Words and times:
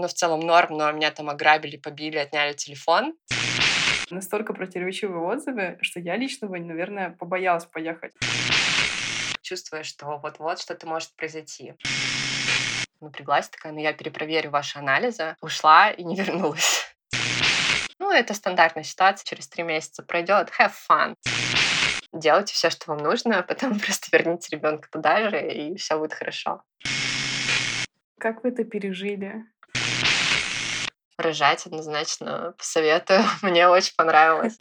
ну, 0.00 0.08
в 0.08 0.14
целом 0.14 0.40
норм, 0.40 0.76
но 0.76 0.90
меня 0.92 1.10
там 1.10 1.28
ограбили, 1.28 1.76
побили, 1.76 2.16
отняли 2.16 2.54
телефон. 2.54 3.14
Настолько 4.10 4.54
противоречивые 4.54 5.20
отзывы, 5.20 5.78
что 5.82 6.00
я 6.00 6.16
лично 6.16 6.48
бы, 6.48 6.58
наверное, 6.58 7.10
побоялась 7.10 7.66
поехать. 7.66 8.12
Чувствуя, 9.42 9.82
что 9.82 10.18
вот-вот 10.22 10.60
что-то 10.60 10.86
может 10.86 11.14
произойти. 11.16 11.74
Напряглась 13.00 13.48
такая, 13.48 13.72
ну 13.72 13.80
я 13.80 13.92
перепроверю 13.92 14.50
ваши 14.50 14.78
анализы. 14.78 15.36
Ушла 15.40 15.90
и 15.90 16.02
не 16.02 16.16
вернулась. 16.16 16.94
Ну, 17.98 18.10
это 18.10 18.34
стандартная 18.34 18.84
ситуация, 18.84 19.24
через 19.26 19.48
три 19.48 19.62
месяца 19.62 20.02
пройдет. 20.02 20.50
Have 20.58 20.72
fun. 20.88 21.14
Делайте 22.12 22.54
все, 22.54 22.70
что 22.70 22.90
вам 22.90 22.98
нужно, 22.98 23.38
а 23.38 23.42
потом 23.42 23.78
просто 23.80 24.08
верните 24.12 24.56
ребенка 24.56 24.88
туда 24.90 25.30
же, 25.30 25.40
и 25.40 25.76
все 25.76 25.98
будет 25.98 26.14
хорошо. 26.14 26.62
Как 28.18 28.42
вы 28.42 28.50
это 28.50 28.64
пережили? 28.64 29.44
Рожать 31.18 31.66
однозначно 31.66 32.54
посоветую. 32.56 33.20
Мне 33.42 33.68
очень 33.68 33.94
понравилось. 33.96 34.56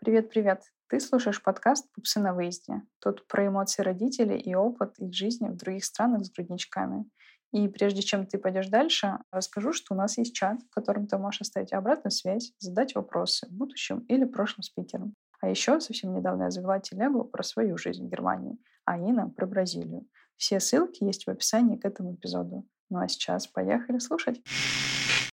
Привет-привет. 0.00 0.62
Ты 0.88 0.98
слушаешь 0.98 1.42
подкаст 1.42 1.86
«Пупсы 1.92 2.18
на 2.18 2.32
выезде». 2.32 2.82
Тут 3.00 3.26
про 3.28 3.46
эмоции 3.46 3.82
родителей 3.82 4.38
и 4.38 4.54
опыт 4.54 4.98
их 4.98 5.14
жизни 5.14 5.48
в 5.48 5.56
других 5.56 5.84
странах 5.84 6.24
с 6.24 6.30
грудничками. 6.30 7.04
И 7.52 7.68
прежде 7.68 8.02
чем 8.02 8.26
ты 8.26 8.38
пойдешь 8.38 8.68
дальше, 8.68 9.18
расскажу, 9.30 9.72
что 9.72 9.94
у 9.94 9.96
нас 9.96 10.18
есть 10.18 10.34
чат, 10.34 10.60
в 10.62 10.74
котором 10.74 11.06
ты 11.06 11.18
можешь 11.18 11.42
оставить 11.42 11.72
обратную 11.72 12.12
связь, 12.12 12.52
задать 12.58 12.94
вопросы 12.94 13.46
будущим 13.50 14.00
или 14.08 14.24
прошлым 14.24 14.62
спикерам. 14.62 15.14
А 15.40 15.48
еще 15.48 15.80
совсем 15.80 16.14
недавно 16.14 16.44
я 16.44 16.50
завела 16.50 16.78
телегу 16.80 17.24
про 17.24 17.42
свою 17.42 17.76
жизнь 17.76 18.06
в 18.06 18.10
Германии, 18.10 18.58
а 18.84 18.98
Инна 18.98 19.28
про 19.28 19.46
Бразилию. 19.46 20.06
Все 20.36 20.60
ссылки 20.60 21.04
есть 21.04 21.26
в 21.26 21.30
описании 21.30 21.76
к 21.76 21.84
этому 21.84 22.14
эпизоду. 22.14 22.66
Ну 22.90 22.98
а 22.98 23.06
сейчас 23.06 23.46
поехали 23.46 24.00
слушать. 24.00 24.40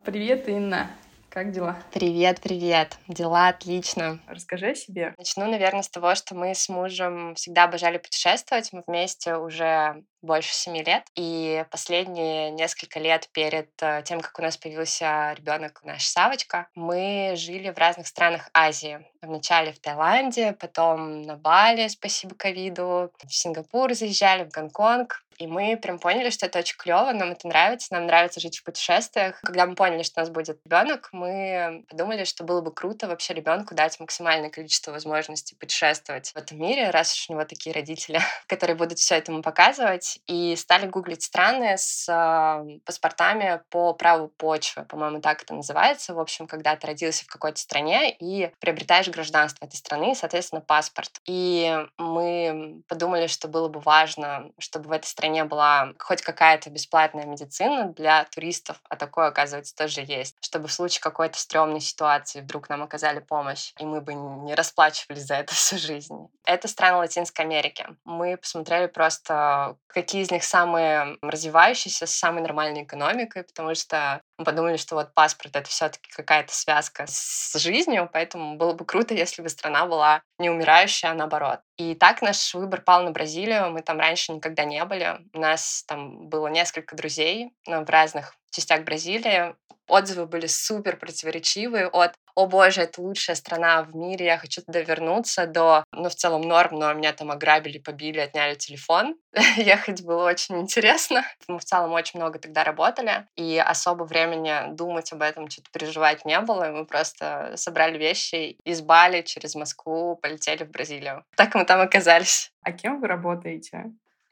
Привет, 0.04 0.48
Инна. 0.48 0.92
Как 1.30 1.52
дела? 1.52 1.76
Привет, 1.92 2.40
привет. 2.40 2.98
Дела 3.08 3.50
отлично. 3.50 4.20
Расскажи 4.28 4.70
о 4.70 4.76
себе. 4.76 5.14
Начну, 5.18 5.50
наверное, 5.50 5.82
с 5.82 5.90
того, 5.90 6.14
что 6.14 6.36
мы 6.36 6.54
с 6.54 6.70
мужем 6.70 7.34
всегда 7.36 7.64
обожали 7.64 7.98
путешествовать. 7.98 8.72
Мы 8.74 8.84
вместе 8.86 9.36
уже 9.36 10.04
больше 10.22 10.54
семи 10.54 10.84
лет. 10.84 11.04
И 11.16 11.66
последние 11.72 12.52
несколько 12.52 13.00
лет 13.00 13.28
перед 13.34 13.70
э, 13.82 14.04
тем, 14.06 14.22
как 14.22 14.38
у 14.38 14.42
нас 14.42 14.58
появился 14.58 15.34
ребенок, 15.36 15.82
наш 15.84 16.06
Савочка, 16.06 16.68
мы 16.76 17.34
жили 17.36 17.72
в 17.72 17.78
разных 17.78 18.08
странах 18.08 18.50
Азии. 18.54 19.06
Вначале 19.22 19.74
в 19.74 19.80
Таиланде, 19.80 20.54
потом 20.54 21.24
на 21.24 21.36
Бали, 21.36 21.88
спасибо 21.88 22.36
ковиду, 22.36 23.12
в 23.24 23.34
Сингапур 23.34 23.94
заезжали, 23.94 24.44
в 24.44 24.50
Гонконг. 24.50 25.24
И 25.38 25.48
мы 25.48 25.78
прям 25.78 26.00
поняли, 26.00 26.30
что 26.30 26.46
это 26.46 26.60
очень 26.60 26.78
клево, 26.78 27.12
нам 27.12 27.32
это 27.32 27.48
нравится, 27.48 27.94
нам 27.94 28.06
нравится 28.06 28.40
жить 28.40 28.58
в 28.58 28.64
путешествиях. 28.64 29.40
Когда 29.42 29.66
мы 29.66 29.76
поняли, 29.76 30.04
что 30.04 30.20
у 30.20 30.24
нас 30.24 30.30
будет 30.30 30.60
ребенок, 30.66 31.10
мы 31.12 31.86
подумали, 31.90 32.24
что 32.24 32.44
было 32.44 32.62
бы 32.62 32.74
круто 32.74 33.08
вообще 33.08 33.34
ребенку 33.34 33.76
дать 33.76 34.00
максимальное 34.00 34.50
количество 34.50 34.92
возможностей 34.92 35.56
путешествовать 35.56 36.32
в 36.32 36.38
этом 36.38 36.60
мире, 36.60 36.90
раз 36.90 37.14
уж 37.14 37.30
у 37.30 37.34
него 37.34 37.46
такие 37.46 37.74
родители, 37.74 38.20
которые 38.48 38.76
будут 38.76 39.00
все 39.00 39.16
это 39.16 39.32
ему 39.32 39.42
показывать. 39.42 40.20
И 40.28 40.56
стали 40.56 40.88
гуглить 40.88 41.24
страны 41.24 41.76
с 41.78 42.08
э, 42.10 42.80
паспортами 42.86 43.62
по 43.70 43.94
праву 43.94 44.30
почвы, 44.30 44.86
по-моему, 44.86 45.22
так 45.22 45.44
это 45.44 45.54
называется. 45.54 46.14
В 46.14 46.20
общем, 46.20 46.48
когда 46.48 46.76
ты 46.76 46.88
родился 46.88 47.26
в 47.26 47.28
какой-то 47.28 47.60
стране 47.60 48.16
и 48.20 48.52
приобретаешь 48.60 49.08
гражданство 49.10 49.66
этой 49.66 49.76
страны, 49.76 50.16
соответственно, 50.16 50.62
паспорт. 50.62 51.22
И 51.26 51.78
мы 51.98 52.82
подумали, 52.88 53.28
что 53.28 53.48
было 53.48 53.68
бы 53.68 53.80
важно, 53.80 54.52
чтобы 54.60 54.90
в 54.90 54.92
этой 54.92 55.06
стране 55.06 55.27
стране 55.28 55.44
была 55.44 55.94
хоть 56.00 56.22
какая-то 56.22 56.70
бесплатная 56.70 57.26
медицина 57.26 57.92
для 57.94 58.24
туристов, 58.26 58.78
а 58.90 58.96
такое, 58.96 59.28
оказывается, 59.28 59.76
тоже 59.76 60.02
есть, 60.02 60.38
чтобы 60.40 60.68
в 60.68 60.74
случае 60.74 61.02
какой-то 61.02 61.38
стрёмной 61.38 61.82
ситуации 61.82 62.40
вдруг 62.40 62.70
нам 62.70 62.84
оказали 62.84 63.20
помощь, 63.20 63.74
и 63.78 63.86
мы 63.86 64.00
бы 64.00 64.14
не 64.14 64.56
расплачивались 64.56 65.26
за 65.26 65.36
это 65.36 65.54
всю 65.54 65.78
жизнь. 65.78 66.16
Это 66.46 66.70
страны 66.70 66.98
Латинской 66.98 67.44
Америки. 67.44 67.86
Мы 68.06 68.38
посмотрели 68.38 68.88
просто, 68.88 69.76
какие 69.88 70.22
из 70.22 70.32
них 70.32 70.44
самые 70.46 71.18
развивающиеся, 71.22 72.08
с 72.08 72.16
самой 72.16 72.42
нормальной 72.42 72.84
экономикой, 72.84 73.44
потому 73.44 73.76
что 73.76 74.22
мы 74.38 74.46
подумали, 74.46 74.78
что 74.78 74.96
вот 74.96 75.14
паспорт— 75.14 75.56
это 75.58 75.70
все 75.70 75.90
таки 75.90 76.10
какая-то 76.12 76.54
связка 76.54 77.06
с 77.08 77.60
жизнью, 77.60 78.10
поэтому 78.12 78.56
было 78.56 78.74
бы 78.74 78.86
круто, 78.86 79.14
если 79.14 79.42
бы 79.42 79.50
страна 79.50 79.86
была 79.86 80.22
не 80.40 80.50
умирающая, 80.50 81.12
а 81.12 81.14
наоборот. 81.14 81.60
И 81.78 81.96
так 81.96 82.22
наш 82.22 82.54
выбор 82.54 82.82
пал 82.82 83.04
на 83.04 83.12
Бразилию. 83.12 83.72
Мы 83.72 83.82
там 83.82 84.00
раньше 84.00 84.32
никогда 84.32 84.66
не 84.66 84.84
были. 84.86 85.20
У 85.34 85.40
нас 85.40 85.84
там 85.88 86.28
было 86.30 86.48
несколько 86.48 86.96
друзей 86.96 87.54
в 87.66 87.90
разных 87.90 88.36
частях 88.52 88.84
Бразилии. 88.84 89.56
Отзывы 89.88 90.26
были 90.26 90.48
супер 90.48 90.98
противоречивые 90.98 91.88
от 91.88 92.14
«О 92.38 92.46
боже, 92.46 92.82
это 92.82 93.02
лучшая 93.02 93.36
страна 93.36 93.82
в 93.82 93.96
мире, 93.96 94.28
я 94.28 94.38
хочу 94.38 94.62
туда 94.62 94.82
вернуться» 94.82 95.48
до 95.48 95.84
«Ну, 95.92 96.08
в 96.08 96.14
целом 96.14 96.42
норм, 96.42 96.78
но 96.78 96.94
меня 96.94 97.12
там 97.12 97.32
ограбили, 97.32 97.80
побили, 97.80 98.20
отняли 98.20 98.54
телефон». 98.54 99.16
Ехать 99.58 100.04
было 100.04 100.24
очень 100.28 100.60
интересно. 100.62 101.24
Мы 101.48 101.58
в 101.58 101.66
целом 101.66 101.94
очень 101.94 102.20
много 102.20 102.38
тогда 102.38 102.64
работали, 102.64 103.26
и 103.36 103.58
особо 103.58 104.04
времени 104.04 104.54
думать 104.76 105.12
об 105.14 105.24
этом, 105.24 105.50
что-то 105.50 105.72
переживать 105.72 106.26
не 106.26 106.40
было. 106.40 106.66
Мы 106.66 106.86
просто 106.86 107.54
собрали 107.56 107.98
вещи 107.98 108.56
из 108.64 108.82
Бали 108.82 109.24
через 109.24 109.56
Москву 109.56 110.16
полетели 110.22 110.64
в 110.64 110.70
Бразилию. 110.70 111.26
Так 111.36 111.56
мы 111.56 111.66
там 111.66 111.82
оказались. 111.82 112.52
А 112.62 112.72
кем 112.72 113.02
вы 113.02 113.08
работаете? 113.08 113.86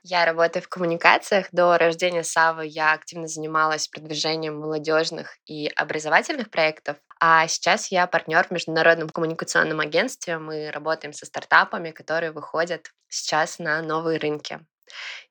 Я 0.08 0.24
работаю 0.24 0.62
в 0.62 0.70
коммуникациях. 0.70 1.48
До 1.52 1.80
рождения 1.80 2.24
Савы 2.24 2.68
я 2.68 2.94
активно 2.94 3.28
занималась 3.28 3.88
продвижением 3.88 4.60
молодежных 4.60 5.40
и 5.48 5.68
образовательных 5.76 6.52
проектов. 6.52 6.98
А 7.20 7.48
сейчас 7.48 7.88
я 7.88 8.06
партнер 8.06 8.46
в 8.46 8.52
международном 8.52 9.10
коммуникационном 9.10 9.80
агентстве. 9.80 10.38
Мы 10.38 10.70
работаем 10.70 11.12
со 11.12 11.26
стартапами, 11.26 11.90
которые 11.90 12.32
выходят 12.32 12.92
сейчас 13.10 13.58
на 13.58 13.82
новые 13.82 14.20
рынки. 14.20 14.60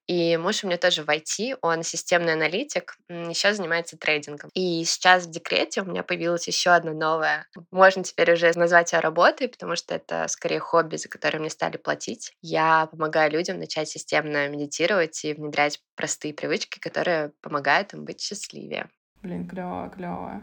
И 0.06 0.36
муж 0.36 0.62
у 0.62 0.66
меня 0.66 0.76
тоже 0.76 1.02
в 1.02 1.08
IT, 1.08 1.58
он 1.62 1.82
системный 1.82 2.34
аналитик, 2.34 2.96
еще 3.08 3.54
занимается 3.54 3.96
трейдингом. 3.96 4.50
И 4.54 4.84
сейчас 4.84 5.26
в 5.26 5.30
декрете 5.30 5.82
у 5.82 5.86
меня 5.86 6.02
появилась 6.02 6.46
еще 6.46 6.70
одна 6.70 6.92
новая. 6.92 7.46
Можно 7.70 8.04
теперь 8.04 8.32
уже 8.32 8.52
назвать 8.56 8.92
ее 8.92 9.00
работой, 9.00 9.48
потому 9.48 9.76
что 9.76 9.94
это 9.94 10.28
скорее 10.28 10.60
хобби, 10.60 10.96
за 10.96 11.08
которое 11.08 11.38
мне 11.38 11.50
стали 11.50 11.76
платить. 11.76 12.32
Я 12.42 12.86
помогаю 12.86 13.30
людям 13.30 13.58
начать 13.58 13.88
системно 13.88 14.48
медитировать 14.48 15.24
и 15.24 15.32
внедрять 15.32 15.80
простые 15.96 16.34
привычки, 16.34 16.78
которые 16.78 17.32
помогают 17.40 17.94
им 17.94 18.04
быть 18.04 18.20
счастливее. 18.20 18.90
Блин, 19.22 19.48
клево, 19.48 19.88
клево. 19.88 20.42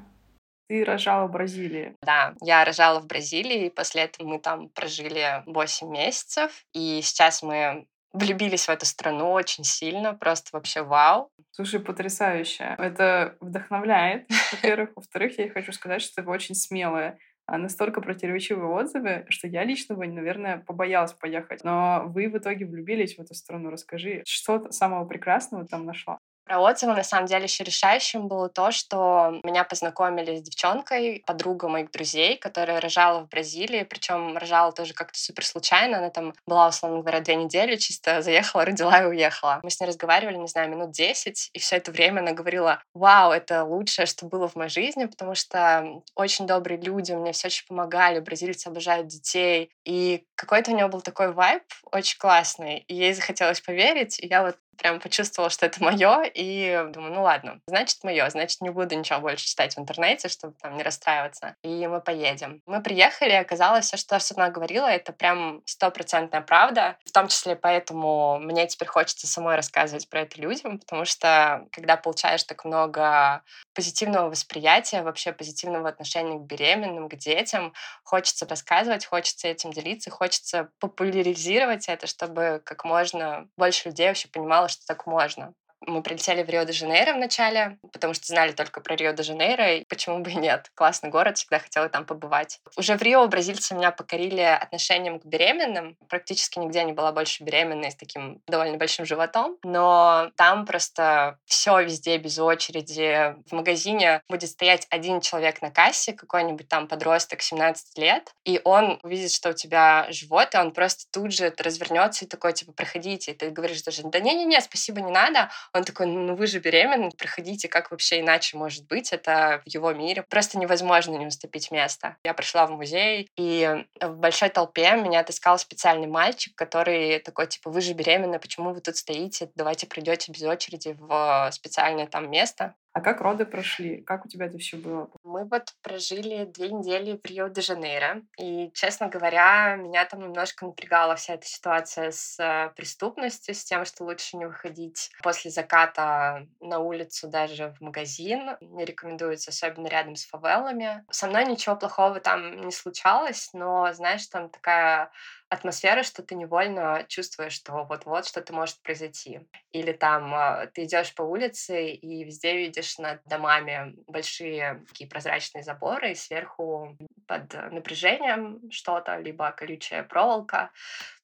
Ты 0.67 0.85
рожала 0.85 1.27
в 1.27 1.31
Бразилии. 1.31 1.97
Да, 2.01 2.33
я 2.41 2.63
рожала 2.63 3.01
в 3.01 3.05
Бразилии, 3.05 3.65
и 3.65 3.69
после 3.69 4.03
этого 4.03 4.25
мы 4.25 4.39
там 4.39 4.69
прожили 4.69 5.43
8 5.45 5.91
месяцев. 5.91 6.63
И 6.73 7.01
сейчас 7.03 7.43
мы 7.43 7.87
влюбились 8.13 8.65
в 8.65 8.69
эту 8.69 8.85
страну 8.85 9.31
очень 9.31 9.63
сильно, 9.63 10.13
просто 10.13 10.49
вообще 10.53 10.83
вау. 10.83 11.29
Слушай, 11.51 11.79
потрясающе. 11.79 12.75
Это 12.77 13.35
вдохновляет, 13.39 14.29
во-первых. 14.51 14.91
Во-вторых, 14.95 15.37
я 15.37 15.49
хочу 15.49 15.71
сказать, 15.71 16.01
что 16.01 16.21
вы 16.23 16.31
очень 16.31 16.55
смелая 16.55 17.17
а 17.51 17.57
настолько 17.57 17.99
противоречивые 17.99 18.69
отзывы, 18.69 19.25
что 19.27 19.45
я 19.45 19.65
лично 19.65 19.95
бы, 19.95 20.07
наверное, 20.07 20.59
побоялась 20.59 21.11
поехать. 21.11 21.65
Но 21.65 22.03
вы 22.05 22.29
в 22.29 22.37
итоге 22.37 22.65
влюбились 22.65 23.17
в 23.17 23.19
эту 23.19 23.33
страну. 23.33 23.69
Расскажи, 23.69 24.23
что 24.25 24.71
самого 24.71 25.05
прекрасного 25.05 25.67
там 25.67 25.85
нашла? 25.85 26.19
Отзывы, 26.59 26.93
на 26.93 27.03
самом 27.03 27.27
деле, 27.27 27.43
еще 27.43 27.63
решающим 27.63 28.27
было 28.27 28.49
то, 28.49 28.71
что 28.71 29.39
меня 29.43 29.63
познакомили 29.63 30.37
с 30.37 30.41
девчонкой, 30.41 31.23
подруга 31.25 31.67
моих 31.67 31.91
друзей, 31.91 32.37
которая 32.37 32.79
рожала 32.79 33.21
в 33.21 33.29
Бразилии, 33.29 33.83
причем 33.83 34.37
рожала 34.37 34.71
тоже 34.71 34.93
как-то 34.93 35.17
супер 35.17 35.45
случайно. 35.45 35.99
Она 35.99 36.09
там 36.09 36.33
была, 36.45 36.67
условно 36.67 36.99
говоря, 36.99 37.19
две 37.19 37.35
недели, 37.35 37.75
чисто 37.75 38.21
заехала, 38.21 38.65
родила 38.65 39.01
и 39.01 39.05
уехала. 39.05 39.59
Мы 39.63 39.69
с 39.69 39.79
ней 39.79 39.87
разговаривали, 39.87 40.37
не 40.37 40.47
знаю, 40.47 40.69
минут 40.69 40.91
десять, 40.91 41.49
и 41.53 41.59
все 41.59 41.77
это 41.77 41.91
время 41.91 42.19
она 42.19 42.31
говорила, 42.31 42.83
вау, 42.93 43.31
это 43.31 43.63
лучшее, 43.63 44.05
что 44.05 44.25
было 44.25 44.47
в 44.47 44.55
моей 44.55 44.69
жизни, 44.69 45.05
потому 45.05 45.35
что 45.35 46.01
очень 46.15 46.47
добрые 46.47 46.79
люди, 46.79 47.11
мне 47.11 47.31
все 47.31 47.47
очень 47.47 47.67
помогали, 47.67 48.19
бразильцы 48.19 48.67
обожают 48.67 49.07
детей. 49.07 49.71
И 49.85 50.25
какой-то 50.35 50.71
у 50.71 50.75
нее 50.75 50.87
был 50.87 51.01
такой 51.01 51.31
вайб 51.31 51.63
очень 51.91 52.17
классный, 52.17 52.79
и 52.87 52.95
ей 52.95 53.13
захотелось 53.13 53.61
поверить, 53.61 54.19
и 54.19 54.27
я 54.27 54.43
вот 54.43 54.57
прям 54.81 54.99
почувствовала, 54.99 55.49
что 55.49 55.65
это 55.67 55.83
мое, 55.83 56.23
и 56.23 56.87
думаю, 56.89 57.13
ну 57.13 57.21
ладно, 57.21 57.59
значит 57.67 58.03
мое, 58.03 58.27
значит 58.29 58.61
не 58.61 58.69
буду 58.69 58.95
ничего 58.95 59.19
больше 59.19 59.45
читать 59.45 59.75
в 59.75 59.79
интернете, 59.79 60.27
чтобы 60.27 60.55
там 60.59 60.75
не 60.75 60.83
расстраиваться. 60.83 61.55
И 61.61 61.87
мы 61.87 62.01
поедем. 62.01 62.61
Мы 62.65 62.81
приехали, 62.81 63.33
оказалось, 63.33 63.85
все, 63.85 63.97
что 63.97 64.19
она 64.35 64.49
говорила, 64.49 64.87
это 64.87 65.13
прям 65.13 65.61
стопроцентная 65.65 66.41
правда. 66.41 66.97
В 67.05 67.11
том 67.11 67.27
числе 67.27 67.55
поэтому 67.55 68.39
мне 68.39 68.65
теперь 68.67 68.87
хочется 68.87 69.27
самой 69.27 69.55
рассказывать 69.55 70.09
про 70.09 70.21
это 70.21 70.41
людям, 70.41 70.79
потому 70.79 71.05
что 71.05 71.67
когда 71.71 71.95
получаешь 71.95 72.43
так 72.43 72.65
много 72.65 73.43
позитивного 73.73 74.29
восприятия, 74.29 75.03
вообще 75.03 75.31
позитивного 75.31 75.89
отношения 75.89 76.39
к 76.39 76.41
беременным, 76.41 77.07
к 77.07 77.15
детям, 77.15 77.73
хочется 78.03 78.47
рассказывать, 78.47 79.05
хочется 79.05 79.47
этим 79.47 79.71
делиться, 79.71 80.09
хочется 80.09 80.69
популяризировать 80.79 81.87
это, 81.87 82.07
чтобы 82.07 82.61
как 82.65 82.83
можно 82.83 83.47
больше 83.57 83.89
людей 83.89 84.07
вообще 84.07 84.27
понимало, 84.27 84.69
что 84.71 84.85
так 84.87 85.05
можно. 85.05 85.53
Мы 85.87 86.03
прилетели 86.03 86.43
в 86.43 86.49
Рио-де-Жанейро 86.49 87.13
вначале, 87.13 87.77
потому 87.91 88.13
что 88.13 88.27
знали 88.27 88.51
только 88.51 88.81
про 88.81 88.95
Рио-де-Жанейро, 88.95 89.77
и 89.77 89.85
почему 89.85 90.19
бы 90.19 90.31
и 90.31 90.35
нет. 90.35 90.71
Классный 90.75 91.09
город, 91.09 91.37
всегда 91.37 91.59
хотела 91.59 91.89
там 91.89 92.05
побывать. 92.05 92.59
Уже 92.77 92.95
в 92.97 93.01
Рио 93.01 93.27
бразильцы 93.27 93.73
меня 93.73 93.91
покорили 93.91 94.41
отношением 94.41 95.19
к 95.19 95.25
беременным. 95.25 95.97
Практически 96.07 96.59
нигде 96.59 96.83
не 96.83 96.93
была 96.93 97.11
больше 97.11 97.43
беременной 97.43 97.91
с 97.91 97.95
таким 97.95 98.41
довольно 98.47 98.77
большим 98.77 99.05
животом, 99.05 99.57
но 99.63 100.31
там 100.35 100.65
просто 100.65 101.37
все 101.45 101.81
везде 101.81 102.17
без 102.17 102.37
очереди. 102.37 103.35
В 103.49 103.53
магазине 103.53 104.21
будет 104.29 104.49
стоять 104.49 104.85
один 104.89 105.21
человек 105.21 105.61
на 105.61 105.71
кассе, 105.71 106.13
какой-нибудь 106.13 106.67
там 106.67 106.87
подросток 106.87 107.41
17 107.41 107.97
лет, 107.97 108.33
и 108.45 108.61
он 108.63 108.99
увидит, 109.03 109.31
что 109.31 109.49
у 109.49 109.53
тебя 109.53 110.05
живот, 110.09 110.53
и 110.53 110.57
он 110.57 110.71
просто 110.71 111.05
тут 111.11 111.33
же 111.33 111.53
развернется 111.57 112.25
и 112.25 112.27
такой, 112.27 112.53
типа, 112.53 112.71
проходите. 112.71 113.31
И 113.31 113.33
ты 113.33 113.49
говоришь 113.49 113.81
даже, 113.81 114.03
да 114.03 114.19
не-не-не, 114.19 114.61
спасибо, 114.61 115.01
не 115.01 115.11
надо. 115.11 115.49
Он 115.73 115.83
такой, 115.83 116.05
ну 116.05 116.35
вы 116.35 116.47
же 116.47 116.59
беременны, 116.59 117.11
проходите, 117.17 117.67
как 117.67 117.91
вообще 117.91 118.19
иначе 118.19 118.57
может 118.57 118.87
быть? 118.87 119.13
Это 119.13 119.61
в 119.65 119.69
его 119.69 119.93
мире. 119.93 120.23
Просто 120.29 120.57
невозможно 120.57 121.15
не 121.15 121.27
уступить 121.27 121.71
место. 121.71 122.17
Я 122.23 122.33
пришла 122.33 122.67
в 122.67 122.71
музей, 122.71 123.29
и 123.37 123.85
в 124.01 124.15
большой 124.17 124.49
толпе 124.49 124.91
меня 124.95 125.21
отыскал 125.21 125.57
специальный 125.57 126.07
мальчик, 126.07 126.53
который 126.55 127.19
такой, 127.19 127.47
типа, 127.47 127.69
вы 127.69 127.81
же 127.81 127.93
беременны, 127.93 128.39
почему 128.39 128.73
вы 128.73 128.81
тут 128.81 128.97
стоите? 128.97 129.49
Давайте 129.55 129.87
придете 129.87 130.31
без 130.31 130.43
очереди 130.43 130.95
в 130.99 131.49
специальное 131.51 132.07
там 132.07 132.29
место. 132.29 132.75
А 132.93 132.99
как 132.99 133.21
роды 133.21 133.45
прошли? 133.45 134.01
Как 134.01 134.25
у 134.25 134.27
тебя 134.27 134.47
это 134.47 134.57
все 134.57 134.75
было? 134.75 135.09
Мы 135.23 135.45
вот 135.45 135.73
прожили 135.81 136.43
две 136.43 136.69
недели 136.69 137.17
в 137.17 137.25
Рио-де-Жанейро. 137.25 138.21
И, 138.37 138.69
честно 138.73 139.07
говоря, 139.07 139.75
меня 139.77 140.03
там 140.03 140.19
немножко 140.21 140.65
напрягала 140.65 141.15
вся 141.15 141.35
эта 141.35 141.45
ситуация 141.45 142.11
с 142.11 142.37
э, 142.37 142.71
преступностью, 142.75 143.55
с 143.55 143.63
тем, 143.63 143.85
что 143.85 144.03
лучше 144.03 144.35
не 144.35 144.45
выходить 144.45 145.09
после 145.23 145.51
заката 145.51 146.45
на 146.59 146.79
улицу, 146.79 147.29
даже 147.29 147.73
в 147.79 147.81
магазин. 147.81 148.57
Не 148.59 148.83
рекомендуется, 148.83 149.51
особенно 149.51 149.87
рядом 149.87 150.17
с 150.17 150.25
фавелами. 150.25 151.05
Со 151.11 151.27
мной 151.27 151.45
ничего 151.45 151.77
плохого 151.77 152.19
там 152.19 152.59
не 152.59 152.71
случалось, 152.73 153.51
но, 153.53 153.93
знаешь, 153.93 154.27
там 154.27 154.49
такая 154.49 155.11
атмосфера, 155.51 156.01
что 156.01 156.23
ты 156.23 156.35
невольно 156.35 157.05
чувствуешь, 157.09 157.51
что 157.53 157.83
вот-вот 157.83 158.25
что-то 158.25 158.53
может 158.53 158.81
произойти. 158.81 159.41
Или 159.73 159.91
там 159.91 160.33
а, 160.33 160.67
ты 160.67 160.85
идешь 160.85 161.13
по 161.13 161.23
улице 161.23 161.89
и 161.91 162.23
везде 162.23 162.55
видишь 162.57 162.97
над 162.97 163.21
домами 163.25 163.93
большие 164.07 164.85
такие 164.87 165.09
прозрачные 165.09 165.63
заборы, 165.63 166.13
и 166.13 166.15
сверху 166.15 166.97
под 167.27 167.53
напряжением 167.71 168.71
что-то, 168.71 169.17
либо 169.17 169.51
колючая 169.51 170.03
проволока. 170.03 170.71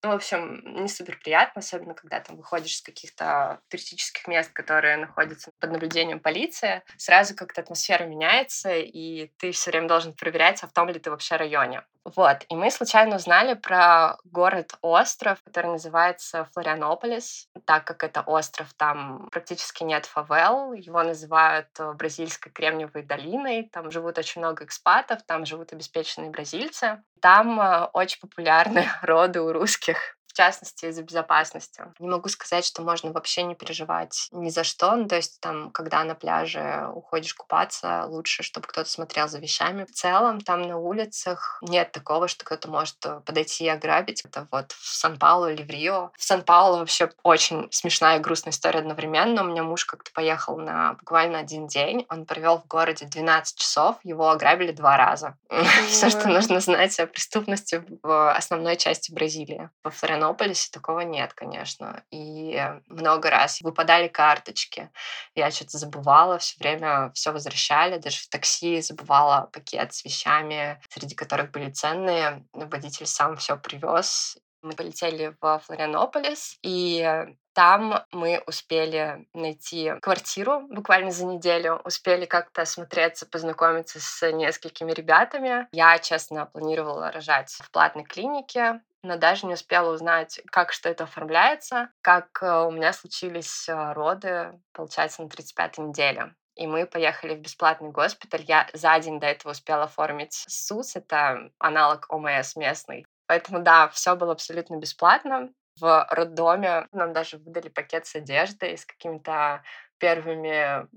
Ну, 0.04 0.12
в 0.12 0.16
общем, 0.16 0.62
не 0.82 0.88
супер 0.88 1.18
приятно, 1.18 1.60
особенно 1.60 1.96
когда 1.96 2.20
там 2.20 2.38
выходишь 2.38 2.78
с 2.78 2.82
каких-то 2.82 3.60
туристических 3.70 4.28
мест, 4.28 4.52
которые 4.54 4.98
находятся 4.98 5.52
под 5.60 5.72
наблюдением 5.72 6.20
полиции. 6.20 6.84
Сразу 6.98 7.36
как-то 7.36 7.62
атмосфера 7.62 8.04
меняется, 8.04 8.76
и 8.76 9.32
ты 9.38 9.52
все 9.52 9.72
время 9.72 9.88
должен 9.88 10.14
проверять, 10.14 10.64
а 10.64 10.68
в 10.68 10.72
том 10.74 10.90
ли 10.90 11.00
ты 11.00 11.10
вообще 11.10 11.36
районе. 11.36 11.84
Вот, 12.16 12.46
и 12.48 12.56
мы 12.56 12.72
случайно 12.72 13.18
узнали 13.18 13.54
про 13.54 14.18
город-остров, 14.24 15.44
который 15.44 15.72
называется 15.72 16.48
Флорианополис. 16.54 17.50
Так 17.66 17.84
как 17.84 18.02
это 18.02 18.22
остров, 18.22 18.74
там 18.78 19.28
практически 19.30 19.84
нет 19.84 20.06
фавел. 20.06 20.72
Его 20.72 21.04
называют 21.04 21.68
э, 21.80 21.92
бразильской 21.92 22.50
кремниевой 22.50 23.04
долиной. 23.04 23.70
Там 23.74 23.92
живут 23.92 24.18
очень 24.18 24.40
много 24.40 24.64
экспатов, 24.64 25.24
там 25.24 25.46
живут 25.46 25.74
обеспеченные 25.74 26.32
бразильцы. 26.32 27.04
Там 27.20 27.60
э, 27.60 27.90
очень 27.92 28.22
популярны 28.22 28.88
роды 29.02 29.42
у 29.42 29.52
русских 29.52 29.87
близких 29.88 30.17
частности, 30.38 30.86
из-за 30.86 31.04
безопасности. 31.04 31.84
Не 32.00 32.08
могу 32.08 32.30
сказать, 32.30 32.66
что 32.66 32.84
можно 32.84 33.12
вообще 33.12 33.44
не 33.44 33.56
переживать 33.56 34.28
ни 34.32 34.50
за 34.50 34.64
что. 34.64 34.96
Ну, 34.96 35.08
то 35.08 35.16
есть 35.16 35.40
там, 35.42 35.72
когда 35.72 36.04
на 36.04 36.14
пляже 36.14 36.88
уходишь 36.94 37.34
купаться, 37.34 38.06
лучше, 38.08 38.44
чтобы 38.44 38.68
кто-то 38.68 38.90
смотрел 38.90 39.28
за 39.28 39.40
вещами. 39.40 39.86
В 39.86 39.92
целом, 39.92 40.42
там 40.42 40.62
на 40.62 40.78
улицах 40.78 41.58
нет 41.62 41.92
такого, 41.92 42.28
что 42.28 42.46
кто-то 42.46 42.70
может 42.70 42.98
подойти 43.26 43.66
и 43.66 43.70
ограбить. 43.70 44.24
Это 44.26 44.48
вот 44.52 44.72
в 44.74 44.96
Сан-Паулу 44.96 45.48
или 45.48 45.64
в 45.64 45.70
Рио. 45.70 46.12
В 46.16 46.24
Сан-Паулу 46.24 46.78
вообще 46.78 47.10
очень 47.24 47.68
смешная 47.72 48.18
и 48.18 48.22
грустная 48.22 48.52
история 48.52 48.80
одновременно. 48.80 49.42
У 49.42 49.48
меня 49.48 49.64
муж 49.64 49.86
как-то 49.86 50.12
поехал 50.12 50.58
на 50.58 50.94
буквально 50.94 51.40
один 51.40 51.68
день. 51.68 52.06
Он 52.10 52.26
провел 52.26 52.60
в 52.60 52.68
городе 52.68 53.06
12 53.06 53.58
часов. 53.58 53.96
Его 54.04 54.30
ограбили 54.30 54.72
два 54.72 54.98
раза. 54.98 55.36
Все, 55.90 56.10
что 56.10 56.28
нужно 56.28 56.60
знать 56.60 57.00
о 57.00 57.08
преступности 57.08 57.84
в 58.04 58.32
основной 58.32 58.78
части 58.78 59.12
Бразилии. 59.12 59.70
Во 59.84 59.90
Флорианополисе 59.90 60.27
Иннополисе 60.28 60.70
такого 60.72 61.02
нет, 61.02 61.34
конечно. 61.34 62.04
И 62.12 62.62
много 62.88 63.30
раз 63.30 63.62
выпадали 63.62 64.08
карточки. 64.08 64.92
Я 65.36 65.52
что-то 65.52 65.78
забывала, 65.78 66.38
все 66.38 66.58
время 66.60 67.12
все 67.14 67.32
возвращали. 67.32 67.98
Даже 67.98 68.18
в 68.18 68.30
такси 68.30 68.82
забывала 68.82 69.50
пакет 69.54 69.94
с 69.94 70.04
вещами, 70.04 70.82
среди 70.90 71.16
которых 71.16 71.52
были 71.52 71.72
ценные. 71.72 72.46
Водитель 72.54 73.08
сам 73.08 73.38
все 73.38 73.58
привез. 73.58 74.38
Мы 74.62 74.74
полетели 74.74 75.36
во 75.40 75.60
Флорианополис, 75.60 76.58
и 76.62 77.26
там 77.54 78.04
мы 78.12 78.44
успели 78.48 79.28
найти 79.34 79.94
квартиру 80.02 80.68
буквально 80.70 81.12
за 81.12 81.26
неделю, 81.26 81.80
успели 81.86 82.26
как-то 82.26 82.64
осмотреться, 82.64 83.26
познакомиться 83.28 84.00
с 84.00 84.32
несколькими 84.32 84.92
ребятами. 84.92 85.68
Я, 85.72 85.98
честно, 86.00 86.48
планировала 86.48 87.12
рожать 87.12 87.52
в 87.52 87.72
платной 87.72 88.04
клинике, 88.04 88.82
но 89.08 89.18
даже 89.18 89.46
не 89.48 89.54
успела 89.54 89.94
узнать, 89.94 90.42
как 90.52 90.72
что 90.72 90.90
это 90.90 91.06
оформляется, 91.06 91.90
как 92.02 92.28
э, 92.42 92.66
у 92.66 92.72
меня 92.72 92.94
случились 92.94 93.68
э, 93.70 93.94
роды, 93.94 94.60
получается, 94.74 95.24
на 95.24 95.28
35-й 95.28 95.82
неделе 95.82 96.36
и 96.58 96.66
мы 96.66 96.86
поехали 96.86 97.36
в 97.36 97.40
бесплатный 97.40 97.92
госпиталь. 97.92 98.44
Я 98.48 98.68
за 98.74 98.98
день 99.00 99.20
до 99.20 99.28
этого 99.28 99.52
успела 99.52 99.84
оформить 99.84 100.44
СУС, 100.48 100.96
это 100.96 101.52
аналог 101.60 102.08
ОМС 102.10 102.56
местный. 102.56 103.06
Поэтому 103.28 103.62
да, 103.62 103.88
все 103.90 104.16
было 104.16 104.32
абсолютно 104.32 104.78
бесплатно. 104.78 105.50
В 105.80 106.08
роддоме 106.10 106.88
нам 106.92 107.14
даже 107.14 107.38
выдали 107.38 107.70
пакет 107.70 108.08
с 108.08 108.16
одеждой, 108.16 108.78
с 108.78 108.86
какими-то 108.86 109.62
первыми 110.00 110.88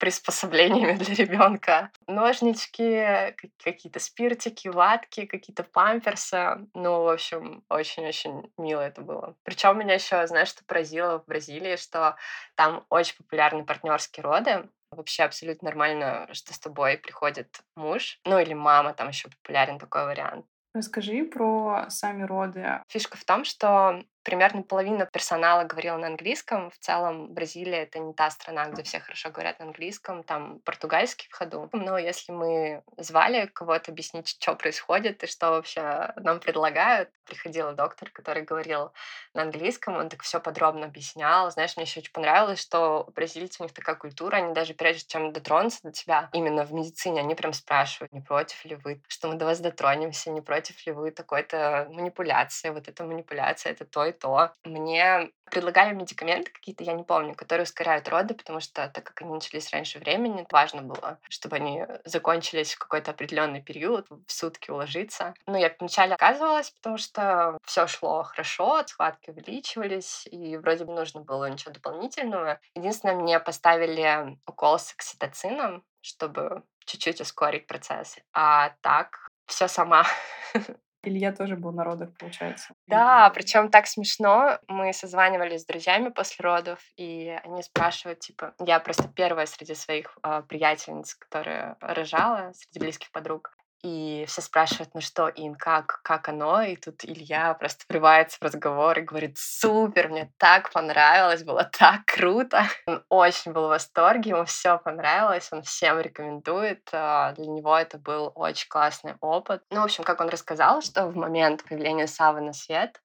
приспособлениями 0.00 0.94
для 0.94 1.14
ребенка. 1.14 1.92
Ножнички, 2.08 3.36
какие-то 3.62 4.00
спиртики, 4.00 4.66
ватки, 4.66 5.26
какие-то 5.26 5.62
памперсы. 5.62 6.66
Ну, 6.74 7.02
в 7.02 7.08
общем, 7.08 7.62
очень-очень 7.68 8.50
мило 8.56 8.80
это 8.80 9.02
было. 9.02 9.36
Причем 9.44 9.78
меня 9.78 9.94
еще, 9.94 10.26
знаешь, 10.26 10.48
что 10.48 10.64
поразило 10.64 11.20
в 11.20 11.26
Бразилии, 11.26 11.76
что 11.76 12.16
там 12.56 12.84
очень 12.88 13.16
популярны 13.16 13.64
партнерские 13.64 14.24
роды. 14.24 14.68
Вообще 14.90 15.22
абсолютно 15.22 15.66
нормально, 15.66 16.28
что 16.32 16.52
с 16.52 16.58
тобой 16.58 16.98
приходит 16.98 17.60
муж, 17.76 18.18
ну 18.24 18.40
или 18.40 18.54
мама, 18.54 18.92
там 18.92 19.08
еще 19.08 19.28
популярен 19.28 19.78
такой 19.78 20.04
вариант. 20.06 20.46
Расскажи 20.74 21.24
про 21.24 21.86
сами 21.88 22.22
роды. 22.22 22.82
Фишка 22.88 23.16
в 23.16 23.24
том, 23.24 23.44
что 23.44 24.02
примерно 24.30 24.62
половина 24.62 25.06
персонала 25.06 25.64
говорила 25.64 25.96
на 25.96 26.06
английском. 26.06 26.70
В 26.70 26.78
целом 26.78 27.34
Бразилия— 27.34 27.82
это 27.82 27.98
не 27.98 28.14
та 28.14 28.30
страна, 28.30 28.68
где 28.68 28.84
все 28.84 29.00
хорошо 29.00 29.30
говорят 29.30 29.58
на 29.58 29.66
английском, 29.66 30.22
там 30.22 30.60
португальский 30.60 31.28
в 31.28 31.34
ходу. 31.34 31.68
Но 31.72 31.98
если 31.98 32.30
мы 32.30 32.84
звали 32.96 33.46
кого-то 33.46 33.90
объяснить, 33.90 34.28
что 34.28 34.54
происходит 34.54 35.24
и 35.24 35.26
что 35.26 35.50
вообще 35.50 36.12
нам 36.16 36.38
предлагают, 36.38 37.10
приходил 37.24 37.72
доктор, 37.72 38.10
который 38.10 38.42
говорил 38.44 38.92
на 39.34 39.42
английском, 39.42 39.96
он 39.96 40.08
так 40.08 40.22
все 40.22 40.38
подробно 40.38 40.86
объяснял. 40.86 41.50
Знаешь, 41.50 41.76
мне 41.76 41.84
еще 41.84 42.00
очень 42.00 42.12
понравилось, 42.12 42.60
что 42.60 43.04
у 43.08 43.10
бразильцев 43.10 43.60
у 43.60 43.64
них 43.64 43.74
такая 43.74 43.96
культура, 43.96 44.36
они 44.36 44.54
даже 44.54 44.74
прежде 44.74 45.08
чем 45.08 45.32
дотронуться 45.32 45.80
до 45.82 45.90
тебя, 45.90 46.28
именно 46.32 46.64
в 46.64 46.72
медицине, 46.72 47.20
они 47.20 47.34
прям 47.34 47.52
спрашивают, 47.52 48.12
не 48.12 48.20
против 48.20 48.64
ли 48.64 48.76
вы, 48.76 49.02
что 49.08 49.26
мы 49.26 49.34
до 49.34 49.46
вас 49.46 49.58
дотронемся, 49.58 50.30
не 50.30 50.40
против 50.40 50.86
ли 50.86 50.92
вы 50.92 51.10
такой-то 51.10 51.88
манипуляции, 51.90 52.70
вот 52.70 52.86
эта 52.86 53.02
манипуляция, 53.02 53.72
это 53.72 53.84
то 53.84 54.06
и 54.06 54.12
то. 54.20 54.52
Мне 54.64 55.30
предлагали 55.50 55.94
медикаменты 55.94 56.52
какие-то, 56.52 56.84
я 56.84 56.92
не 56.92 57.02
помню, 57.02 57.34
которые 57.34 57.64
ускоряют 57.64 58.08
роды, 58.08 58.34
потому 58.34 58.60
что, 58.60 58.88
так 58.88 59.04
как 59.04 59.22
они 59.22 59.32
начались 59.32 59.70
раньше 59.72 59.98
времени, 59.98 60.46
важно 60.50 60.82
было, 60.82 61.18
чтобы 61.28 61.56
они 61.56 61.84
закончились 62.04 62.74
в 62.74 62.78
какой-то 62.78 63.10
определенный 63.10 63.62
период, 63.62 64.06
в 64.08 64.30
сутки 64.30 64.70
уложиться. 64.70 65.34
Ну, 65.46 65.56
я 65.56 65.74
вначале 65.78 66.14
отказывалась, 66.14 66.70
потому 66.70 66.98
что 66.98 67.58
все 67.64 67.86
шло 67.86 68.22
хорошо, 68.22 68.84
схватки 68.86 69.30
увеличивались, 69.30 70.26
и 70.30 70.56
вроде 70.56 70.84
бы 70.84 70.92
нужно 70.92 71.20
было 71.22 71.50
ничего 71.50 71.72
дополнительного. 71.72 72.60
Единственное, 72.74 73.16
мне 73.16 73.40
поставили 73.40 74.38
укол 74.46 74.78
с 74.78 74.92
окситоцином, 74.92 75.84
чтобы 76.00 76.62
чуть-чуть 76.84 77.20
ускорить 77.20 77.66
процесс. 77.66 78.18
А 78.32 78.70
так 78.80 79.28
все 79.46 79.68
сама. 79.68 80.06
Илья 81.02 81.32
тоже 81.32 81.56
был 81.56 81.72
на 81.72 81.82
родах, 81.84 82.10
получается. 82.18 82.74
Да, 82.86 83.30
причем 83.30 83.70
так 83.70 83.86
смешно. 83.86 84.58
Мы 84.68 84.92
созванивались 84.92 85.62
с 85.62 85.66
друзьями 85.66 86.10
после 86.10 86.42
родов, 86.42 86.78
и 86.96 87.38
они 87.42 87.62
спрашивают, 87.62 88.20
типа, 88.20 88.54
я 88.58 88.80
просто 88.80 89.08
первая 89.08 89.46
среди 89.46 89.74
своих 89.74 90.18
э, 90.22 90.42
приятельниц, 90.46 91.14
которая 91.14 91.76
рожала, 91.80 92.52
среди 92.54 92.80
близких 92.80 93.10
подруг. 93.12 93.56
И 93.82 94.24
все 94.28 94.42
спрашивают, 94.42 94.90
ну 94.94 95.00
что, 95.00 95.28
Ин, 95.28 95.54
как, 95.54 96.00
как 96.02 96.28
оно? 96.28 96.62
И 96.62 96.76
тут 96.76 97.04
Илья 97.04 97.54
просто 97.54 97.84
врывается 97.88 98.38
в 98.38 98.44
разговор 98.44 98.98
и 98.98 99.02
говорит, 99.02 99.38
супер, 99.38 100.08
мне 100.08 100.32
так 100.36 100.70
понравилось, 100.72 101.44
было 101.44 101.64
так 101.78 102.04
круто. 102.04 102.64
Он 102.86 103.02
очень 103.08 103.52
был 103.52 103.66
в 103.66 103.70
восторге, 103.70 104.30
ему 104.30 104.44
все 104.44 104.78
понравилось, 104.78 105.48
он 105.52 105.62
всем 105.62 105.98
рекомендует. 105.98 106.88
А, 106.92 107.32
для 107.32 107.46
него 107.46 107.76
это 107.76 107.98
был 107.98 108.32
очень 108.34 108.68
классный 108.68 109.14
опыт. 109.20 109.62
Ну, 109.70 109.80
в 109.80 109.84
общем, 109.84 110.04
как 110.04 110.20
он 110.20 110.28
рассказал, 110.28 110.82
что 110.82 111.06
в 111.06 111.16
момент 111.16 111.64
появления 111.64 112.06
Савы 112.06 112.40
на 112.40 112.52
свет 112.52 113.00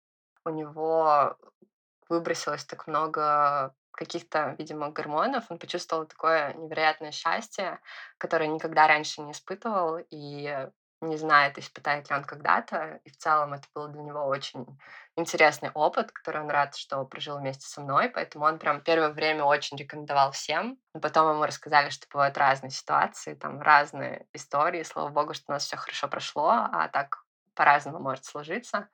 у 0.46 0.50
него 0.50 1.38
выбросилось 2.10 2.65
так 2.65 2.88
много 2.88 3.74
каких-то, 3.96 4.56
видимо, 4.58 4.92
гормонов, 4.92 5.46
он 5.50 5.58
почувствовал 5.58 6.06
такое 6.06 6.54
невероятное 6.54 7.12
счастье, 7.12 7.80
которое 8.18 8.48
никогда 8.48 8.88
раньше 8.88 9.22
не 9.22 9.32
испытывал, 9.32 10.00
и 10.10 10.68
не 11.02 11.18
знает, 11.18 11.58
испытает 11.58 12.10
ли 12.10 12.16
он 12.16 12.24
когда-то. 12.24 13.00
И 13.04 13.10
в 13.10 13.18
целом 13.18 13.54
это 13.54 13.68
был 13.74 13.88
для 13.88 14.02
него 14.02 14.25
очень 14.25 14.66
интересный 15.16 15.70
опыт, 15.74 16.12
который 16.12 16.42
он 16.42 16.50
рад, 16.50 16.75
что 16.75 17.04
прожил 17.06 17.38
вместе 17.38 17.68
со 17.68 17.82
мной. 17.82 18.10
Поэтому 18.10 18.46
он 18.46 18.60
прям 18.60 18.82
первое 18.82 19.10
время 19.10 19.44
очень 19.44 19.78
рекомендовал 19.78 20.32
всем. 20.32 20.78
Потом 21.00 21.32
ему 21.32 21.46
рассказали, 21.46 21.90
что 21.90 22.08
бывают 22.12 22.38
разные 22.38 22.72
ситуации, 22.72 23.36
там 23.36 23.62
разные 23.62 24.25
истории. 24.34 24.84
Слава 24.84 25.10
богу, 25.10 25.34
что 25.34 25.46
у 25.50 25.52
нас 25.54 25.66
все 25.66 25.78
хорошо 25.78 26.08
прошло, 26.08 26.50
а 26.50 26.88
так 26.90 27.24
по-разному 27.54 28.00
может 28.00 28.25
сложиться. 28.25 28.90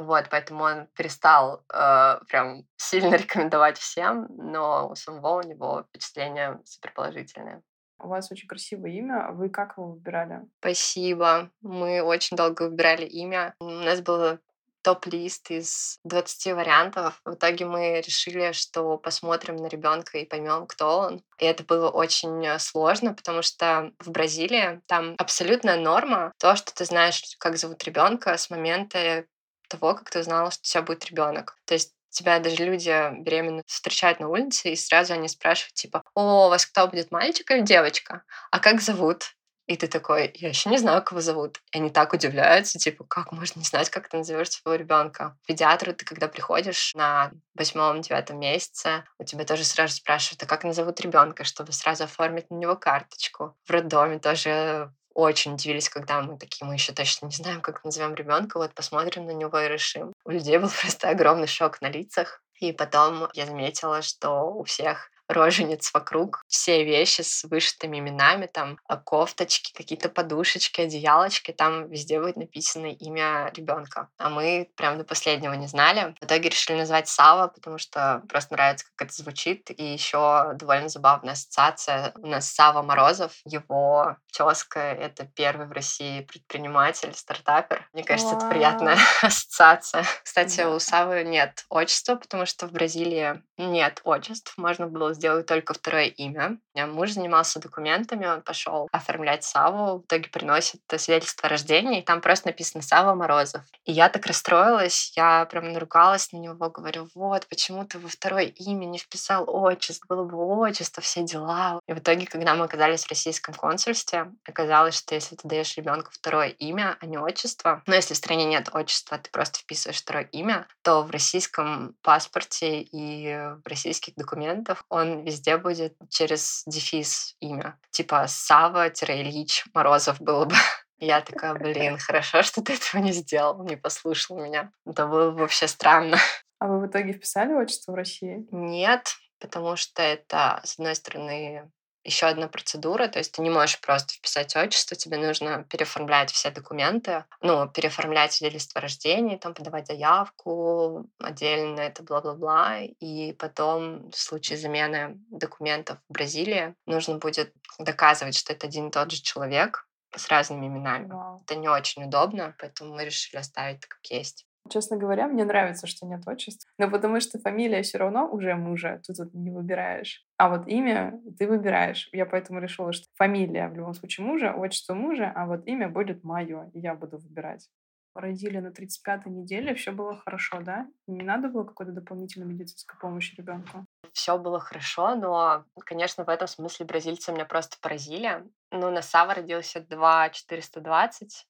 Вот, 0.00 0.28
поэтому 0.30 0.64
он 0.64 0.86
перестал 0.96 1.64
э, 1.72 2.18
прям 2.28 2.64
сильно 2.76 3.14
рекомендовать 3.16 3.78
всем, 3.78 4.26
но 4.30 4.88
у 4.90 4.94
самого 4.94 5.40
у 5.40 5.42
него 5.42 5.84
впечатление 5.88 6.60
суперположительное. 6.64 7.62
У 8.02 8.08
вас 8.08 8.32
очень 8.32 8.48
красивое 8.48 8.92
имя. 8.92 9.30
Вы 9.32 9.50
как 9.50 9.76
его 9.76 9.92
выбирали? 9.92 10.40
Спасибо. 10.60 11.50
Мы 11.60 12.00
очень 12.00 12.36
долго 12.36 12.62
выбирали 12.62 13.04
имя. 13.04 13.54
У 13.60 13.68
нас 13.68 14.00
было 14.00 14.40
топ-лист 14.82 15.50
из 15.50 15.98
20 16.04 16.54
вариантов. 16.54 17.20
В 17.24 17.34
итоге 17.34 17.66
мы 17.66 18.00
решили, 18.00 18.52
что 18.52 18.96
посмотрим 18.96 19.56
на 19.56 19.66
ребенка 19.66 20.18
и 20.18 20.24
поймем, 20.24 20.66
кто 20.66 20.98
он. 20.98 21.22
И 21.38 21.44
это 21.44 21.64
было 21.64 21.90
очень 21.90 22.44
э, 22.46 22.58
сложно, 22.58 23.14
потому 23.14 23.42
что 23.42 23.92
в 23.98 24.10
Бразилии 24.10 24.80
там 24.86 25.14
абсолютная 25.18 25.76
норма 25.76 26.32
то, 26.38 26.56
что 26.56 26.74
ты 26.74 26.84
знаешь, 26.84 27.22
как 27.38 27.56
зовут 27.56 27.84
ребенка 27.84 28.36
с 28.36 28.50
момента 28.50 29.26
того, 29.70 29.94
как 29.94 30.10
ты 30.10 30.20
узнала, 30.20 30.50
что 30.50 30.60
у 30.60 30.64
тебя 30.64 30.82
будет 30.82 31.06
ребенок. 31.06 31.56
То 31.64 31.74
есть 31.74 31.94
тебя 32.10 32.38
даже 32.40 32.64
люди 32.64 32.90
беременные 33.22 33.62
встречают 33.66 34.20
на 34.20 34.28
улице, 34.28 34.70
и 34.70 34.76
сразу 34.76 35.14
они 35.14 35.28
спрашивают, 35.28 35.74
типа, 35.74 36.02
о, 36.14 36.46
у 36.46 36.50
вас 36.50 36.66
кто 36.66 36.86
будет, 36.88 37.10
мальчик 37.10 37.50
или 37.50 37.60
девочка? 37.60 38.24
А 38.50 38.58
как 38.58 38.80
зовут? 38.80 39.34
И 39.66 39.76
ты 39.76 39.86
такой, 39.86 40.32
я 40.34 40.48
еще 40.48 40.68
не 40.68 40.78
знаю, 40.78 41.00
как 41.00 41.12
его 41.12 41.20
зовут. 41.20 41.58
И 41.72 41.78
они 41.78 41.90
так 41.90 42.12
удивляются, 42.12 42.76
типа, 42.80 43.04
как 43.04 43.30
можно 43.30 43.60
не 43.60 43.64
знать, 43.64 43.88
как 43.88 44.08
ты 44.08 44.16
назовешь 44.16 44.50
своего 44.50 44.76
ребенка. 44.76 45.38
В 45.44 45.46
педиатру 45.46 45.94
ты, 45.94 46.04
когда 46.04 46.26
приходишь 46.26 46.92
на 46.96 47.30
восьмом-девятом 47.54 48.40
месяце, 48.40 49.04
у 49.20 49.24
тебя 49.24 49.44
тоже 49.44 49.62
сразу 49.64 49.94
спрашивают, 49.94 50.42
а 50.42 50.46
как 50.46 50.64
назовут 50.64 51.00
ребенка, 51.00 51.44
чтобы 51.44 51.70
сразу 51.70 52.02
оформить 52.02 52.50
на 52.50 52.56
него 52.56 52.74
карточку. 52.74 53.56
В 53.64 53.70
роддоме 53.70 54.18
тоже 54.18 54.92
очень 55.20 55.54
удивились, 55.54 55.88
когда 55.88 56.20
мы 56.20 56.38
такие, 56.38 56.66
мы 56.66 56.74
еще 56.74 56.92
точно 56.92 57.26
не 57.26 57.32
знаем, 57.32 57.60
как 57.60 57.84
назовем 57.84 58.14
ребенка, 58.14 58.58
вот 58.58 58.74
посмотрим 58.74 59.26
на 59.26 59.32
него 59.32 59.58
и 59.58 59.68
решим. 59.68 60.12
У 60.24 60.30
людей 60.30 60.58
был 60.58 60.70
просто 60.80 61.10
огромный 61.10 61.46
шок 61.46 61.80
на 61.80 61.90
лицах. 61.90 62.42
И 62.60 62.72
потом 62.72 63.28
я 63.32 63.46
заметила, 63.46 64.02
что 64.02 64.52
у 64.52 64.64
всех 64.64 65.10
рожениц 65.30 65.92
вокруг, 65.94 66.42
все 66.48 66.84
вещи 66.84 67.22
с 67.22 67.44
вышитыми 67.44 67.98
именами, 67.98 68.46
там 68.46 68.78
а, 68.86 68.96
кофточки, 68.96 69.72
какие-то 69.72 70.08
подушечки, 70.08 70.80
одеялочки, 70.80 71.52
там 71.52 71.88
везде 71.88 72.20
будет 72.20 72.36
написано 72.36 72.86
имя 72.86 73.50
ребенка. 73.54 74.08
А 74.18 74.30
мы 74.30 74.70
прям 74.76 74.98
до 74.98 75.04
последнего 75.04 75.52
не 75.54 75.66
знали. 75.66 76.14
В 76.20 76.24
итоге 76.24 76.48
решили 76.48 76.78
назвать 76.78 77.08
Сава, 77.08 77.48
потому 77.48 77.78
что 77.78 78.22
просто 78.28 78.54
нравится, 78.54 78.86
как 78.96 79.08
это 79.08 79.22
звучит. 79.22 79.70
И 79.70 79.84
еще 79.84 80.52
довольно 80.54 80.88
забавная 80.88 81.32
ассоциация. 81.32 82.12
У 82.16 82.26
нас 82.26 82.50
Сава 82.50 82.82
Морозов, 82.82 83.32
его 83.44 84.16
тезка— 84.32 84.80
это 84.80 85.24
первый 85.24 85.66
в 85.66 85.72
России 85.72 86.22
предприниматель, 86.22 87.14
стартапер. 87.14 87.88
Мне 87.92 88.04
кажется, 88.04 88.36
это 88.36 88.48
приятная 88.48 88.98
ассоциация. 89.22 90.04
Кстати, 90.22 90.62
у 90.62 90.78
Савы 90.78 91.24
нет 91.24 91.64
отчества, 91.68 92.16
потому 92.16 92.46
что 92.46 92.66
в 92.66 92.72
Бразилии 92.72 93.42
нет 93.56 94.00
отчеств. 94.04 94.56
Можно 94.56 94.86
было 94.86 95.14
сделаю 95.20 95.44
только 95.44 95.74
второе 95.74 96.06
имя. 96.06 96.56
Меня 96.74 96.86
муж 96.86 97.10
занимался 97.10 97.60
документами, 97.60 98.26
он 98.26 98.40
пошел 98.40 98.88
оформлять 98.90 99.44
Саву, 99.44 99.98
в 99.98 100.04
итоге 100.06 100.30
приносит 100.30 100.80
свидетельство 100.96 101.46
о 101.46 101.50
рождении, 101.50 102.00
и 102.00 102.02
там 102.02 102.22
просто 102.22 102.48
написано 102.48 102.82
Сава 102.82 103.14
Морозов. 103.14 103.62
И 103.84 103.92
я 103.92 104.08
так 104.08 104.24
расстроилась, 104.24 105.12
я 105.14 105.44
прям 105.44 105.72
наругалась 105.72 106.32
на 106.32 106.38
него, 106.38 106.70
говорю, 106.70 107.08
вот, 107.14 107.46
почему 107.48 107.84
ты 107.84 107.98
во 107.98 108.08
второе 108.08 108.44
имя 108.44 108.86
не 108.86 108.96
вписал 108.96 109.44
отчество, 109.46 110.14
было 110.14 110.24
бы 110.24 110.38
отчество, 110.38 111.02
все 111.02 111.22
дела. 111.22 111.80
И 111.86 111.92
в 111.92 111.98
итоге, 111.98 112.26
когда 112.26 112.54
мы 112.54 112.64
оказались 112.64 113.04
в 113.04 113.10
российском 113.10 113.52
консульстве, 113.52 114.32
оказалось, 114.48 114.96
что 114.96 115.14
если 115.14 115.36
ты 115.36 115.46
даешь 115.46 115.76
ребенку 115.76 116.10
второе 116.12 116.48
имя, 116.48 116.96
а 117.00 117.06
не 117.06 117.18
отчество, 117.18 117.82
но 117.86 117.94
если 117.94 118.14
в 118.14 118.16
стране 118.16 118.46
нет 118.46 118.70
отчества, 118.72 119.18
ты 119.18 119.30
просто 119.30 119.58
вписываешь 119.58 120.00
второе 120.00 120.24
имя, 120.32 120.66
то 120.82 121.02
в 121.02 121.10
российском 121.10 121.94
паспорте 122.00 122.80
и 122.80 123.34
в 123.62 123.66
российских 123.66 124.14
документах 124.14 124.84
он 124.88 125.09
везде 125.16 125.56
будет 125.56 125.96
через 126.08 126.62
дефис 126.66 127.36
имя. 127.40 127.78
Типа 127.90 128.26
Сава-Ильич 128.28 129.64
Морозов 129.74 130.20
было 130.20 130.44
бы. 130.44 130.54
Я 130.98 131.20
такая, 131.20 131.54
блин, 131.54 131.98
хорошо, 131.98 132.42
что 132.42 132.62
ты 132.62 132.74
этого 132.74 133.00
не 133.00 133.12
сделал, 133.12 133.62
не 133.64 133.76
послушал 133.76 134.38
меня. 134.38 134.72
Это 134.86 135.06
было 135.06 135.30
бы 135.30 135.38
вообще 135.38 135.68
странно. 135.68 136.18
А 136.62 136.66
вы 136.66 136.80
в 136.80 136.86
итоге 136.90 137.14
вписали 137.14 137.54
отчество 137.54 137.92
в 137.92 137.94
России? 137.94 138.46
Нет, 138.50 139.14
потому 139.38 139.76
что 139.76 140.02
это, 140.02 140.60
с 140.62 140.78
одной 140.78 140.94
стороны, 140.94 141.70
еще 142.04 142.26
одна 142.26 142.48
процедура, 142.48 143.08
то 143.08 143.18
есть 143.18 143.32
ты 143.32 143.42
не 143.42 143.50
можешь 143.50 143.80
просто 143.80 144.14
вписать 144.14 144.56
отчество, 144.56 144.96
тебе 144.96 145.18
нужно 145.18 145.64
переоформлять 145.64 146.30
все 146.30 146.50
документы, 146.50 147.24
ну, 147.40 147.68
переоформлять 147.68 148.32
свидетельство 148.32 148.78
о 148.78 148.82
рождении, 148.82 149.36
там 149.36 149.54
подавать 149.54 149.86
заявку, 149.86 151.06
отдельно 151.18 151.80
это 151.80 152.02
бла-бла-бла, 152.02 152.80
и 152.82 153.32
потом 153.34 154.10
в 154.10 154.16
случае 154.16 154.58
замены 154.58 155.20
документов 155.30 155.98
в 156.08 156.12
Бразилии 156.12 156.74
нужно 156.86 157.18
будет 157.18 157.52
доказывать, 157.78 158.36
что 158.36 158.52
это 158.52 158.66
один 158.66 158.88
и 158.88 158.90
тот 158.90 159.10
же 159.10 159.20
человек 159.22 159.86
с 160.16 160.28
разными 160.28 160.66
именами. 160.66 161.08
Wow. 161.08 161.42
Это 161.42 161.54
не 161.56 161.68
очень 161.68 162.04
удобно, 162.04 162.54
поэтому 162.58 162.94
мы 162.94 163.04
решили 163.04 163.38
оставить 163.38 163.86
как 163.86 164.04
есть. 164.06 164.46
Честно 164.68 164.96
говоря, 164.96 165.26
мне 165.26 165.44
нравится, 165.44 165.86
что 165.86 166.06
нет 166.06 166.26
отчеств. 166.26 166.68
Но 166.78 166.90
потому 166.90 167.20
что 167.20 167.38
фамилия 167.38 167.82
все 167.82 167.98
равно 167.98 168.28
уже 168.30 168.54
мужа, 168.54 169.00
тут 169.06 169.32
не 169.34 169.50
выбираешь. 169.50 170.24
А 170.36 170.48
вот 170.48 170.68
имя 170.68 171.20
ты 171.38 171.48
выбираешь. 171.48 172.08
Я 172.12 172.26
поэтому 172.26 172.60
решила, 172.60 172.92
что 172.92 173.06
фамилия 173.16 173.68
в 173.68 173.74
любом 173.74 173.94
случае 173.94 174.26
мужа, 174.26 174.52
отчество 174.52 174.94
мужа, 174.94 175.32
а 175.34 175.46
вот 175.46 175.66
имя 175.66 175.88
будет 175.88 176.22
мое, 176.22 176.70
и 176.74 176.80
я 176.80 176.94
буду 176.94 177.18
выбирать. 177.18 177.68
Родили 178.14 178.58
на 178.58 178.68
35-й 178.68 179.30
неделе, 179.30 179.74
все 179.74 179.92
было 179.92 180.16
хорошо, 180.16 180.60
да? 180.60 180.86
Не 181.06 181.22
надо 181.22 181.48
было 181.48 181.64
какой-то 181.64 181.92
дополнительной 181.92 182.46
медицинской 182.46 182.98
помощи 182.98 183.36
ребенку? 183.36 183.86
Все 184.12 184.36
было 184.36 184.58
хорошо, 184.58 185.14
но, 185.14 185.64
конечно, 185.84 186.24
в 186.24 186.28
этом 186.28 186.48
смысле 186.48 186.86
бразильцы 186.86 187.32
меня 187.32 187.44
просто 187.44 187.76
поразили. 187.80 188.44
Ну, 188.72 188.90
на 188.90 189.02
Сава 189.02 189.34
родился 189.34 189.80
2 189.80 190.30
420, 190.30 191.46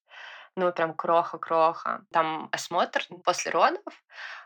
ну, 0.67 0.73
прям 0.73 0.95
кроха-кроха. 0.95 2.05
Там 2.13 2.49
осмотр 2.53 3.05
после 3.25 3.51
родов, 3.51 4.03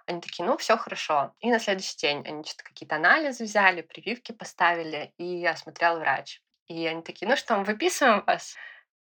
они 0.06 0.20
такие, 0.20 0.44
ну, 0.44 0.56
все 0.56 0.76
хорошо. 0.76 1.34
И 1.40 1.50
на 1.50 1.58
следующий 1.58 1.96
день 1.96 2.26
они 2.26 2.44
что-то 2.44 2.64
какие-то 2.64 2.96
анализы 2.96 3.44
взяли, 3.44 3.82
прививки 3.82 4.32
поставили, 4.32 5.12
и 5.18 5.44
осмотрел 5.46 5.98
врач. 5.98 6.40
И 6.66 6.86
они 6.86 7.02
такие, 7.02 7.28
ну 7.28 7.36
что, 7.36 7.56
мы 7.56 7.64
выписываем 7.64 8.24
вас? 8.26 8.56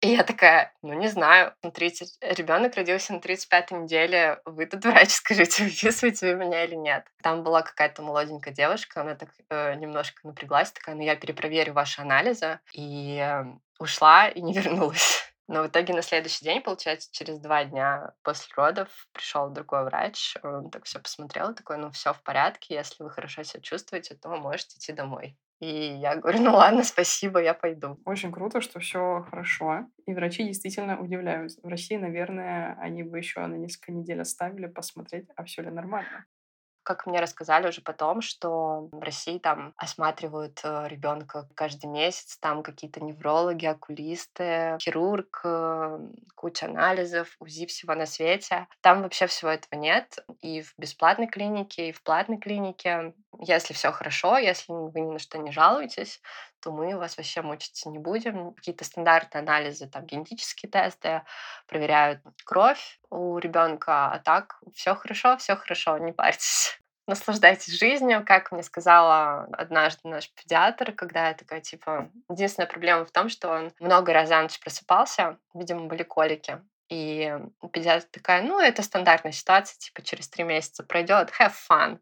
И 0.03 0.11
я 0.11 0.25
такая, 0.25 0.75
ну 0.83 0.93
не 0.93 1.09
знаю, 1.09 1.55
на 1.63 1.71
30... 1.71 2.19
ребенок 2.37 2.75
родился 2.75 3.15
на 3.15 3.19
35-й 3.19 3.75
неделе, 3.75 4.41
вы 4.45 4.67
тут 4.67 4.85
врач, 4.85 5.11
скажите, 5.15 5.65
выписываете 5.65 6.35
вы 6.35 6.45
меня 6.45 6.65
или 6.65 6.75
нет. 6.75 7.07
Там 7.23 7.43
была 7.43 7.63
какая-то 7.63 8.03
молоденькая 8.03 8.53
девушка, 8.53 9.01
она 9.01 9.15
так 9.15 9.31
э, 9.49 9.75
немножко 9.77 10.27
напряглась, 10.27 10.71
такая, 10.71 10.97
ну 10.97 11.03
я 11.03 11.17
перепроверю 11.17 11.73
ваши 11.73 12.03
анализы, 12.03 12.61
и 12.75 13.19
э, 13.19 13.45
ушла 13.79 14.29
и 14.29 14.43
не 14.43 14.53
вернулась. 14.53 15.33
Но 15.49 15.63
в 15.63 15.69
итоге 15.69 15.95
на 15.95 16.03
следующий 16.03 16.45
день, 16.45 16.61
получается, 16.61 17.09
через 17.13 17.39
два 17.39 17.65
дня 17.65 18.13
после 18.23 18.53
родов 18.57 18.89
пришел 19.13 19.49
другой 19.51 19.85
врач, 19.85 20.37
он 20.43 20.71
так 20.71 20.85
все 20.85 20.99
посмотрел, 20.99 21.55
такой, 21.55 21.79
ну 21.79 21.91
все 21.91 22.13
в 22.13 22.23
порядке, 22.23 22.75
если 22.75 23.05
вы 23.05 23.11
хорошо 23.11 23.45
себя 23.45 23.61
чувствуете, 23.61 24.17
то 24.17 24.29
можете 24.29 24.77
идти 24.79 24.93
домой. 24.93 25.37
И 25.61 25.69
я 25.69 26.17
говорю, 26.17 26.43
ну 26.43 26.55
ладно, 26.55 26.83
спасибо, 26.85 27.41
я 27.41 27.55
пойду. 27.55 27.99
Очень 28.05 28.31
круто, 28.31 28.61
что 28.61 28.79
все 28.79 29.25
хорошо. 29.31 29.87
И 30.07 30.13
врачи 30.13 30.45
действительно 30.45 31.01
удивляются. 31.01 31.61
В 31.63 31.69
России, 31.69 31.97
наверное, 31.97 32.77
они 32.79 33.03
бы 33.03 33.17
еще 33.17 33.41
на 33.47 33.55
несколько 33.55 33.93
недель 33.93 34.21
оставили 34.21 34.67
посмотреть, 34.67 35.29
а 35.35 35.45
все 35.45 35.63
ли 35.63 35.71
нормально. 35.71 36.27
Как 36.87 37.05
мне 37.05 37.21
рассказали 37.21 37.67
уже 37.67 37.81
потом, 37.81 38.21
что 38.21 38.89
в 38.93 39.01
России 39.01 39.39
там 39.39 39.75
осматривают 39.77 40.61
э, 40.63 40.87
ребенка 40.89 41.49
каждый 41.57 41.87
месяц, 41.87 42.39
там 42.39 42.63
какие-то 42.63 43.03
неврологи, 43.03 43.67
окулисты, 43.67 44.79
хирург, 44.81 45.41
э, 45.45 45.99
куча 46.37 46.67
анализов, 46.67 47.35
УЗИ 47.41 47.67
всего 47.67 47.95
на 47.97 48.07
свете. 48.07 48.69
Там 48.83 49.03
вообще 49.03 49.27
всего 49.27 49.51
этого 49.51 49.81
нет. 49.81 50.25
И 50.41 50.63
в 50.63 50.75
бесплатной 50.79 51.27
клинике, 51.27 51.89
и 51.89 51.93
в 51.93 52.05
платной 52.05 52.39
клинике. 52.39 53.15
Если 53.41 53.75
все 53.75 53.91
хорошо, 53.91 54.39
если 54.39 54.73
вы 54.73 55.01
ни 55.01 55.13
на 55.13 55.19
что 55.19 55.39
не 55.39 55.51
жалуетесь, 55.51 56.23
то 56.61 56.73
мы 56.73 56.97
вас 56.97 57.17
вообще 57.17 57.43
мучиться 57.43 57.89
не 57.89 57.99
будем. 57.99 58.55
Какие-то 58.55 58.85
стандартные 58.85 59.43
анализы, 59.43 59.89
там 59.89 60.05
генетические 60.07 60.71
тесты, 60.71 61.23
проверяют 61.67 62.21
кровь 62.45 63.01
у 63.11 63.39
ребенка, 63.39 64.13
а 64.13 64.19
так 64.19 64.61
все 64.75 64.95
хорошо, 64.95 65.37
все 65.37 65.57
хорошо, 65.57 65.99
не 65.99 66.13
парьтесь 66.13 66.79
наслаждайтесь 67.07 67.79
жизнью, 67.79 68.25
как 68.27 68.53
мне 68.53 68.63
сказала 68.63 69.45
однажды 69.53 70.09
наш 70.09 70.31
педиатр, 70.33 70.93
когда 70.93 71.29
я 71.29 71.35
такая, 71.35 71.61
типа, 71.61 72.11
единственная 72.29 72.69
проблема 72.69 73.05
в 73.05 73.13
том, 73.13 73.29
что 73.29 73.49
он 73.49 73.73
много 73.79 74.13
раз 74.13 74.29
за 74.29 74.43
ночь 74.43 74.59
просыпался, 74.61 75.39
видимо, 75.55 75.87
были 75.87 76.03
колики. 76.03 76.61
И 76.89 77.37
педиатр 77.73 78.07
такая, 78.11 78.43
ну, 78.43 78.61
это 78.61 78.83
стандартная 78.83 79.33
ситуация, 79.33 79.79
типа, 79.79 80.03
через 80.03 80.29
три 80.29 80.45
месяца 80.45 80.85
пройдет, 80.85 81.31
have 81.41 81.55
fun. 81.71 81.99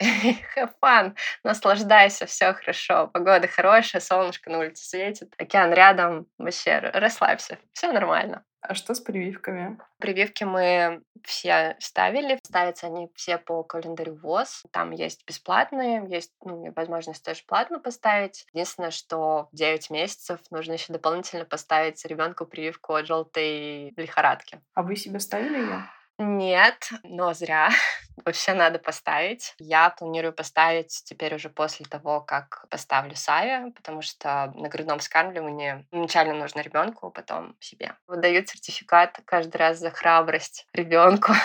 Have 0.00 0.72
fun, 0.82 1.16
наслаждайся, 1.42 2.26
все 2.26 2.52
хорошо, 2.52 3.08
погода 3.08 3.48
хорошая, 3.48 4.00
солнышко 4.00 4.50
на 4.50 4.58
улице 4.58 4.84
светит, 4.84 5.32
океан 5.38 5.72
рядом, 5.72 6.26
вообще 6.38 6.78
расслабься, 6.78 7.58
все 7.72 7.92
нормально. 7.92 8.44
А 8.66 8.74
что 8.74 8.94
с 8.94 9.00
прививками? 9.00 9.78
Прививки 9.98 10.44
мы 10.44 11.02
все 11.22 11.76
ставили. 11.80 12.38
Ставятся 12.42 12.86
они 12.86 13.10
все 13.14 13.36
по 13.36 13.62
календарю 13.62 14.14
ВОЗ. 14.14 14.62
Там 14.70 14.90
есть 14.92 15.26
бесплатные, 15.26 16.06
есть 16.08 16.32
ну, 16.42 16.72
возможность 16.74 17.22
тоже 17.22 17.42
платно 17.46 17.78
поставить. 17.78 18.46
Единственное, 18.54 18.90
что 18.90 19.48
в 19.52 19.56
9 19.56 19.90
месяцев 19.90 20.40
нужно 20.50 20.72
еще 20.72 20.94
дополнительно 20.94 21.44
поставить 21.44 22.02
ребенку 22.06 22.46
прививку 22.46 22.94
от 22.94 23.06
желтой 23.06 23.92
лихорадки. 23.98 24.62
А 24.72 24.82
вы 24.82 24.96
себе 24.96 25.20
ставили 25.20 25.58
ее? 25.58 25.84
Нет, 26.18 26.88
но 27.02 27.34
зря. 27.34 27.68
Вообще 28.24 28.54
надо 28.54 28.78
поставить. 28.78 29.54
Я 29.58 29.90
планирую 29.90 30.32
поставить 30.32 31.02
теперь 31.04 31.34
уже 31.34 31.48
после 31.48 31.86
того, 31.86 32.20
как 32.20 32.66
поставлю 32.70 33.16
Саве, 33.16 33.72
потому 33.72 34.02
что 34.02 34.52
на 34.54 34.68
грудном 34.68 35.00
скармливании 35.00 35.86
вначале 35.90 36.32
нужно 36.32 36.60
ребенку, 36.60 37.10
потом 37.10 37.56
себе. 37.60 37.96
Выдают 38.06 38.48
сертификат 38.48 39.20
каждый 39.24 39.56
раз 39.56 39.78
за 39.78 39.90
храбрость 39.90 40.66
ребенку. 40.72 41.32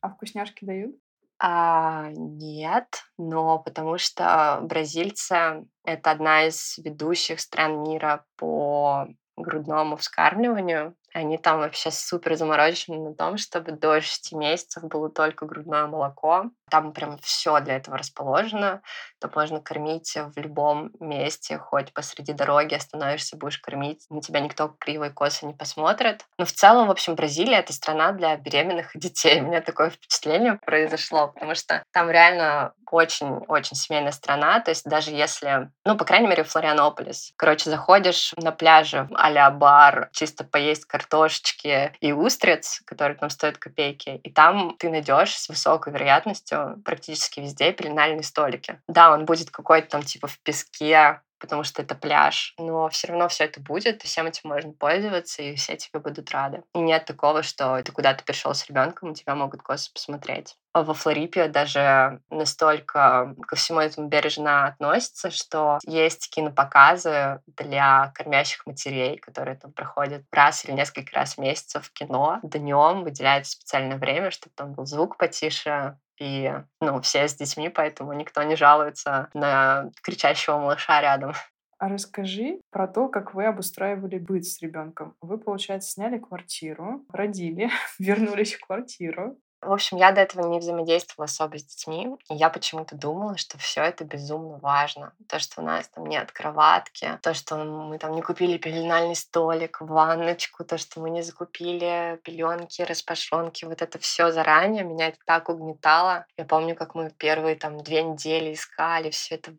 А 0.00 0.10
вкусняшки 0.10 0.66
дают? 0.66 0.94
А, 1.38 2.10
нет, 2.10 3.04
но 3.16 3.58
потому 3.58 3.96
что 3.96 4.58
бразильцы— 4.62 5.66
это 5.84 6.10
одна 6.10 6.46
из 6.46 6.76
ведущих 6.76 7.40
стран 7.40 7.82
мира 7.82 8.26
по 8.36 9.08
грудному 9.36 9.96
вскармливанию. 9.96 10.94
Они 11.14 11.38
там 11.38 11.58
вообще 11.60 11.92
супер 11.92 12.34
заморочены 12.34 12.98
на 12.98 13.14
том, 13.14 13.38
чтобы 13.38 13.70
до 13.70 14.00
6 14.00 14.32
месяцев 14.32 14.82
было 14.82 15.08
только 15.08 15.46
грудное 15.46 15.86
молоко. 15.86 16.50
Там 16.74 16.92
прям 16.92 17.18
все 17.18 17.60
для 17.60 17.76
этого 17.76 17.96
расположено. 17.96 18.82
То 19.20 19.30
можно 19.32 19.60
кормить 19.60 20.16
в 20.16 20.40
любом 20.40 20.90
месте, 20.98 21.56
хоть 21.56 21.92
посреди 21.92 22.32
дороги 22.32 22.74
остановишься, 22.74 23.36
будешь 23.36 23.60
кормить. 23.60 24.04
На 24.10 24.20
тебя 24.20 24.40
никто 24.40 24.74
криво 24.80 25.04
и 25.04 25.46
не 25.46 25.52
посмотрит. 25.52 26.24
Но 26.36 26.44
в 26.44 26.50
целом, 26.50 26.88
в 26.88 26.90
общем, 26.90 27.14
Бразилия— 27.14 27.58
это 27.60 27.72
страна 27.72 28.10
для 28.10 28.36
беременных 28.36 28.90
детей. 28.96 29.40
У 29.40 29.44
меня 29.44 29.60
такое 29.60 29.90
впечатление 29.90 30.58
произошло, 30.66 31.28
потому 31.28 31.54
что 31.54 31.84
там 31.92 32.10
реально 32.10 32.72
очень-очень 32.90 33.76
семейная 33.76 34.12
страна. 34.12 34.60
То 34.60 34.70
есть 34.70 34.84
даже 34.84 35.10
если, 35.10 35.70
ну, 35.84 35.96
по 35.96 36.04
крайней 36.04 36.28
мере, 36.28 36.44
Флорианополис. 36.44 37.32
Короче, 37.36 37.70
заходишь 37.70 38.32
на 38.36 38.52
пляже 38.52 39.08
а 39.14 39.50
бар, 39.50 40.10
чисто 40.12 40.44
поесть 40.44 40.86
картошечки 40.86 41.92
и 42.00 42.12
устриц, 42.12 42.80
которые 42.84 43.16
там 43.16 43.30
стоят 43.30 43.58
копейки. 43.58 44.20
И 44.22 44.30
там 44.30 44.76
ты 44.78 44.90
найдешь 44.90 45.36
с 45.36 45.48
высокой 45.48 45.92
вероятностью 45.92 46.63
практически 46.84 47.40
везде 47.40 47.72
пеленальные 47.72 48.22
столики. 48.22 48.80
Да, 48.88 49.12
он 49.12 49.24
будет 49.24 49.50
какой-то 49.50 49.88
там 49.88 50.02
типа 50.02 50.26
в 50.26 50.38
песке, 50.40 51.20
потому 51.44 51.62
что 51.62 51.82
это 51.82 51.94
пляж. 51.94 52.54
Но 52.58 52.88
все 52.88 53.08
равно 53.08 53.28
все 53.28 53.44
это 53.44 53.60
будет, 53.60 54.02
и 54.02 54.06
всем 54.06 54.26
этим 54.26 54.48
можно 54.48 54.72
пользоваться, 54.72 55.42
и 55.42 55.54
все 55.56 55.76
тебе 55.76 56.00
будут 56.00 56.30
рады. 56.30 56.62
И 56.74 56.78
нет 56.78 57.04
такого, 57.04 57.42
что 57.42 57.82
ты 57.82 57.92
куда-то 57.92 58.24
пришел 58.24 58.54
с 58.54 58.66
ребенком, 58.66 59.12
и 59.12 59.14
тебя 59.14 59.34
могут 59.34 59.62
косо 59.62 59.92
посмотреть. 59.92 60.56
А 60.72 60.82
во 60.82 60.94
Флорипе 60.94 61.48
даже 61.48 62.20
настолько 62.30 63.34
ко 63.46 63.56
всему 63.56 63.80
этому 63.80 64.08
бережно 64.08 64.66
относятся, 64.66 65.30
что 65.30 65.78
есть 65.86 66.30
кинопоказы 66.30 67.40
для 67.46 68.10
кормящих 68.14 68.66
матерей, 68.66 69.18
которые 69.18 69.56
там 69.56 69.72
проходят 69.72 70.24
раз 70.32 70.64
или 70.64 70.72
несколько 70.72 71.14
раз 71.14 71.34
в 71.34 71.38
месяц 71.38 71.74
в 71.74 71.92
кино. 71.92 72.40
Днем 72.42 73.04
выделяется 73.04 73.52
специальное 73.52 73.98
время, 73.98 74.30
чтобы 74.30 74.54
там 74.56 74.72
был 74.72 74.86
звук 74.86 75.16
потише, 75.16 75.96
и, 76.18 76.52
ну, 76.80 77.00
все 77.00 77.28
с 77.28 77.34
детьми, 77.34 77.68
поэтому 77.68 78.12
никто 78.12 78.42
не 78.42 78.56
жалуется 78.56 79.28
на 79.34 79.90
кричащего 80.02 80.58
малыша 80.58 81.00
рядом. 81.00 81.32
А 81.78 81.88
расскажи 81.88 82.60
про 82.70 82.86
то, 82.86 83.08
как 83.08 83.34
вы 83.34 83.44
обустраивали 83.44 84.18
быт 84.18 84.46
с 84.46 84.62
ребенком. 84.62 85.16
Вы, 85.20 85.38
получается, 85.38 85.90
сняли 85.90 86.18
квартиру, 86.18 87.04
родили, 87.12 87.70
вернулись 87.98 88.54
в 88.54 88.64
квартиру, 88.64 89.38
в 89.66 89.72
общем, 89.72 89.96
я 89.96 90.12
до 90.12 90.20
этого 90.20 90.46
не 90.46 90.58
взаимодействовала 90.58 91.24
особо 91.24 91.58
с 91.58 91.64
детьми, 91.64 92.16
и 92.30 92.34
я 92.34 92.50
почему-то 92.50 92.96
думала, 92.96 93.36
что 93.36 93.58
все 93.58 93.82
это 93.82 94.04
безумно 94.04 94.58
важно. 94.58 95.12
То, 95.28 95.38
что 95.38 95.60
у 95.60 95.64
нас 95.64 95.88
там 95.88 96.06
нет 96.06 96.32
кроватки, 96.32 97.18
то, 97.22 97.34
что 97.34 97.56
мы 97.56 97.98
там 97.98 98.12
не 98.12 98.22
купили 98.22 98.58
пеленальный 98.58 99.16
столик, 99.16 99.80
ванночку, 99.80 100.64
то, 100.64 100.78
что 100.78 101.00
мы 101.00 101.10
не 101.10 101.22
закупили 101.22 102.20
пеленки, 102.24 102.82
распашонки, 102.82 103.64
вот 103.64 103.82
это 103.82 103.98
все 103.98 104.30
заранее 104.30 104.84
меня 104.84 105.08
это 105.08 105.18
так 105.24 105.48
угнетало. 105.48 106.26
Я 106.36 106.44
помню, 106.44 106.74
как 106.74 106.94
мы 106.94 107.10
первые 107.10 107.56
там 107.56 107.82
две 107.82 108.02
недели 108.02 108.54
искали 108.54 109.10
все 109.10 109.36
это, 109.36 109.52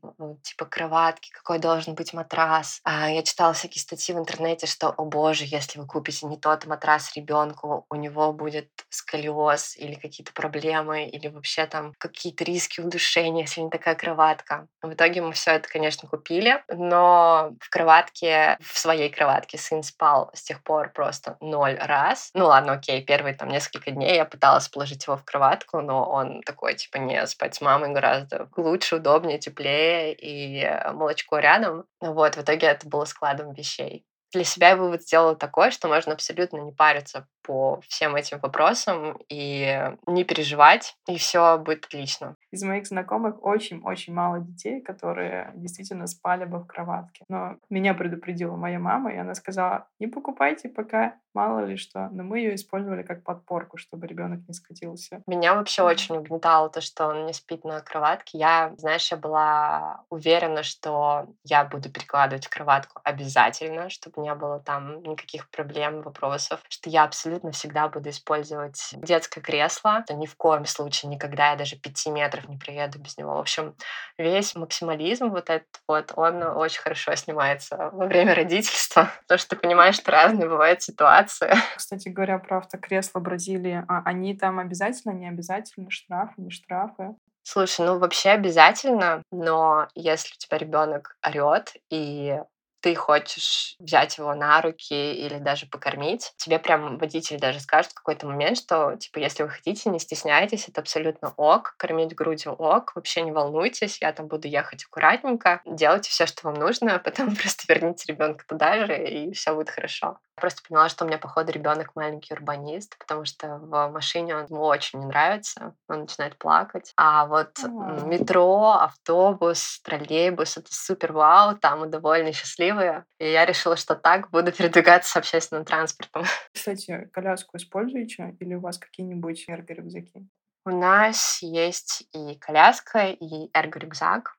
типа 0.43 0.65
кроватки, 0.65 1.31
какой 1.31 1.59
должен 1.59 1.95
быть 1.95 2.13
матрас. 2.13 2.79
А 2.83 3.09
я 3.09 3.23
читала 3.23 3.53
всякие 3.53 3.81
статьи 3.81 4.13
в 4.13 4.19
интернете, 4.19 4.67
что, 4.67 4.89
о 4.89 5.05
боже, 5.05 5.45
если 5.45 5.79
вы 5.79 5.87
купите 5.87 6.25
не 6.27 6.37
тот 6.37 6.65
матрас 6.65 7.15
ребенку, 7.15 7.85
у 7.89 7.95
него 7.95 8.33
будет 8.33 8.69
сколиоз 8.89 9.77
или 9.77 9.94
или 9.95 10.01
какие-то 10.01 10.33
проблемы, 10.33 11.07
или 11.07 11.27
вообще 11.27 11.65
там 11.65 11.93
какие-то 11.97 12.43
риски 12.43 12.81
удушения, 12.81 13.43
если 13.43 13.61
не 13.61 13.69
такая 13.69 13.95
кроватка. 13.95 14.67
В 14.81 14.93
итоге 14.93 15.21
мы 15.21 15.33
все 15.33 15.51
это, 15.51 15.67
конечно, 15.69 16.07
купили, 16.07 16.63
но 16.69 17.51
в 17.59 17.69
кроватке, 17.69 18.57
в 18.61 18.77
своей 18.77 19.09
кроватке 19.09 19.57
сын 19.57 19.83
спал 19.83 20.29
с 20.33 20.43
тех 20.43 20.63
пор 20.63 20.91
просто 20.91 21.37
ноль 21.39 21.77
раз. 21.79 22.31
Ну 22.33 22.45
ладно, 22.45 22.73
окей, 22.73 23.03
первые 23.03 23.35
там 23.35 23.49
несколько 23.49 23.91
дней 23.91 24.15
я 24.15 24.25
пыталась 24.25 24.67
положить 24.67 25.05
его 25.05 25.17
в 25.17 25.23
кроватку, 25.23 25.81
но 25.81 26.09
он 26.09 26.41
такой, 26.41 26.75
типа, 26.75 26.97
не, 26.97 27.25
спать 27.27 27.55
с 27.55 27.61
мамой 27.61 27.91
гораздо 27.91 28.49
лучше, 28.57 28.97
удобнее, 28.97 29.39
теплее, 29.39 30.13
и 30.13 30.61
э, 30.63 30.91
молочко 30.91 31.39
рядом. 31.39 31.85
Вот, 31.99 32.35
в 32.35 32.41
итоге 32.41 32.67
это 32.67 32.87
было 32.87 33.05
складом 33.05 33.53
вещей 33.53 34.05
для 34.35 34.43
себя 34.43 34.69
я 34.69 34.75
вывод 34.75 35.01
сделала 35.01 35.35
такой, 35.35 35.71
что 35.71 35.87
можно 35.87 36.13
абсолютно 36.13 36.57
не 36.57 36.71
париться 36.73 37.27
по 37.45 37.79
всем 37.87 38.15
этим 38.15 38.39
вопросам 38.39 39.19
и 39.29 39.91
не 40.07 40.23
переживать, 40.23 40.95
и 41.07 41.17
все 41.17 41.57
будет 41.57 41.85
отлично. 41.85 42.35
Из 42.51 42.63
моих 42.63 42.87
знакомых 42.87 43.43
очень-очень 43.43 44.13
мало 44.13 44.39
детей, 44.39 44.81
которые 44.81 45.51
действительно 45.55 46.07
спали 46.07 46.45
бы 46.45 46.59
в 46.59 46.65
кроватке. 46.65 47.23
Но 47.29 47.57
меня 47.69 47.93
предупредила 47.93 48.55
моя 48.55 48.79
мама, 48.79 49.11
и 49.11 49.17
она 49.17 49.35
сказала, 49.35 49.87
не 49.99 50.07
покупайте 50.07 50.69
пока, 50.69 51.15
мало 51.33 51.65
ли 51.65 51.77
что. 51.77 52.09
Но 52.11 52.23
мы 52.23 52.39
ее 52.39 52.55
использовали 52.55 53.03
как 53.03 53.23
подпорку, 53.23 53.77
чтобы 53.77 54.07
ребенок 54.07 54.39
не 54.47 54.53
скатился. 54.53 55.21
Меня 55.27 55.53
вообще 55.53 55.83
очень 55.83 56.17
угнетало 56.17 56.69
то, 56.69 56.81
что 56.81 57.07
он 57.07 57.25
не 57.25 57.33
спит 57.33 57.63
на 57.65 57.81
кроватке. 57.81 58.37
Я, 58.37 58.73
знаешь, 58.77 59.11
я 59.11 59.17
была 59.17 60.03
уверена, 60.09 60.63
что 60.63 61.27
я 61.43 61.65
буду 61.65 61.91
перекладывать 61.91 62.45
в 62.45 62.49
кроватку 62.49 63.01
обязательно, 63.03 63.89
чтобы 63.89 64.21
не 64.21 64.33
было 64.33 64.59
там 64.59 65.03
никаких 65.03 65.49
проблем, 65.49 66.01
вопросов, 66.01 66.61
что 66.69 66.89
я 66.89 67.03
абсолютно 67.03 67.34
абсолютно 67.35 67.51
всегда 67.51 67.89
буду 67.89 68.09
использовать 68.09 68.93
детское 68.93 69.41
кресло. 69.41 70.03
Ни 70.09 70.25
в 70.25 70.35
коем 70.35 70.65
случае 70.65 71.09
никогда 71.09 71.51
я 71.51 71.55
даже 71.55 71.75
пяти 71.75 72.09
метров 72.09 72.47
не 72.47 72.57
приеду 72.57 72.99
без 72.99 73.17
него. 73.17 73.35
В 73.35 73.39
общем, 73.39 73.75
весь 74.17 74.55
максимализм 74.55 75.29
вот 75.29 75.49
этот 75.49 75.67
вот, 75.87 76.13
он 76.15 76.41
очень 76.43 76.81
хорошо 76.81 77.15
снимается 77.15 77.89
во 77.91 78.05
время 78.05 78.35
родительства, 78.35 79.11
потому 79.21 79.39
что 79.39 79.49
ты 79.49 79.55
понимаешь, 79.57 79.95
что 79.95 80.11
разные 80.11 80.47
бывают 80.47 80.81
ситуации. 80.81 81.53
Кстати 81.75 82.09
говоря, 82.09 82.39
про 82.39 82.57
автокресло 82.57 83.19
Бразилии, 83.19 83.83
а 83.87 84.01
они 84.05 84.35
там 84.35 84.59
обязательно, 84.59 85.11
не 85.11 85.27
обязательно, 85.27 85.91
штрафы, 85.91 86.33
не 86.37 86.51
штрафы? 86.51 87.15
Слушай, 87.43 87.85
ну 87.85 87.99
вообще 87.99 88.29
обязательно, 88.29 89.21
но 89.31 89.87
если 89.93 90.33
у 90.33 90.37
тебя 90.37 90.57
ребенок 90.57 91.15
орет 91.21 91.73
и 91.91 92.39
ты 92.85 92.93
хочешь 92.93 93.75
взять 93.79 94.19
его 94.19 94.35
на 94.35 94.61
руки 94.61 94.93
или 94.93 95.39
даже 95.39 95.65
покормить, 95.65 96.33
тебе 96.37 96.59
прям 96.59 96.99
водитель 96.99 97.39
даже 97.39 97.59
скажет 97.59 97.89
в 97.89 97.95
какой-то 97.95 98.27
момент, 98.27 98.59
что, 98.59 98.95
типа, 98.95 99.17
если 99.17 99.41
вы 99.41 99.49
хотите, 99.49 99.89
не 99.89 99.97
стесняйтесь, 99.97 100.69
это 100.69 100.81
абсолютно 100.81 101.33
ок, 101.35 101.73
кормить 101.77 102.13
грудью 102.13 102.53
ок, 102.53 102.91
вообще 102.93 103.23
не 103.23 103.31
волнуйтесь, 103.31 103.97
я 104.03 104.13
там 104.13 104.27
буду 104.27 104.47
ехать 104.47 104.83
аккуратненько, 104.83 105.61
делайте 105.65 106.11
все, 106.11 106.27
что 106.27 106.41
вам 106.43 106.59
нужно, 106.59 106.97
а 106.97 106.99
потом 106.99 107.35
просто 107.41 107.63
верните 107.67 108.13
ребенка 108.13 108.45
туда 108.47 108.85
же, 108.85 109.03
и 109.03 109.33
все 109.33 109.55
будет 109.55 109.71
хорошо. 109.71 110.19
Просто 110.35 110.61
поняла, 110.67 110.89
что 110.89 111.05
у 111.05 111.07
меня, 111.07 111.17
походу, 111.17 111.51
ребенок 111.51 111.91
маленький 111.95 112.33
урбанист, 112.33 112.97
потому 112.97 113.25
что 113.25 113.57
в 113.57 113.89
машине 113.89 114.35
он 114.35 114.45
ему 114.45 114.63
очень 114.63 114.99
не 114.99 115.05
нравится, 115.05 115.75
он 115.87 116.01
начинает 116.01 116.37
плакать. 116.37 116.91
А 116.97 117.25
вот 117.25 117.57
метро, 118.05 118.73
автобус, 118.73 119.79
троллейбус— 119.83 120.57
это 120.57 120.73
супер 120.73 121.13
вау, 121.13 121.57
там 121.57 121.81
мы 121.81 121.87
довольно 121.87 122.33
счастливые. 122.33 123.05
И 123.19 123.31
я 123.31 123.45
решила, 123.45 123.77
что 123.77 123.95
так 123.95 124.29
буду 124.29 124.51
передвигаться 124.51 125.19
общественным 125.19 125.63
транспортом. 125.63 126.23
Кстати, 126.53 127.09
коляску 127.13 127.57
используете 127.57 128.35
или 128.39 128.55
у 128.55 128.59
вас 128.59 128.77
какие-нибудь 128.77 129.45
эрго-рюкзаки? 129.47 130.27
У 130.65 130.71
нас 130.71 131.39
есть 131.41 132.07
и 132.11 132.35
коляска, 132.39 133.09
и 133.09 133.51
эрго-рюкзак. 133.53 134.35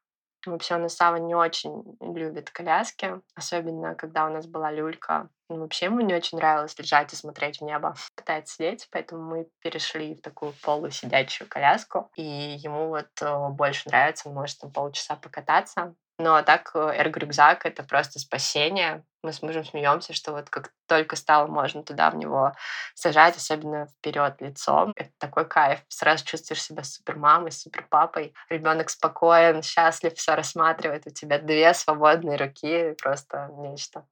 Вообще 0.53 0.89
Сава 0.89 1.17
не 1.17 1.35
очень 1.35 1.97
любит 2.01 2.51
коляски, 2.51 3.21
особенно 3.35 3.95
когда 3.95 4.27
у 4.27 4.31
нас 4.31 4.47
была 4.47 4.71
люлька. 4.71 5.29
Ну, 5.49 5.61
вообще 5.61 5.87
ему 5.87 6.01
не 6.01 6.15
очень 6.15 6.39
нравилось 6.39 6.77
лежать 6.79 7.13
и 7.13 7.17
смотреть 7.17 7.61
в 7.61 7.65
небо, 7.65 7.95
пытается 8.17 8.55
сидеть, 8.55 8.89
поэтому 8.91 9.23
мы 9.23 9.49
перешли 9.61 10.15
в 10.15 10.21
такую 10.21 10.53
полусидячую 10.63 11.49
коляску, 11.49 12.11
и 12.17 12.23
ему 12.23 12.89
вот 12.89 13.09
э, 13.21 13.49
больше 13.51 13.89
нравится, 13.89 14.29
он 14.29 14.35
может 14.35 14.59
там 14.59 14.73
полчаса 14.73 15.15
покататься. 15.15 15.95
Ну 16.19 16.35
а 16.35 16.43
так 16.43 16.71
э, 16.75 16.79
эрго-рюкзак— 16.79 17.61
это 17.67 17.83
просто 17.83 18.19
спасение. 18.19 19.05
Мы 19.23 19.33
с 19.33 19.43
мужем 19.43 19.65
смеемся, 19.65 20.15
что 20.15 20.33
вот 20.33 20.49
как 20.49 20.73
только 20.87 21.15
стало 21.15 21.47
можно 21.47 21.83
туда 21.83 22.11
в 22.11 22.17
него 22.17 22.55
сажать, 22.95 23.37
особенно 23.37 23.87
вперед 23.87 24.41
лицом, 24.41 24.93
это 24.97 25.11
такой 25.19 25.47
кайф. 25.47 25.81
Сразу 25.89 26.25
чувствуешь 26.25 26.63
себя 26.63 26.85
супер 26.85 27.17
мамой, 27.17 27.53
супер 27.53 27.87
папой. 27.91 28.33
Ребенок 28.49 28.89
спокоен, 28.89 29.63
счастлив, 29.63 30.15
все 30.15 30.35
рассматривает. 30.35 31.07
У 31.07 31.11
тебя 31.11 31.39
две 31.39 31.75
свободные 31.75 32.39
руки, 32.39 32.95
просто 33.03 33.51
нечто. 33.59 34.07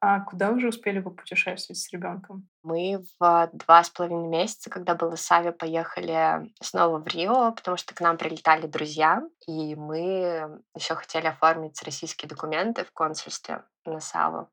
А 0.00 0.20
куда 0.20 0.50
уже 0.50 0.68
успели 0.68 0.98
вы 0.98 1.10
путешествовать 1.10 1.78
с 1.78 1.90
ребенком? 1.90 2.48
Мы 2.62 3.02
в 3.18 3.50
два 3.52 3.82
с 3.82 3.90
половиной 3.90 4.28
месяца, 4.28 4.68
когда 4.68 4.94
было 4.94 5.16
Сави, 5.16 5.52
поехали 5.52 6.52
снова 6.60 6.98
в 6.98 7.06
Рио, 7.06 7.52
потому 7.52 7.76
что 7.76 7.94
к 7.94 8.00
нам 8.00 8.18
прилетали 8.18 8.66
друзья, 8.66 9.22
и 9.46 9.74
мы 9.74 10.62
еще 10.74 10.94
хотели 10.94 11.26
оформить 11.26 11.82
российские 11.82 12.28
документы 12.28 12.84
в 12.84 12.92
консульстве 12.92 13.64
на 13.84 14.00
Саву 14.00 14.50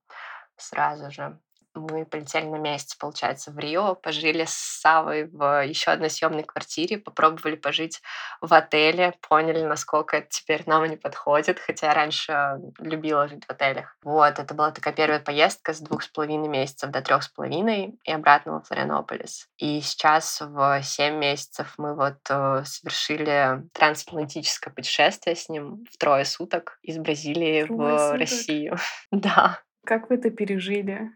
сразу 0.57 1.11
же 1.11 1.39
мы 1.75 2.05
полетели 2.05 2.45
на 2.45 2.57
месяц, 2.57 2.95
получается, 2.95 3.51
в 3.51 3.59
Рио, 3.59 3.95
пожили 3.95 4.45
с 4.45 4.53
Савой 4.53 5.25
в 5.25 5.65
еще 5.65 5.91
одной 5.91 6.09
съемной 6.09 6.43
квартире, 6.43 6.97
попробовали 6.97 7.55
пожить 7.55 8.01
в 8.41 8.53
отеле, 8.53 9.13
поняли, 9.27 9.63
насколько 9.63 10.17
это 10.17 10.27
теперь 10.29 10.63
нам 10.65 10.85
не 10.85 10.97
подходит, 10.97 11.59
хотя 11.59 11.87
я 11.87 11.93
раньше 11.93 12.57
любила 12.79 13.27
жить 13.27 13.45
в 13.45 13.49
отелях. 13.49 13.95
Вот, 14.03 14.39
это 14.39 14.53
была 14.53 14.71
такая 14.71 14.93
первая 14.93 15.19
поездка 15.19 15.73
с 15.73 15.79
двух 15.79 16.03
с 16.03 16.07
половиной 16.07 16.47
месяцев 16.47 16.89
до 16.89 17.01
трех 17.01 17.23
с 17.23 17.29
половиной 17.29 17.97
и 18.03 18.11
обратно 18.11 18.53
во 18.53 18.61
Флоринополис. 18.61 19.47
И 19.57 19.81
сейчас 19.81 20.41
в 20.41 20.81
семь 20.83 21.15
месяцев 21.15 21.73
мы 21.77 21.95
вот 21.95 22.19
э, 22.29 22.63
совершили 22.65 23.63
трансатлантическое 23.73 24.73
путешествие 24.73 25.35
с 25.35 25.49
ним 25.49 25.85
в 25.91 25.97
трое 25.97 26.25
суток 26.25 26.79
из 26.81 26.97
Бразилии 26.97 27.63
трое 27.63 27.95
в 27.95 27.99
суток. 27.99 28.19
Россию. 28.19 28.77
да. 29.11 29.59
Как 29.85 30.09
вы 30.09 30.15
это 30.15 30.29
пережили? 30.29 31.11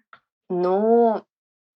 Ну, 0.50 1.26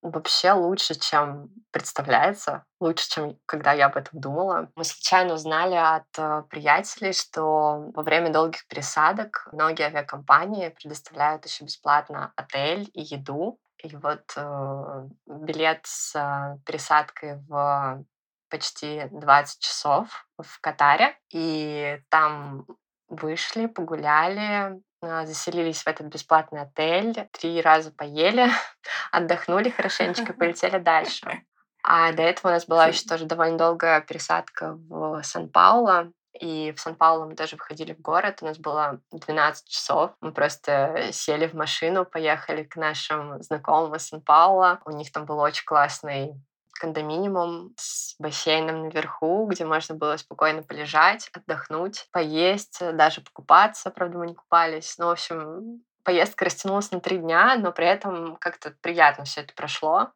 вообще 0.02 0.54
лучше, 0.54 0.96
чем 0.96 1.50
представляется, 1.72 2.66
лучше, 2.80 3.10
чем 3.10 3.40
когда 3.46 3.74
я 3.74 3.88
об 3.88 3.98
этом 3.98 4.20
думала. 4.20 4.70
Мы 4.76 4.84
случайно 4.84 5.36
узнали 5.36 5.76
от 5.76 6.08
э, 6.18 6.44
приятелей, 6.50 7.14
что 7.14 7.92
во 7.94 8.04
время 8.04 8.32
долгих 8.32 8.68
пересадок 8.68 9.48
многие 9.52 9.84
авиакомпании 9.84 10.70
предоставляют 10.70 11.46
еще 11.46 11.66
бесплатно 11.66 12.34
отель 12.36 12.90
и 12.94 13.02
еду. 13.02 13.60
И 13.84 13.96
вот 13.96 14.34
э, 14.36 15.08
билет 15.28 15.82
с 15.86 16.60
пересадкой 16.66 17.40
в 17.48 18.04
почти 18.50 19.08
20 19.12 19.60
часов 19.60 20.28
в 20.38 20.60
Катаре. 20.62 21.18
И 21.32 22.00
там 22.10 22.66
вышли, 23.08 23.66
погуляли, 23.68 24.82
заселились 25.02 25.84
в 25.84 25.88
этот 25.88 26.08
бесплатный 26.08 26.62
отель, 26.62 27.28
три 27.32 27.62
раза 27.62 27.92
поели, 27.92 28.50
отдохнули 29.12 29.70
хорошенечко, 29.70 30.34
полетели 30.34 30.78
дальше. 30.78 31.44
А 31.84 32.12
до 32.12 32.22
этого 32.22 32.52
у 32.52 32.54
нас 32.54 32.66
была 32.68 32.88
еще 32.88 33.06
тоже 33.08 33.26
довольно 33.26 33.58
долгая 33.58 34.02
пересадка 34.02 34.78
в 34.88 35.24
Сан-Пауло. 35.24 36.12
И 36.40 36.72
в 36.72 36.80
Сан-Пауло 36.80 37.26
мы 37.26 37.36
тоже 37.36 37.56
выходили 37.56 37.94
в 37.94 38.02
город. 38.02 38.40
У 38.42 38.46
нас 38.46 38.58
было 38.58 39.00
12 39.12 39.68
часов. 39.68 40.12
Мы 40.22 40.32
просто 40.32 41.10
сели 41.12 41.48
в 41.48 41.54
машину, 41.54 42.06
поехали 42.06 42.64
к 42.64 42.76
нашим 42.76 43.42
знакомым 43.42 43.96
из 43.96 44.08
Сан-Пауло. 44.08 44.80
У 44.86 44.92
них 44.92 45.12
там 45.12 45.26
был 45.26 45.40
очень 45.40 45.66
классный 45.66 46.36
кондоминиум 46.80 47.74
с 47.78 48.16
бассейном 48.20 48.84
наверху, 48.84 49.48
где 49.48 49.66
можно 49.66 49.96
было 49.96 50.18
спокойно 50.18 50.64
полежать, 50.64 51.30
отдохнуть, 51.34 52.08
поесть, 52.12 52.80
даже 52.94 53.22
покупаться. 53.22 53.90
Правда, 53.92 54.18
мы 54.18 54.28
не 54.28 54.36
купались. 54.36 54.98
Но, 54.98 55.08
в 55.08 55.12
общем, 55.12 55.84
поездка 56.04 56.46
растянулась 56.46 56.92
на 56.92 57.00
три 57.00 57.18
дня, 57.18 57.56
но 57.58 57.72
при 57.72 57.88
этом 57.88 58.36
как-то 58.38 58.74
приятно 58.82 59.26
все 59.26 59.42
это 59.42 59.54
прошло. 59.54 60.12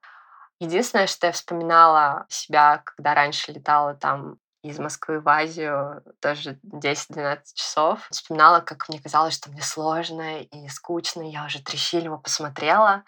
Единственное, 0.60 1.08
что 1.08 1.28
я 1.28 1.34
вспоминала 1.34 2.26
себя, 2.30 2.82
когда 2.84 3.14
раньше 3.14 3.52
летала 3.52 3.94
там 3.94 4.38
из 4.64 4.80
Москвы 4.80 5.20
в 5.20 5.30
Азию 5.30 6.02
тоже 6.22 6.58
10-12 6.66 7.40
часов. 7.54 8.08
Вспоминала, 8.10 8.62
как 8.62 8.90
мне 8.90 9.00
казалось, 9.00 9.36
что 9.36 9.52
мне 9.52 9.62
сложно 9.62 10.42
и 10.42 10.68
скучно. 10.70 11.22
Я 11.22 11.46
уже 11.46 11.62
три 11.62 11.78
фильма 11.78 12.18
посмотрела 12.18 13.04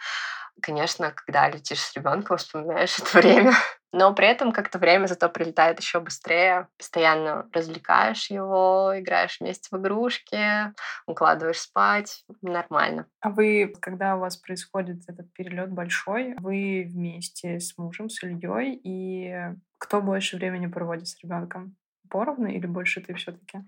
конечно, 0.62 1.12
когда 1.12 1.50
летишь 1.50 1.82
с 1.82 1.96
ребенком, 1.96 2.38
вспоминаешь 2.38 2.98
это 3.00 3.10
время. 3.18 3.54
Но 3.94 4.14
при 4.14 4.28
этом 4.28 4.52
как-то 4.52 4.80
время 4.80 5.08
зато 5.08 5.30
прилетает 5.30 5.80
еще 5.80 6.00
быстрее. 6.00 6.68
Постоянно 6.78 7.48
развлекаешь 7.54 8.30
его, 8.30 8.92
играешь 8.96 9.40
вместе 9.40 9.70
в 9.72 9.80
игрушки, 9.80 10.74
укладываешь 11.06 11.62
спать. 11.62 12.26
Нормально. 12.42 13.08
А 13.22 13.30
вы, 13.30 13.74
когда 13.80 14.16
у 14.16 14.20
вас 14.20 14.38
происходит 14.38 15.04
этот 15.08 15.32
перелет 15.34 15.72
большой, 15.72 16.36
вы 16.40 16.88
вместе 16.88 17.60
с 17.60 17.78
мужем, 17.78 18.10
с 18.10 18.22
Ильей, 18.24 18.80
и 18.84 19.56
кто 19.78 20.02
больше 20.02 20.38
времени 20.38 20.68
проводит 20.68 21.08
с 21.08 21.18
ребенком? 21.24 21.76
Поровну 22.10 22.48
или 22.48 22.68
больше 22.68 23.02
ты 23.02 23.14
все-таки? 23.16 23.60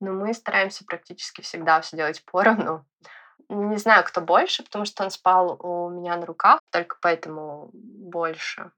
Ну, 0.00 0.14
мы 0.14 0.32
стараемся 0.32 0.84
практически 0.84 1.42
всегда 1.42 1.80
все 1.80 1.96
делать 1.96 2.24
поровну. 2.30 2.86
Не 3.52 3.78
знаю, 3.78 4.04
кто 4.04 4.20
больше, 4.20 4.62
потому 4.62 4.84
что 4.84 5.02
он 5.02 5.10
спал 5.10 5.58
у 5.60 5.90
меня 5.90 6.16
на 6.16 6.24
руках, 6.24 6.60
только 6.70 6.96
поэтому 7.02 7.68
больше. 7.72 8.70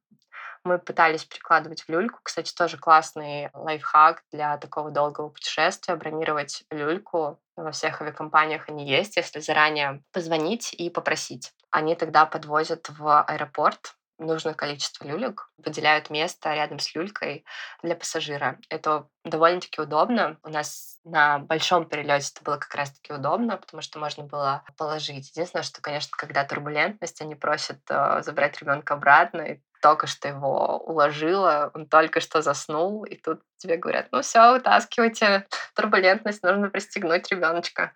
Мы 0.64 0.78
пытались 0.78 1.26
прикладывать 1.26 1.82
в 1.82 1.90
люльку. 1.90 2.20
Кстати, 2.22 2.54
тоже 2.54 2.78
классный 2.78 3.50
лайфхак 3.52 4.22
для 4.32 4.56
такого 4.56 4.90
долгого 4.90 5.28
путешествия. 5.28 5.94
Бронировать 5.94 6.64
люльку 6.70 7.38
во 7.54 7.70
всех 7.72 8.00
авиакомпаниях 8.00 8.70
они 8.70 8.88
есть, 8.88 9.16
если 9.18 9.40
заранее 9.40 10.02
позвонить 10.10 10.72
и 10.72 10.88
попросить. 10.88 11.52
Они 11.70 11.94
тогда 11.94 12.24
подвозят 12.24 12.88
в 12.88 13.22
аэропорт 13.22 13.94
нужное 14.22 14.54
количество 14.54 15.04
люлек, 15.04 15.50
выделяют 15.58 16.10
место 16.10 16.54
рядом 16.54 16.78
с 16.78 16.94
люлькой 16.94 17.44
для 17.82 17.96
пассажира. 17.96 18.58
Это 18.68 19.08
довольно-таки 19.24 19.80
удобно. 19.80 20.38
У 20.42 20.48
нас 20.48 20.98
на 21.04 21.38
большом 21.38 21.86
перелете 21.86 22.30
это 22.34 22.44
было 22.44 22.56
как 22.56 22.74
раз-таки 22.74 23.12
удобно, 23.12 23.56
потому 23.56 23.82
что 23.82 23.98
можно 23.98 24.24
было 24.24 24.64
положить. 24.76 25.30
Единственное, 25.30 25.62
что, 25.62 25.80
конечно, 25.80 26.10
когда 26.16 26.44
турбулентность, 26.44 27.20
они 27.20 27.34
просят 27.34 27.78
э, 27.88 28.22
забрать 28.22 28.60
ребенка 28.60 28.94
обратно, 28.94 29.42
и 29.42 29.60
только 29.82 30.06
что 30.06 30.28
его 30.28 30.78
уложила, 30.78 31.70
он 31.74 31.86
только 31.86 32.20
что 32.20 32.40
заснул, 32.40 33.04
и 33.04 33.16
тут 33.16 33.42
тебе 33.56 33.76
говорят, 33.76 34.06
ну 34.12 34.22
все, 34.22 34.52
вытаскивайте, 34.52 35.46
турбулентность, 35.74 36.42
нужно 36.42 36.70
пристегнуть 36.70 37.28
ребеночка. 37.30 37.92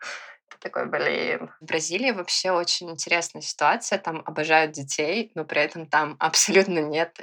Такой, 0.61 0.87
блин. 0.87 1.51
В 1.61 1.65
Бразилии 1.65 2.11
вообще 2.11 2.51
очень 2.51 2.91
интересная 2.91 3.43
ситуация. 3.43 3.99
Там 3.99 4.23
обожают 4.25 4.73
детей, 4.73 5.31
но 5.35 5.45
при 5.45 5.63
этом 5.63 5.87
там 5.87 6.17
абсолютно 6.21 6.81
нет 6.81 7.21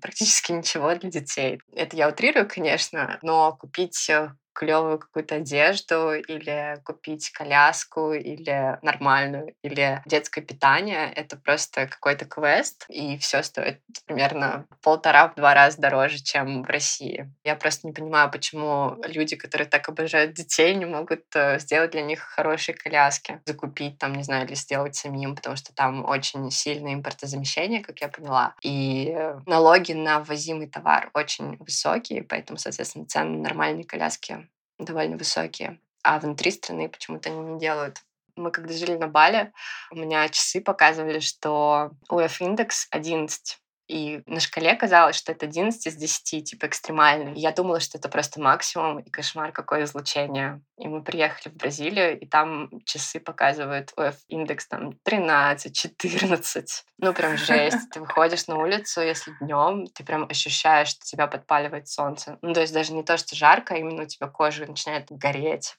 практически 0.00 0.52
ничего 0.52 0.94
для 0.94 1.10
детей. 1.10 1.60
Это 1.72 1.96
я 1.96 2.08
утрирую, 2.08 2.48
конечно, 2.48 3.18
но 3.22 3.54
купить 3.56 4.08
э, 4.08 4.30
клевую 4.56 4.98
какую-то 4.98 5.36
одежду 5.36 6.14
или 6.14 6.80
купить 6.84 7.30
коляску 7.30 8.12
или 8.12 8.78
нормальную, 8.82 9.54
или 9.62 10.02
детское 10.06 10.40
питание. 10.40 11.12
Это 11.12 11.36
просто 11.36 11.86
какой-то 11.86 12.24
квест, 12.24 12.86
и 12.88 13.18
все 13.18 13.42
стоит 13.42 13.80
примерно 14.06 14.66
полтора-два 14.82 15.54
раза 15.54 15.80
дороже, 15.80 16.22
чем 16.22 16.62
в 16.62 16.68
России. 16.68 17.30
Я 17.44 17.54
просто 17.54 17.86
не 17.86 17.92
понимаю, 17.92 18.30
почему 18.30 18.96
люди, 19.04 19.36
которые 19.36 19.68
так 19.68 19.88
обожают 19.88 20.32
детей, 20.32 20.74
не 20.74 20.86
могут 20.86 21.24
э, 21.34 21.58
сделать 21.58 21.90
для 21.90 22.02
них 22.02 22.20
хорошие 22.20 22.74
коляски, 22.74 23.40
закупить 23.44 23.98
там, 23.98 24.14
не 24.14 24.22
знаю, 24.22 24.46
или 24.46 24.54
сделать 24.54 24.96
самим, 24.96 25.36
потому 25.36 25.56
что 25.56 25.74
там 25.74 26.04
очень 26.04 26.50
сильное 26.50 26.94
импортозамещение, 26.94 27.82
как 27.82 28.00
я 28.00 28.08
поняла. 28.08 28.54
И 28.62 29.12
э, 29.14 29.40
налоги 29.44 29.92
на 29.92 30.20
ввозимый 30.20 30.68
товар 30.68 31.10
очень 31.12 31.56
высокие, 31.58 32.22
поэтому, 32.22 32.58
соответственно, 32.58 33.06
цены 33.06 33.36
на 33.36 33.42
нормальные 33.42 33.84
коляски 33.84 34.45
довольно 34.78 35.16
высокие, 35.16 35.80
а 36.02 36.18
внутри 36.18 36.50
страны 36.50 36.88
почему-то 36.88 37.30
они 37.30 37.40
не 37.40 37.58
делают. 37.58 38.02
Мы 38.36 38.50
когда 38.50 38.74
жили 38.74 38.96
на 38.96 39.08
Бали, 39.08 39.52
у 39.90 39.96
меня 39.96 40.28
часы 40.28 40.60
показывали, 40.60 41.20
что 41.20 41.92
UF 42.10 42.36
индекс 42.40 42.86
11. 42.90 43.58
И 43.88 44.22
на 44.26 44.40
шкале 44.40 44.74
казалось, 44.74 45.16
что 45.16 45.32
это 45.32 45.46
11 45.46 45.86
из 45.86 45.94
10, 45.94 46.50
типа 46.50 46.66
экстремальный. 46.66 47.34
И 47.34 47.40
я 47.40 47.52
думала, 47.52 47.80
что 47.80 47.98
это 47.98 48.08
просто 48.08 48.40
максимум 48.40 48.98
и 48.98 49.10
кошмар, 49.10 49.52
какое 49.52 49.84
излучение. 49.84 50.60
И 50.78 50.88
мы 50.88 51.02
приехали 51.02 51.52
в 51.52 51.56
Бразилию, 51.56 52.18
и 52.18 52.26
там 52.26 52.68
часы 52.84 53.20
показывают 53.20 53.92
ОФ 53.96 54.16
индекс 54.28 54.66
там 54.66 54.92
13, 55.04 55.74
14. 55.74 56.84
Ну, 56.98 57.12
прям 57.12 57.36
жесть. 57.36 57.90
Ты 57.92 58.00
выходишь 58.00 58.46
на 58.48 58.58
улицу, 58.58 59.02
если 59.02 59.32
днем, 59.40 59.86
ты 59.86 60.04
прям 60.04 60.26
ощущаешь, 60.28 60.88
что 60.88 61.04
тебя 61.04 61.26
подпаливает 61.26 61.88
солнце. 61.88 62.38
Ну, 62.42 62.54
то 62.54 62.60
есть 62.60 62.72
даже 62.72 62.92
не 62.92 63.04
то, 63.04 63.16
что 63.16 63.36
жарко, 63.36 63.74
а 63.74 63.78
именно 63.78 64.02
у 64.02 64.06
тебя 64.06 64.26
кожа 64.26 64.66
начинает 64.66 65.06
гореть. 65.10 65.76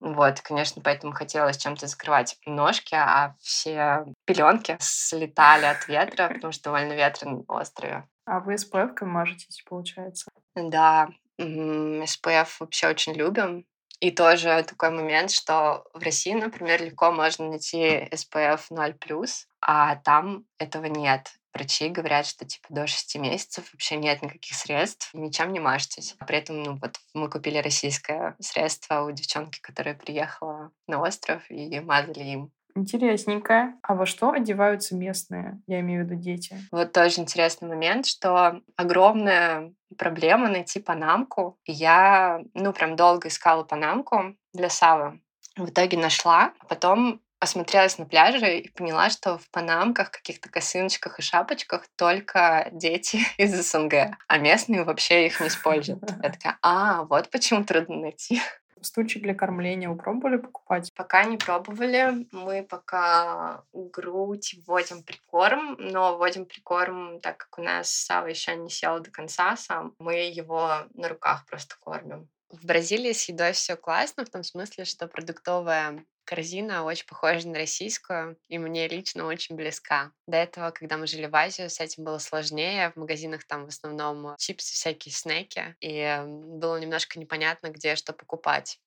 Вот, 0.00 0.40
конечно, 0.40 0.82
поэтому 0.82 1.12
хотелось 1.12 1.56
чем-то 1.56 1.86
закрывать 1.86 2.36
ножки, 2.44 2.94
а 2.94 3.34
все 3.40 4.04
пеленки 4.24 4.76
слетали 4.78 5.64
от 5.64 5.88
ветра, 5.88 6.28
потому 6.34 6.52
что 6.52 6.64
довольно 6.64 6.92
ветрено 6.92 7.42
на 7.46 7.54
острове. 7.54 8.08
А 8.26 8.40
вы 8.40 8.54
SPF 8.54 9.04
мажетесь, 9.04 9.62
получается? 9.62 10.30
Да, 10.54 11.08
SPF 11.38 12.48
вообще 12.60 12.88
очень 12.88 13.14
любим. 13.14 13.64
И 14.00 14.10
тоже 14.10 14.62
такой 14.68 14.90
момент, 14.90 15.30
что 15.30 15.84
в 15.94 16.02
России, 16.02 16.34
например, 16.34 16.82
легко 16.82 17.12
можно 17.12 17.48
найти 17.48 18.06
SPF 18.12 18.60
0+, 18.70 19.26
а 19.62 19.96
там 19.96 20.44
этого 20.58 20.84
нет 20.84 21.30
врачи 21.56 21.88
говорят, 21.88 22.26
что 22.26 22.44
типа 22.44 22.66
до 22.70 22.86
6 22.86 23.16
месяцев 23.16 23.68
вообще 23.72 23.96
нет 23.96 24.22
никаких 24.22 24.54
средств, 24.56 25.10
ничем 25.14 25.52
не 25.52 25.60
мажьтесь. 25.60 26.14
А 26.18 26.24
при 26.24 26.38
этом, 26.38 26.62
ну 26.62 26.78
вот 26.80 26.96
мы 27.14 27.30
купили 27.30 27.58
российское 27.58 28.36
средство 28.40 29.02
у 29.02 29.10
девчонки, 29.10 29.60
которая 29.60 29.94
приехала 29.94 30.70
на 30.86 31.00
остров, 31.00 31.42
и 31.50 31.80
мазали 31.80 32.24
им. 32.24 32.52
Интересненько. 32.76 33.72
А 33.82 33.94
во 33.94 34.04
что 34.04 34.32
одеваются 34.32 34.94
местные? 34.94 35.62
Я 35.66 35.80
имею 35.80 36.04
в 36.04 36.10
виду 36.10 36.20
дети. 36.20 36.58
Вот 36.70 36.92
тоже 36.92 37.22
интересный 37.22 37.68
момент, 37.68 38.04
что 38.04 38.60
огромная 38.76 39.72
проблема 39.96 40.48
найти 40.48 40.78
панамку. 40.78 41.58
Я, 41.64 42.42
ну, 42.52 42.74
прям 42.74 42.94
долго 42.94 43.28
искала 43.28 43.64
панамку 43.64 44.36
для 44.52 44.68
Савы. 44.68 45.20
В 45.56 45.70
итоге 45.70 45.96
нашла, 45.96 46.52
потом 46.68 47.22
осмотрелась 47.46 47.98
на 47.98 48.04
пляже 48.04 48.58
и 48.58 48.70
поняла, 48.70 49.08
что 49.08 49.38
в 49.38 49.50
панамках, 49.50 50.10
каких-то 50.10 50.48
косыночках 50.50 51.18
и 51.18 51.22
шапочках 51.22 51.86
только 51.96 52.68
дети 52.72 53.20
из 53.38 53.54
СНГ, 53.54 54.16
а 54.28 54.38
местные 54.38 54.84
вообще 54.84 55.26
их 55.26 55.40
не 55.40 55.48
используют. 55.48 56.02
Я 56.22 56.30
такая, 56.30 56.58
а, 56.62 57.04
вот 57.04 57.30
почему 57.30 57.64
трудно 57.64 57.96
найти. 57.96 58.40
Стульчик 58.82 59.22
для 59.22 59.34
кормления 59.34 59.88
вы 59.88 59.96
пробовали 59.96 60.36
покупать? 60.36 60.92
Пока 60.94 61.24
не 61.24 61.38
пробовали. 61.38 62.26
Мы 62.30 62.62
пока 62.62 63.64
грудь 63.72 64.54
вводим 64.66 65.02
прикорм, 65.02 65.76
но 65.78 66.16
вводим 66.16 66.44
прикорм, 66.44 67.20
так 67.20 67.38
как 67.38 67.58
у 67.58 67.62
нас 67.62 67.90
Сава 67.90 68.26
еще 68.26 68.54
не 68.54 68.68
сел 68.68 69.00
до 69.00 69.10
конца 69.10 69.56
сам, 69.56 69.94
мы 69.98 70.14
его 70.28 70.82
на 70.94 71.08
руках 71.08 71.46
просто 71.46 71.74
кормим. 71.80 72.28
В 72.50 72.64
Бразилии 72.64 73.12
с 73.12 73.28
едой 73.28 73.52
все 73.52 73.76
классно, 73.76 74.24
в 74.24 74.30
том 74.30 74.44
смысле, 74.44 74.84
что 74.84 75.08
продуктовая 75.08 76.04
корзина 76.24 76.84
очень 76.84 77.06
похожа 77.06 77.48
на 77.48 77.54
российскую, 77.54 78.38
и 78.48 78.58
мне 78.58 78.88
лично 78.88 79.26
очень 79.26 79.56
близка. 79.56 80.12
До 80.26 80.36
этого, 80.36 80.70
когда 80.70 80.96
мы 80.96 81.06
жили 81.06 81.26
в 81.26 81.34
Азию, 81.34 81.70
с 81.70 81.80
этим 81.80 82.04
было 82.04 82.18
сложнее. 82.18 82.90
В 82.90 82.96
магазинах 82.96 83.44
там 83.46 83.64
в 83.64 83.68
основном 83.68 84.36
чипсы, 84.38 84.74
всякие 84.74 85.12
снеки, 85.12 85.76
и 85.80 86.20
было 86.26 86.78
немножко 86.78 87.18
непонятно, 87.18 87.68
где 87.68 87.96
что 87.96 88.12
покупать. 88.12 88.78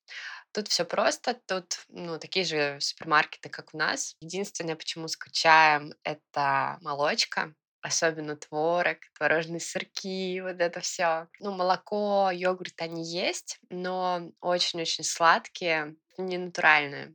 Тут 0.52 0.68
все 0.68 0.84
просто, 0.84 1.38
тут 1.46 1.84
ну, 1.88 2.18
такие 2.18 2.44
же 2.44 2.78
супермаркеты, 2.80 3.48
как 3.48 3.74
у 3.74 3.78
нас. 3.78 4.16
Единственное, 4.20 4.76
почему 4.76 5.08
скучаем, 5.08 5.94
это 6.02 6.78
молочка 6.80 7.54
особенно 7.82 8.36
творог, 8.36 8.98
творожные 9.16 9.60
сырки, 9.60 10.40
вот 10.40 10.60
это 10.60 10.80
все. 10.80 11.28
Ну, 11.40 11.52
молоко, 11.52 12.30
йогурт 12.32 12.80
они 12.80 13.04
есть, 13.04 13.58
но 13.70 14.30
очень-очень 14.40 15.04
сладкие, 15.04 15.96
не 16.18 16.38
натуральные. 16.38 17.14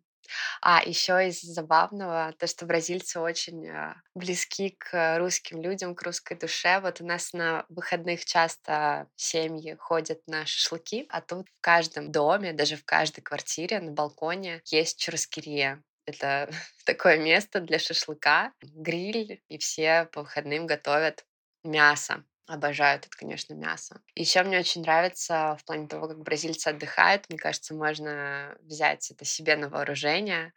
А 0.62 0.82
еще 0.84 1.28
из 1.28 1.41
забавного, 1.41 2.34
то, 2.39 2.47
что 2.47 2.65
бразильцы 2.65 3.19
очень 3.19 3.67
а, 3.69 4.01
близки 4.15 4.75
к 4.80 5.17
русским 5.19 5.62
людям, 5.62 5.95
к 5.95 6.01
русской 6.04 6.38
душе. 6.38 6.80
Вот 6.80 7.01
у 7.01 7.06
нас 7.06 7.34
на 7.34 7.65
выходных 7.69 8.25
часто 8.25 9.08
семьи 9.15 9.75
ходят 9.80 10.21
на 10.28 10.45
шашлыки, 10.45 11.06
а 11.10 11.21
тут 11.21 11.47
в 11.49 11.62
каждом 11.62 12.12
доме, 12.12 12.54
даже 12.54 12.75
в 12.75 12.86
каждой 12.86 13.21
квартире 13.21 13.80
на 13.80 13.91
балконе 13.91 14.62
есть 14.65 14.99
чурскирия. 14.99 15.84
Это 16.05 16.49
такое 16.85 17.17
место 17.17 17.59
для 17.59 17.79
шашлыка, 17.79 18.53
гриль, 18.61 19.41
и 19.49 19.57
все 19.57 20.05
по 20.11 20.21
выходным 20.21 20.65
готовят 20.67 21.25
мясо. 21.63 22.23
Обожают 22.47 23.07
это, 23.07 23.17
конечно, 23.17 23.55
мясо. 23.55 24.01
Еще 24.13 24.43
мне 24.43 24.59
очень 24.59 24.81
нравится 24.81 25.57
в 25.59 25.65
плане 25.65 25.87
того, 25.87 26.07
как 26.07 26.19
бразильцы 26.19 26.67
отдыхают. 26.67 27.27
Мне 27.27 27.39
кажется, 27.39 27.73
можно 27.73 28.55
взять 28.61 29.09
это 29.09 29.25
себе 29.25 29.55
на 29.55 29.67
вооружение. 29.67 30.53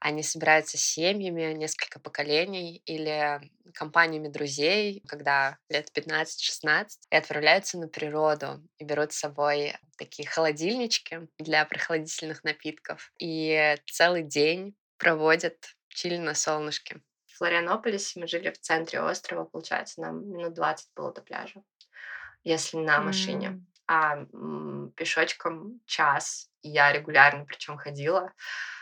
Они 0.00 0.24
собираются 0.24 0.78
семьями, 0.78 1.52
несколько 1.52 2.00
поколений 2.00 2.82
или 2.86 3.40
компаниями 3.72 4.26
друзей, 4.26 5.00
когда 5.06 5.58
лет 5.68 5.92
15-16, 5.92 6.88
и 7.08 7.16
отправляются 7.16 7.78
на 7.78 7.86
природу 7.86 8.60
и 8.78 8.84
берут 8.84 9.12
с 9.12 9.18
собой 9.18 9.74
такие 9.96 10.28
холодильнички 10.28 11.28
для 11.38 11.64
прохладительных 11.66 12.42
напитков. 12.42 13.12
И 13.20 13.76
целый 13.86 14.24
день 14.24 14.74
проводят 14.98 15.74
чили 15.88 16.18
на 16.18 16.34
солнышке. 16.34 17.00
В 17.26 17.38
Флорианополисе 17.38 18.20
мы 18.20 18.26
жили 18.26 18.50
в 18.50 18.58
центре 18.58 19.00
острова, 19.00 19.44
получается, 19.44 20.00
нам 20.00 20.28
минут 20.28 20.54
20 20.54 20.90
было 20.94 21.12
до 21.12 21.22
пляжа, 21.22 21.62
если 22.44 22.78
на 22.78 23.00
машине. 23.00 23.48
Mm. 23.48 23.60
А 23.86 24.16
м, 24.16 24.92
пешочком 24.96 25.80
час. 25.86 26.50
Я 26.62 26.92
регулярно 26.92 27.46
причем 27.46 27.78
ходила. 27.78 28.32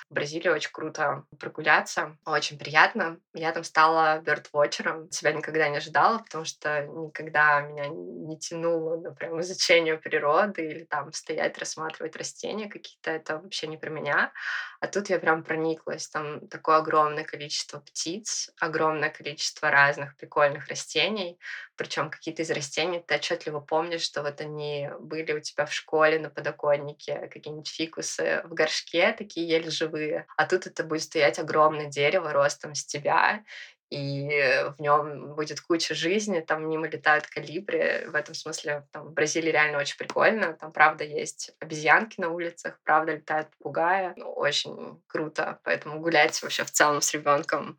В 0.09 0.15
Бразилии 0.15 0.49
очень 0.49 0.71
круто 0.71 1.25
прогуляться, 1.41 2.17
очень 2.25 2.57
приятно. 2.61 3.19
Я 3.35 3.51
там 3.51 3.65
стала 3.65 4.21
бёрдвотчером, 4.21 5.11
себя 5.11 5.33
никогда 5.33 5.69
не 5.69 5.79
ожидала, 5.79 6.19
потому 6.19 6.45
что 6.45 6.87
никогда 6.87 7.61
меня 7.63 7.89
не 7.89 8.39
тянуло 8.39 8.99
на 9.01 9.11
прям 9.13 9.41
изучение 9.41 9.99
природы 9.99 10.65
или 10.65 10.85
там 10.85 11.13
стоять, 11.13 11.59
рассматривать 11.59 12.15
растения 12.15 12.69
какие-то, 12.69 13.11
это 13.11 13.39
вообще 13.39 13.67
не 13.67 13.79
про 13.79 13.91
меня. 13.91 14.33
А 14.79 14.87
тут 14.87 15.11
я 15.11 15.19
прям 15.19 15.43
прониклась, 15.43 16.09
там 16.09 16.47
такое 16.47 16.77
огромное 16.77 17.25
количество 17.25 17.81
птиц, 17.81 18.51
огромное 18.61 19.11
количество 19.11 19.73
разных 19.73 20.17
прикольных 20.17 20.69
растений, 20.69 21.37
причем 21.77 22.11
какие-то 22.11 22.43
из 22.43 22.51
растений 22.51 23.03
ты 23.07 23.17
отчетливо 23.17 23.61
помнишь, 23.61 24.03
что 24.03 24.23
вот 24.23 24.41
они 24.41 24.91
были 25.01 25.33
у 25.33 25.41
тебя 25.41 25.67
в 25.67 25.73
школе 25.73 26.19
на 26.19 26.31
подоконнике, 26.31 27.29
какие-нибудь 27.33 27.69
фикусы 27.69 28.43
в 28.45 28.55
горшке, 28.55 29.13
такие 29.13 29.47
еле 29.49 29.71
живые. 29.71 30.27
А 30.37 30.47
тут 30.47 30.67
это 30.67 30.85
будет 30.85 31.03
стоять 31.03 31.39
огромное 31.39 31.87
дерево 31.87 32.33
ростом 32.33 32.75
с 32.75 32.85
тебя, 32.85 33.45
и 33.89 34.29
в 34.77 34.81
нем 34.81 35.35
будет 35.35 35.61
куча 35.61 35.95
жизни, 35.95 36.41
там 36.41 36.69
мимо 36.69 36.89
летают 36.89 37.27
калибри. 37.29 38.07
В 38.07 38.17
этом 38.17 38.35
смысле 38.35 38.87
там, 38.91 39.07
в 39.07 39.13
Бразилии 39.13 39.53
реально 39.53 39.79
очень 39.79 39.97
прикольно. 39.97 40.55
Там, 40.55 40.73
правда, 40.73 41.05
есть 41.05 41.53
обезьянки 41.61 42.21
на 42.21 42.31
улицах, 42.31 42.81
правда, 42.83 43.13
летают 43.13 43.49
попугаи. 43.51 44.13
Ну, 44.17 44.33
очень 44.33 45.01
круто. 45.07 45.61
Поэтому 45.63 46.01
гулять 46.01 46.43
вообще 46.43 46.65
в 46.65 46.71
целом 46.73 47.01
с 47.01 47.15
ребенком 47.15 47.79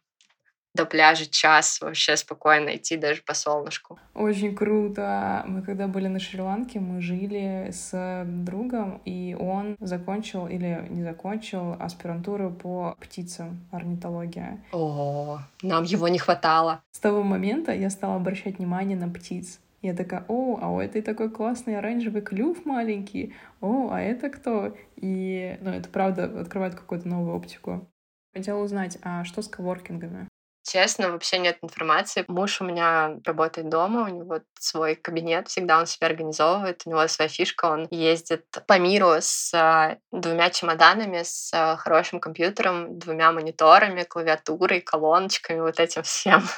до 0.78 0.86
пляжа 0.86 1.26
час 1.26 1.82
вообще 1.82 2.16
спокойно 2.16 2.78
идти 2.78 2.96
даже 2.96 3.22
по 3.24 3.34
солнышку. 3.34 4.00
Очень 4.14 4.56
круто. 4.56 5.44
Мы 5.48 5.62
когда 5.62 5.88
были 5.88 6.08
на 6.08 6.20
Шри-Ланке, 6.20 6.80
мы 6.80 7.02
жили 7.02 7.70
с 7.72 8.24
другом, 8.26 9.02
и 9.04 9.36
он 9.38 9.76
закончил 9.80 10.48
или 10.48 10.88
не 10.90 11.04
закончил 11.04 11.74
аспирантуру 11.80 12.52
по 12.52 12.96
птицам, 13.02 13.68
орнитология. 13.72 14.64
О, 14.72 15.40
нам 15.62 15.84
его 15.84 16.08
не 16.08 16.20
хватало. 16.20 16.82
С 16.92 17.00
того 17.00 17.24
момента 17.24 17.74
я 17.74 17.90
стала 17.90 18.16
обращать 18.16 18.60
внимание 18.60 18.98
на 18.98 19.10
птиц. 19.10 19.60
Я 19.82 19.94
такая, 19.94 20.26
о, 20.28 20.58
а 20.62 20.70
у 20.70 20.80
этой 20.80 21.02
такой 21.02 21.30
классный 21.30 21.78
оранжевый 21.78 22.22
клюв 22.22 22.66
маленький, 22.66 23.34
о, 23.62 23.90
а 23.92 24.02
это 24.02 24.30
кто? 24.30 24.76
И, 24.96 25.58
ну, 25.62 25.72
это 25.72 25.90
правда 25.90 26.42
открывает 26.42 26.76
какую-то 26.76 27.08
новую 27.08 27.36
оптику. 27.36 27.88
Хотела 28.34 28.62
узнать, 28.62 28.98
а 29.04 29.24
что 29.24 29.42
с 29.42 29.48
коворкингами? 29.48 30.28
Честно, 30.68 31.12
вообще 31.12 31.38
нет 31.38 31.60
информации. 31.62 32.26
Муж 32.28 32.60
у 32.60 32.66
меня 32.66 33.20
работает 33.24 33.70
дома, 33.70 34.04
у 34.04 34.08
него 34.10 34.42
свой 34.60 34.96
кабинет, 34.96 35.48
всегда 35.48 35.80
он 35.80 35.86
себя 35.86 36.08
организовывает, 36.08 36.82
у 36.86 36.90
него 36.90 37.08
своя 37.08 37.30
фишка, 37.30 37.66
он 37.66 37.88
ездит 37.90 38.46
по 38.68 38.78
миру 38.78 39.14
с 39.18 39.54
а, 39.54 39.98
двумя 40.12 40.50
чемоданами, 40.50 41.24
с 41.24 41.52
а, 41.54 41.78
хорошим 41.78 42.20
компьютером, 42.20 43.00
двумя 43.00 43.32
мониторами, 43.32 44.04
клавиатурой, 44.04 44.82
колоночками, 44.82 45.62
вот 45.62 45.80
этим 45.80 46.04
всем. 46.04 46.44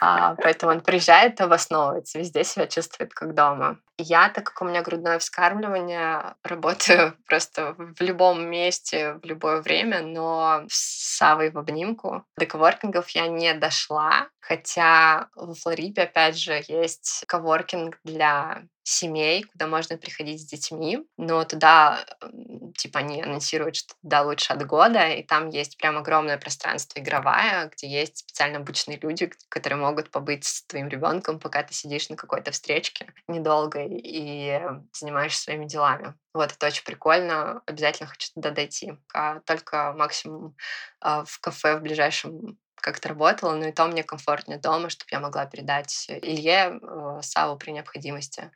А, 0.00 0.34
поэтому 0.34 0.72
он 0.72 0.80
приезжает, 0.80 1.40
обосновывается, 1.40 2.18
везде 2.18 2.42
себя 2.44 2.66
чувствует 2.66 3.14
как 3.14 3.32
дома. 3.32 3.78
Я, 3.98 4.28
так 4.28 4.44
как 4.44 4.60
у 4.60 4.64
меня 4.64 4.82
грудное 4.82 5.18
вскармливание, 5.18 6.34
работаю 6.42 7.16
просто 7.26 7.74
в 7.78 8.00
любом 8.00 8.44
месте, 8.48 9.14
в 9.14 9.24
любое 9.24 9.60
время, 9.60 10.02
но 10.02 10.64
с 10.68 11.16
Савой 11.16 11.50
в 11.50 11.58
обнимку. 11.58 12.24
До 12.36 12.46
коворкингов 12.46 13.08
я 13.10 13.28
не 13.28 13.54
дошла, 13.54 14.28
хотя 14.40 15.28
в 15.36 15.54
Флорипе, 15.54 16.02
опять 16.02 16.36
же, 16.36 16.60
есть 16.66 17.24
коворкинг 17.28 17.98
для 18.04 18.64
семей, 18.84 19.44
куда 19.44 19.66
можно 19.66 19.96
приходить 19.96 20.42
с 20.42 20.44
детьми, 20.44 21.06
но 21.16 21.44
туда, 21.44 22.04
типа, 22.76 22.98
они 22.98 23.22
анонсируют, 23.22 23.76
что 23.76 23.94
туда 24.02 24.22
лучше 24.22 24.52
от 24.52 24.66
года, 24.66 25.08
и 25.08 25.22
там 25.22 25.48
есть 25.48 25.78
прям 25.78 25.96
огромное 25.96 26.36
пространство 26.36 27.00
игровое, 27.00 27.70
где 27.72 27.88
есть 27.88 28.18
специально 28.18 28.58
обычные 28.58 28.98
люди, 28.98 29.32
которые 29.48 29.78
могут 29.78 30.10
побыть 30.10 30.44
с 30.44 30.64
твоим 30.66 30.88
ребенком, 30.88 31.40
пока 31.40 31.62
ты 31.62 31.72
сидишь 31.72 32.10
на 32.10 32.16
какой-то 32.16 32.50
встречке 32.50 33.06
недолго 33.26 33.83
и 33.88 34.60
занимаешься 34.92 35.42
своими 35.42 35.66
делами. 35.66 36.14
Вот, 36.32 36.52
это 36.52 36.66
очень 36.66 36.84
прикольно. 36.84 37.62
Обязательно 37.66 38.08
хочу 38.08 38.32
туда 38.34 38.50
дойти. 38.50 38.94
А 39.12 39.40
только 39.40 39.92
максимум 39.92 40.56
а, 41.00 41.24
в 41.24 41.38
кафе 41.40 41.76
в 41.76 41.82
ближайшем 41.82 42.58
как-то 42.76 43.08
работала, 43.08 43.54
но 43.54 43.66
и 43.66 43.72
то 43.72 43.86
мне 43.86 44.04
комфортнее 44.04 44.58
дома, 44.58 44.90
чтобы 44.90 45.08
я 45.10 45.20
могла 45.20 45.46
передать 45.46 46.06
Илье 46.08 46.78
э, 46.82 47.22
Саву 47.22 47.56
при 47.56 47.70
необходимости 47.70 48.50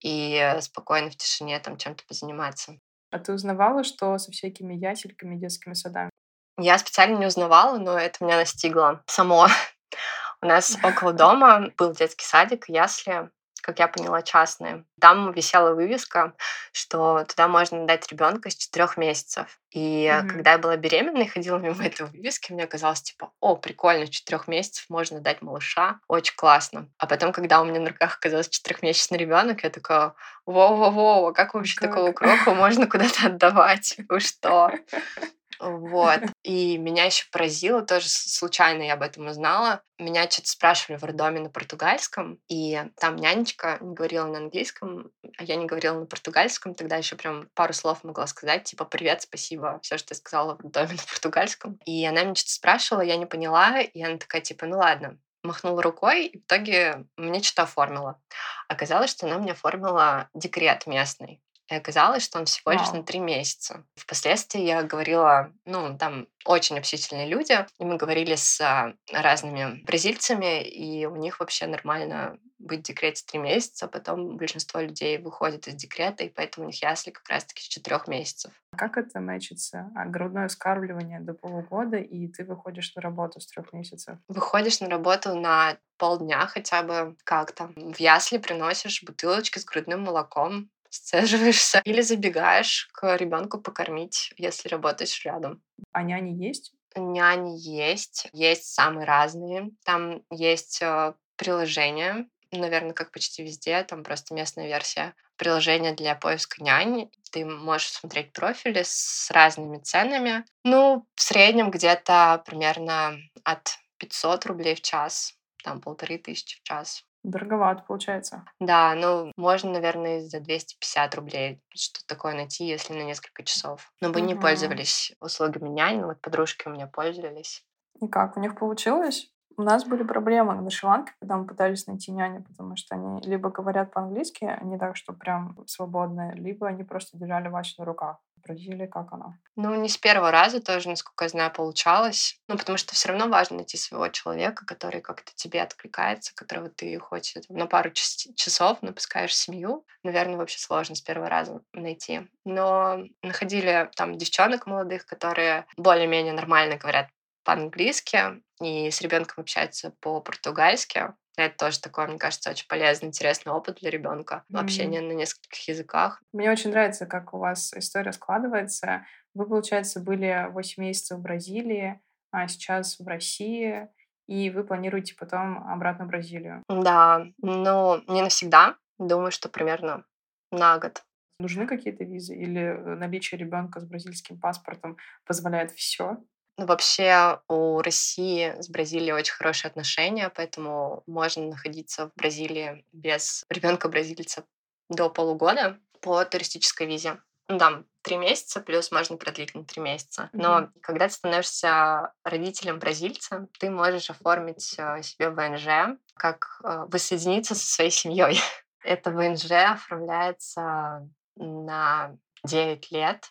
и 0.00 0.56
спокойно 0.60 1.10
в 1.10 1.16
тишине 1.16 1.58
там 1.58 1.76
чем-то 1.76 2.04
позаниматься. 2.06 2.78
А 3.10 3.18
ты 3.18 3.32
узнавала, 3.32 3.82
что 3.82 4.18
со 4.18 4.30
всякими 4.30 4.74
ясельками, 4.74 5.36
детскими 5.36 5.74
садами? 5.74 6.10
Я 6.58 6.78
специально 6.78 7.16
не 7.16 7.26
узнавала, 7.26 7.78
но 7.78 7.98
это 7.98 8.24
меня 8.24 8.36
настигло 8.36 9.02
само. 9.06 9.48
У 10.42 10.46
нас 10.46 10.76
около 10.82 11.12
дома 11.12 11.70
был 11.76 11.92
детский 11.92 12.24
садик, 12.24 12.68
ясли, 12.68 13.30
как 13.64 13.78
я 13.78 13.88
поняла, 13.88 14.20
частные. 14.20 14.84
Там 15.00 15.32
висела 15.32 15.74
вывеска, 15.74 16.34
что 16.72 17.24
туда 17.24 17.48
можно 17.48 17.86
дать 17.86 18.10
ребенка 18.12 18.50
с 18.50 18.54
четырех 18.54 18.98
месяцев. 18.98 19.58
И 19.70 20.04
mm-hmm. 20.04 20.28
когда 20.28 20.52
я 20.52 20.58
была 20.58 20.76
беременной, 20.76 21.26
ходила 21.26 21.56
мимо 21.56 21.82
этой 21.82 22.06
вывески, 22.06 22.52
мне 22.52 22.66
казалось, 22.66 23.00
типа, 23.00 23.32
о, 23.40 23.56
прикольно, 23.56 24.06
с 24.06 24.10
четырех 24.10 24.48
месяцев 24.48 24.84
можно 24.90 25.20
дать 25.20 25.40
малыша, 25.40 25.98
очень 26.08 26.36
классно. 26.36 26.90
А 26.98 27.06
потом, 27.06 27.32
когда 27.32 27.62
у 27.62 27.64
меня 27.64 27.80
на 27.80 27.88
руках 27.88 28.18
оказался 28.18 28.50
четырехмесячный 28.50 29.16
ребенок, 29.16 29.64
я 29.64 29.70
такая, 29.70 30.12
воу-воу-воу, 30.46 31.28
а 31.28 31.32
как 31.32 31.54
вообще 31.54 31.76
как? 31.80 31.90
такого 31.90 32.12
кроку 32.12 32.54
можно 32.54 32.86
куда-то 32.86 33.28
отдавать? 33.28 33.96
Вы 34.08 34.20
что? 34.20 34.72
Вот. 35.60 36.20
И 36.42 36.78
меня 36.78 37.04
еще 37.04 37.24
поразило, 37.30 37.82
тоже 37.82 38.08
случайно 38.08 38.82
я 38.82 38.94
об 38.94 39.02
этом 39.02 39.26
узнала. 39.26 39.82
Меня 39.98 40.28
что-то 40.28 40.48
спрашивали 40.48 40.98
в 40.98 41.04
роддоме 41.04 41.40
на 41.40 41.50
португальском, 41.50 42.40
и 42.48 42.82
там 42.96 43.16
нянечка 43.16 43.78
не 43.80 43.94
говорила 43.94 44.26
на 44.26 44.38
английском, 44.38 45.10
а 45.38 45.44
я 45.44 45.56
не 45.56 45.66
говорила 45.66 46.00
на 46.00 46.06
португальском. 46.06 46.74
Тогда 46.74 46.96
еще 46.96 47.16
прям 47.16 47.48
пару 47.54 47.72
слов 47.72 48.02
могла 48.02 48.26
сказать, 48.26 48.64
типа 48.64 48.84
«Привет, 48.84 49.22
спасибо», 49.22 49.78
все, 49.82 49.98
что 49.98 50.12
я 50.12 50.16
сказала 50.16 50.56
в 50.56 50.60
роддоме 50.60 50.92
на 50.94 51.02
португальском. 51.08 51.78
И 51.84 52.04
она 52.04 52.22
меня 52.22 52.34
что-то 52.34 52.52
спрашивала, 52.52 53.02
я 53.02 53.16
не 53.16 53.26
поняла, 53.26 53.80
и 53.80 54.02
она 54.02 54.18
такая, 54.18 54.40
типа, 54.40 54.66
ну 54.66 54.78
ладно, 54.78 55.18
махнула 55.44 55.82
рукой, 55.82 56.26
и 56.26 56.38
в 56.38 56.42
итоге 56.42 57.06
мне 57.16 57.42
что-то 57.42 57.62
оформила. 57.62 58.20
Оказалось, 58.68 59.10
что 59.10 59.26
она 59.26 59.38
мне 59.38 59.52
оформила 59.52 60.28
декрет 60.34 60.86
местный. 60.86 61.40
И 61.70 61.74
оказалось, 61.74 62.24
что 62.24 62.38
он 62.38 62.44
всего 62.44 62.72
лишь 62.72 62.92
на 62.92 63.02
три 63.02 63.20
месяца. 63.20 63.84
Впоследствии 63.96 64.60
я 64.60 64.82
говорила, 64.82 65.50
ну, 65.64 65.96
там 65.96 66.26
очень 66.44 66.78
общительные 66.78 67.26
люди, 67.26 67.66
и 67.78 67.84
мы 67.84 67.96
говорили 67.96 68.34
с 68.34 68.60
а, 68.60 68.94
разными 69.10 69.82
бразильцами, 69.84 70.62
и 70.62 71.06
у 71.06 71.16
них 71.16 71.40
вообще 71.40 71.66
нормально 71.66 72.38
быть 72.58 72.80
в 72.80 72.82
декрете 72.82 73.24
три 73.26 73.38
месяца, 73.38 73.86
а 73.86 73.88
потом 73.88 74.36
большинство 74.36 74.80
людей 74.80 75.18
выходит 75.18 75.68
из 75.68 75.74
декрета, 75.74 76.24
и 76.24 76.28
поэтому 76.28 76.66
у 76.66 76.70
них 76.70 76.82
ясли 76.82 77.10
как 77.10 77.28
раз-таки 77.28 77.62
с 77.62 77.66
четырех 77.66 78.08
месяцев. 78.08 78.52
Как 78.76 78.96
это 78.96 79.20
мэчится? 79.20 79.90
А 79.94 80.06
грудное 80.06 80.48
вскармливание 80.48 81.20
до 81.20 81.34
полугода, 81.34 81.96
и 81.96 82.28
ты 82.28 82.44
выходишь 82.44 82.94
на 82.94 83.02
работу 83.02 83.40
с 83.40 83.46
трех 83.46 83.72
месяцев? 83.72 84.18
Выходишь 84.28 84.80
на 84.80 84.88
работу 84.88 85.34
на 85.34 85.76
полдня 85.96 86.46
хотя 86.46 86.82
бы 86.82 87.16
как-то. 87.24 87.68
В 87.76 88.00
ясли 88.00 88.38
приносишь 88.38 89.02
бутылочки 89.02 89.58
с 89.58 89.64
грудным 89.64 90.02
молоком, 90.02 90.70
сцеживаешься 90.94 91.80
или 91.84 92.00
забегаешь 92.00 92.88
к 92.92 93.16
ребенку 93.16 93.60
покормить, 93.60 94.32
если 94.36 94.68
работаешь 94.68 95.24
рядом. 95.24 95.62
А 95.92 96.02
няни 96.02 96.30
есть? 96.30 96.72
Няни 96.96 97.58
есть, 97.58 98.28
есть 98.32 98.72
самые 98.72 99.04
разные. 99.04 99.70
Там 99.84 100.22
есть 100.30 100.80
э, 100.80 101.14
приложение, 101.36 102.26
наверное, 102.52 102.92
как 102.92 103.10
почти 103.10 103.42
везде, 103.42 103.82
там 103.82 104.04
просто 104.04 104.34
местная 104.34 104.66
версия 104.66 105.14
приложения 105.36 105.92
для 105.92 106.14
поиска 106.14 106.62
нянь. 106.62 107.10
Ты 107.32 107.44
можешь 107.44 107.90
смотреть 107.90 108.32
профили 108.32 108.82
с 108.84 109.30
разными 109.32 109.78
ценами. 109.78 110.44
Ну, 110.62 111.06
в 111.16 111.20
среднем 111.22 111.72
где-то 111.72 112.42
примерно 112.46 113.18
от 113.42 113.78
500 113.98 114.46
рублей 114.46 114.76
в 114.76 114.82
час, 114.82 115.34
там 115.64 115.80
полторы 115.80 116.18
тысячи 116.18 116.60
в 116.60 116.62
час. 116.62 117.04
Дороговато 117.24 117.82
получается. 117.88 118.44
Да, 118.60 118.94
ну, 118.94 119.32
можно, 119.36 119.70
наверное, 119.70 120.20
за 120.20 120.40
250 120.40 121.14
рублей 121.14 121.60
что-то 121.74 122.06
такое 122.06 122.34
найти, 122.34 122.66
если 122.66 122.92
на 122.92 123.02
несколько 123.02 123.42
часов. 123.42 123.90
Но 124.02 124.10
мы 124.10 124.20
не 124.20 124.34
пользовались 124.34 125.14
услугами 125.20 125.70
нянь, 125.70 126.02
вот 126.02 126.20
подружки 126.20 126.68
у 126.68 126.70
меня 126.70 126.86
пользовались. 126.86 127.64
И 128.00 128.08
как, 128.08 128.36
у 128.36 128.40
них 128.40 128.56
получилось? 128.56 129.30
У 129.56 129.62
нас 129.62 129.84
были 129.84 130.02
проблемы 130.02 130.54
на 130.54 130.68
Шри-Ланке, 130.68 131.12
когда 131.20 131.36
мы 131.36 131.46
пытались 131.46 131.86
найти 131.86 132.10
няню, 132.12 132.42
потому 132.42 132.76
что 132.76 132.96
они 132.96 133.20
либо 133.22 133.50
говорят 133.50 133.92
по-английски, 133.92 134.58
не 134.62 134.76
так, 134.78 134.96
что 134.96 135.12
прям 135.12 135.56
свободные, 135.66 136.34
либо 136.34 136.66
они 136.66 136.82
просто 136.82 137.16
держали 137.16 137.48
Васю 137.48 137.74
на 137.78 137.84
руках. 137.84 138.18
Бразилии 138.44 138.86
как 138.86 139.12
она? 139.12 139.38
Ну, 139.56 139.74
не 139.76 139.88
с 139.88 139.96
первого 139.96 140.30
раза 140.30 140.60
тоже, 140.60 140.88
насколько 140.88 141.24
я 141.24 141.28
знаю, 141.28 141.52
получалось. 141.52 142.38
Ну, 142.48 142.58
потому 142.58 142.76
что 142.76 142.94
все 142.94 143.08
равно 143.08 143.28
важно 143.28 143.56
найти 143.56 143.76
своего 143.76 144.08
человека, 144.08 144.66
который 144.66 145.00
как-то 145.00 145.32
тебе 145.34 145.62
откликается, 145.62 146.34
которого 146.34 146.68
ты 146.68 146.98
хочешь 146.98 147.42
на 147.48 147.66
пару 147.66 147.90
часов 147.92 148.82
напускаешь 148.82 149.34
семью. 149.34 149.86
Наверное, 150.02 150.36
вообще 150.36 150.58
сложно 150.58 150.94
с 150.94 151.00
первого 151.00 151.28
раза 151.28 151.62
найти. 151.72 152.28
Но 152.44 153.04
находили 153.22 153.90
там 153.96 154.18
девчонок 154.18 154.66
молодых, 154.66 155.06
которые 155.06 155.66
более-менее 155.76 156.32
нормально 156.32 156.76
говорят 156.76 157.08
по-английски 157.44 158.42
и 158.60 158.90
с 158.90 159.00
ребенком 159.00 159.42
общается 159.42 159.92
по-португальски. 160.00 161.14
Это 161.36 161.56
тоже 161.56 161.80
такой, 161.80 162.06
мне 162.06 162.18
кажется, 162.18 162.50
очень 162.50 162.68
полезный, 162.68 163.08
интересный 163.08 163.52
опыт 163.52 163.78
для 163.80 163.90
ребенка. 163.90 164.44
Mm-hmm. 164.50 164.60
Общение 164.60 165.00
на 165.00 165.12
нескольких 165.12 165.68
языках. 165.68 166.22
Мне 166.32 166.50
очень 166.50 166.70
нравится, 166.70 167.06
как 167.06 167.34
у 167.34 167.38
вас 167.38 167.72
история 167.74 168.12
складывается. 168.12 169.04
Вы, 169.34 169.46
получается, 169.46 170.00
были 170.00 170.48
8 170.50 170.82
месяцев 170.82 171.18
в 171.18 171.22
Бразилии, 171.22 172.00
а 172.30 172.46
сейчас 172.46 172.98
в 173.00 173.06
России, 173.06 173.88
и 174.26 174.50
вы 174.50 174.64
планируете 174.64 175.14
потом 175.18 175.68
обратно 175.68 176.04
в 176.04 176.08
Бразилию. 176.08 176.62
Да, 176.68 177.26
но 177.38 178.00
не 178.06 178.22
навсегда. 178.22 178.76
Думаю, 178.98 179.32
что 179.32 179.48
примерно 179.48 180.04
на 180.52 180.78
год. 180.78 181.02
Нужны 181.40 181.66
какие-то 181.66 182.04
визы 182.04 182.34
или 182.36 182.60
э, 182.60 182.94
наличие 182.94 183.38
ребенка 183.38 183.80
с 183.80 183.84
бразильским 183.84 184.38
паспортом 184.38 184.96
позволяет 185.26 185.72
все? 185.72 186.18
Ну, 186.56 186.66
вообще 186.66 187.40
у 187.48 187.80
России 187.80 188.54
с 188.60 188.68
Бразилией 188.68 189.12
очень 189.12 189.34
хорошие 189.34 189.68
отношения, 189.68 190.30
поэтому 190.30 191.02
можно 191.06 191.46
находиться 191.46 192.08
в 192.08 192.14
Бразилии 192.14 192.84
без 192.92 193.44
ребенка 193.48 193.88
бразильца 193.88 194.44
до 194.88 195.10
полугода 195.10 195.78
по 196.00 196.24
туристической 196.24 196.86
визе. 196.86 197.20
Ну, 197.48 197.58
там 197.58 197.86
три 198.02 198.16
месяца, 198.16 198.60
плюс 198.60 198.90
можно 198.90 199.16
продлить 199.16 199.54
на 199.54 199.64
три 199.64 199.82
месяца. 199.82 200.30
Но 200.32 200.60
mm-hmm. 200.60 200.70
когда 200.80 201.08
ты 201.08 201.14
становишься 201.14 202.12
родителем 202.22 202.78
бразильца, 202.78 203.48
ты 203.58 203.68
можешь 203.70 204.10
оформить 204.10 204.74
э, 204.78 205.02
себе 205.02 205.30
ВНЖ, 205.30 205.98
как 206.14 206.60
э, 206.62 206.86
воссоединиться 206.88 207.54
со 207.54 207.66
своей 207.66 207.90
семьей. 207.90 208.38
Это 208.82 209.10
ВНЖ 209.10 209.50
оформляется 209.50 211.08
на 211.36 212.16
9 212.44 212.92
лет, 212.92 213.30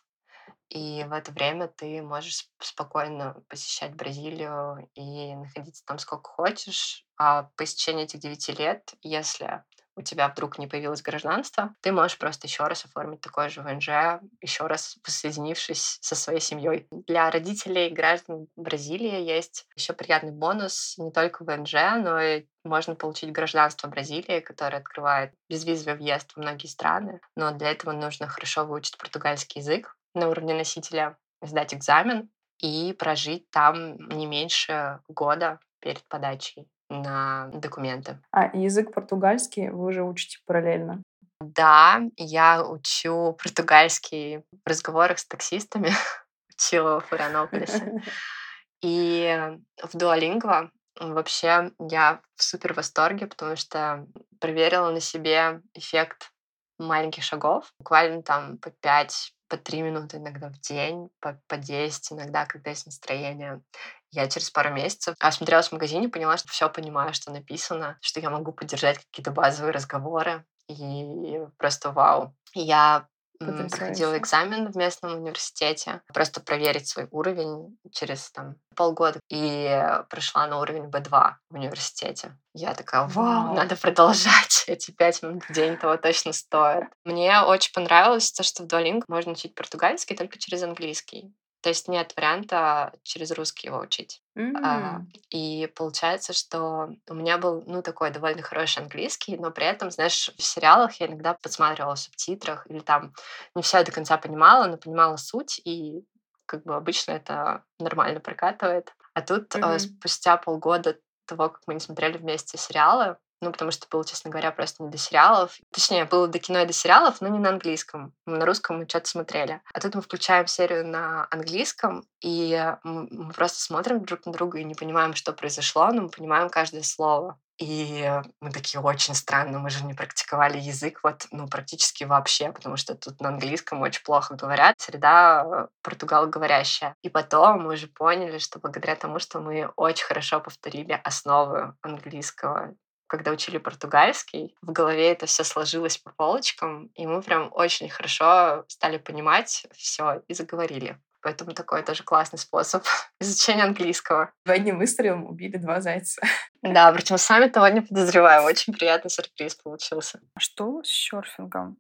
и 0.74 1.04
в 1.04 1.14
это 1.14 1.32
время 1.32 1.68
ты 1.68 2.02
можешь 2.02 2.50
спокойно 2.60 3.44
посещать 3.48 3.94
Бразилию 3.94 4.90
и 4.96 5.36
находиться 5.36 5.86
там 5.86 6.00
сколько 6.00 6.30
хочешь. 6.30 7.06
А 7.16 7.44
по 7.56 7.64
истечении 7.64 8.06
этих 8.06 8.20
девяти 8.20 8.54
лет, 8.54 8.96
если 9.04 9.64
у 9.96 10.02
тебя 10.02 10.28
вдруг 10.28 10.58
не 10.58 10.66
появилось 10.66 11.04
гражданство, 11.04 11.76
ты 11.82 11.92
можешь 11.92 12.18
просто 12.18 12.48
еще 12.48 12.64
раз 12.64 12.86
оформить 12.86 13.22
такое 13.22 13.50
же 13.50 13.62
ВНЖ, 13.62 14.20
еще 14.42 14.66
раз 14.66 14.98
воссоединившись 15.06 16.00
со 16.02 16.16
своей 16.16 16.40
семьей. 16.40 16.88
Для 16.90 17.30
родителей 17.30 17.92
граждан 17.92 18.48
Бразилии 18.56 19.22
есть 19.22 19.68
еще 19.76 19.94
приятный 19.94 20.32
бонус 20.32 20.96
не 20.98 21.12
только 21.12 21.44
ВНЖ, 21.44 21.74
но 22.04 22.20
и 22.20 22.46
можно 22.64 22.96
получить 22.96 23.32
гражданство 23.32 23.88
Бразилии, 23.88 24.40
которое 24.40 24.78
открывает 24.78 25.36
безвизовый 25.48 26.00
въезд 26.00 26.32
в 26.32 26.38
многие 26.38 26.66
страны. 26.66 27.22
Но 27.36 27.52
для 27.52 27.70
этого 27.70 27.92
нужно 27.92 28.28
хорошо 28.28 28.66
выучить 28.66 28.98
португальский 28.98 29.62
язык 29.62 29.96
на 30.14 30.30
уровне 30.30 30.54
носителя, 30.54 31.18
сдать 31.42 31.74
экзамен 31.74 32.30
и 32.60 32.94
прожить 32.98 33.50
там 33.50 33.96
не 34.10 34.26
меньше 34.26 35.00
года 35.08 35.60
перед 35.80 36.04
подачей 36.08 36.68
на 36.90 37.48
документы. 37.54 38.20
А 38.32 38.56
язык 38.56 38.94
португальский 38.94 39.70
вы 39.70 39.88
уже 39.88 40.04
учите 40.04 40.40
параллельно? 40.46 41.04
Да, 41.40 42.02
я 42.16 42.64
учу 42.64 43.38
португальский 43.42 44.40
в 44.40 44.44
разговорах 44.66 45.20
с 45.20 45.26
таксистами, 45.26 45.92
учила 46.50 47.02
в 47.02 47.08
Флорианополисе. 47.08 48.02
И 48.82 49.58
в 49.82 49.96
Duolingo 49.96 50.70
вообще 51.00 51.72
я 51.80 52.22
в 52.36 52.44
супер 52.44 52.74
восторге, 52.74 53.28
потому 53.28 53.56
что 53.56 54.06
проверила 54.40 54.92
на 54.92 55.00
себе 55.00 55.62
эффект 55.74 56.32
маленьких 56.78 57.24
шагов, 57.24 57.74
буквально 57.80 58.24
там 58.24 58.58
по 58.58 58.72
5 58.72 59.34
по 59.54 59.58
3 59.58 59.84
минуты 59.84 60.18
иногда 60.18 60.50
в 60.50 60.60
день, 60.62 61.10
по, 61.20 61.40
по 61.48 61.58
10 61.58 62.14
иногда, 62.14 62.48
когда 62.48 62.72
есть 62.72 62.88
настроение. 62.88 63.62
Я 64.10 64.28
через 64.28 64.50
пару 64.50 64.72
месяцев 64.72 65.16
осмотрелась 65.20 65.68
в 65.68 65.74
магазине, 65.74 66.10
поняла, 66.10 66.38
что 66.38 66.48
все 66.48 66.70
понимаю, 66.70 67.14
что 67.14 67.32
написано, 67.32 68.00
что 68.02 68.20
я 68.20 68.32
могу 68.32 68.52
поддержать 68.52 68.98
какие-то 68.98 69.30
базовые 69.30 69.72
разговоры. 69.72 70.44
И 70.68 71.40
просто 71.58 71.92
вау. 71.92 72.36
Я 72.56 73.08
Потрясающе. 73.40 73.70
проходила 73.70 74.18
экзамен 74.18 74.72
в 74.72 74.76
местном 74.76 75.14
университете, 75.14 76.02
просто 76.14 76.42
проверить 76.42 76.88
свой 76.88 77.08
уровень 77.12 77.78
через 77.92 78.32
там 78.32 78.56
полгода 78.76 79.20
и 79.30 79.84
прошла 80.10 80.48
на 80.48 80.60
уровень 80.60 80.90
B2 80.90 81.34
в 81.50 81.56
университете. 81.56 82.38
Я 82.54 82.74
такая, 82.74 83.08
вау, 83.08 83.48
вау. 83.48 83.56
надо 83.56 83.76
продолжать. 83.76 84.64
Эти 84.68 84.92
пять 84.92 85.22
минут 85.24 85.44
в 85.44 85.54
день 85.54 85.78
того 85.78 85.98
точно 85.98 86.34
стоит. 86.34 86.86
Мне 87.04 87.42
очень 87.42 87.74
понравилось 87.74 88.32
то, 88.32 88.44
что 88.44 88.64
в 88.64 88.68
Duolingo 88.68 89.04
можно 89.08 89.34
учить 89.34 89.56
португальский 89.56 90.16
только 90.16 90.38
через 90.38 90.64
английский. 90.64 91.34
То 91.64 91.70
есть 91.70 91.88
нет 91.88 92.14
варианта 92.18 92.92
через 93.04 93.32
русский 93.32 93.68
его 93.68 93.80
учить. 93.80 94.22
Mm. 94.38 94.58
А, 94.62 95.02
и 95.30 95.72
получается, 95.74 96.34
что 96.34 96.90
у 97.10 97.14
меня 97.14 97.38
был, 97.38 97.64
ну, 97.66 97.82
такой 97.82 98.12
довольно 98.12 98.42
хороший 98.42 98.84
английский, 98.84 99.38
но 99.38 99.50
при 99.50 99.66
этом, 99.66 99.90
знаешь, 99.90 100.30
в 100.38 100.42
сериалах 100.42 101.00
я 101.00 101.08
иногда 101.08 101.36
подсматривала 101.36 101.96
в 101.96 102.00
субтитрах 102.00 102.70
или 102.70 102.80
там 102.80 103.14
не 103.56 103.62
все 103.62 103.82
до 103.86 103.94
конца 103.94 104.18
понимала, 104.18 104.66
но 104.68 104.76
понимала 104.76 105.16
суть, 105.16 105.62
и 105.64 106.04
как 106.46 106.64
бы 106.64 106.76
обычно 106.76 107.14
это 107.14 107.64
нормально 107.80 108.20
прокатывает. 108.20 108.94
А 109.14 109.22
тут 109.22 109.56
mm-hmm. 109.56 109.80
спустя 109.80 110.36
полгода 110.36 110.98
того, 111.26 111.48
как 111.48 111.62
мы 111.66 111.76
не 111.76 111.80
смотрели 111.80 112.18
вместе 112.18 112.58
сериалы, 112.58 113.16
ну, 113.44 113.52
потому 113.52 113.72
что 113.72 113.88
было, 113.90 114.06
честно 114.06 114.32
говоря, 114.32 114.52
просто 114.52 114.84
не 114.84 114.90
до 114.90 114.98
сериалов. 114.98 115.58
Точнее, 115.72 116.06
было 116.06 116.28
до 116.28 116.40
кино 116.40 116.62
и 116.62 116.66
до 116.66 116.74
сериалов, 116.74 117.22
но 117.22 117.28
не 117.28 117.40
на 117.40 117.50
английском. 117.50 118.14
На 118.26 118.46
русском 118.46 118.78
мы 118.80 118.88
что-то 118.88 119.10
смотрели. 119.10 119.62
А 119.74 119.80
тут 119.80 119.96
мы 119.96 120.02
включаем 120.02 120.48
серию 120.48 120.88
на 120.88 121.28
английском, 121.32 122.06
и 122.22 122.74
мы 122.84 123.34
просто 123.34 123.60
смотрим 123.60 124.04
друг 124.04 124.26
на 124.26 124.32
друга 124.32 124.60
и 124.60 124.64
не 124.64 124.76
понимаем, 124.76 125.14
что 125.14 125.34
произошло, 125.34 125.88
но 125.92 126.04
мы 126.04 126.10
понимаем 126.10 126.50
каждое 126.50 126.84
слово. 126.84 127.38
И 127.60 128.12
мы 128.42 128.52
такие, 128.52 128.82
очень 128.82 129.14
странно, 129.14 129.60
мы 129.60 129.70
же 129.70 129.86
не 129.86 129.94
практиковали 129.94 130.58
язык 130.58 131.02
вот, 131.04 131.28
ну, 131.32 131.48
практически 131.48 132.04
вообще, 132.04 132.52
потому 132.52 132.78
что 132.78 132.96
тут 132.96 133.22
на 133.22 133.30
английском 133.30 133.82
очень 133.82 134.04
плохо 134.04 134.36
говорят. 134.36 134.80
Среда 134.80 135.46
э, 135.46 135.68
португалоговорящая. 135.84 136.96
И 137.04 137.10
потом 137.10 137.64
мы 137.64 137.74
уже 137.74 137.88
поняли, 137.88 138.40
что 138.40 138.60
благодаря 138.60 138.96
тому, 138.96 139.20
что 139.20 139.40
мы 139.40 139.68
очень 139.76 140.06
хорошо 140.06 140.40
повторили 140.40 141.00
основы 141.04 141.76
английского, 141.82 142.74
когда 143.14 143.30
учили 143.30 143.60
португальский, 143.60 144.56
в 144.64 144.72
голове 144.72 145.12
это 145.12 145.28
все 145.28 145.44
сложилось 145.44 146.00
по 146.00 146.10
полочкам, 146.10 146.88
и 146.96 147.06
мы 147.06 147.22
прям 147.22 147.52
очень 147.54 147.88
хорошо 147.88 148.66
стали 148.68 148.98
понимать 148.98 149.68
все 149.76 150.24
и 150.28 150.34
заговорили. 150.34 150.98
Поэтому 151.22 151.54
такой 151.54 151.84
тоже 151.84 152.02
классный 152.02 152.40
способ 152.40 152.84
изучения 153.22 153.66
английского. 153.66 154.32
Одним 154.46 154.80
выстрелом 154.80 155.28
убили 155.28 155.58
два 155.58 155.80
зайца. 155.80 156.24
Да, 156.64 156.92
причем 156.92 157.20
сами 157.20 157.50
того 157.50 157.68
не 157.68 157.82
подозреваю. 157.82 158.46
Очень 158.48 158.74
приятный 158.74 159.12
сюрприз 159.12 159.54
получился. 159.58 160.20
А 160.34 160.40
что 160.40 160.82
с 160.82 160.88
серфингом? 160.88 161.78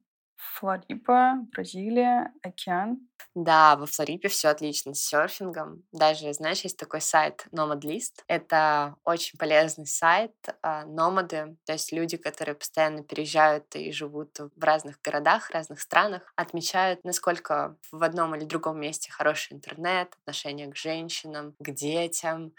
Флорипа, 0.53 1.37
Бразилия, 1.51 2.31
океан. 2.43 2.99
Да, 3.33 3.75
во 3.75 3.87
Флорипе 3.87 4.27
все 4.27 4.49
отлично 4.49 4.93
с 4.93 4.99
серфингом. 4.99 5.83
Даже, 5.91 6.31
знаешь, 6.33 6.61
есть 6.61 6.77
такой 6.77 7.01
сайт 7.01 7.47
Nomad 7.51 7.81
List. 7.81 8.21
Это 8.27 8.95
очень 9.03 9.39
полезный 9.39 9.87
сайт. 9.87 10.31
А, 10.61 10.85
номады, 10.85 11.57
то 11.65 11.73
есть 11.73 11.91
люди, 11.91 12.17
которые 12.17 12.53
постоянно 12.53 13.03
переезжают 13.03 13.75
и 13.75 13.91
живут 13.91 14.37
в 14.39 14.63
разных 14.63 15.01
городах, 15.01 15.49
разных 15.49 15.81
странах, 15.81 16.31
отмечают, 16.35 17.03
насколько 17.03 17.75
в 17.91 18.03
одном 18.03 18.35
или 18.35 18.45
другом 18.45 18.79
месте 18.79 19.11
хороший 19.11 19.53
интернет, 19.53 20.13
отношение 20.21 20.67
к 20.67 20.75
женщинам, 20.75 21.55
к 21.59 21.71
детям, 21.71 22.53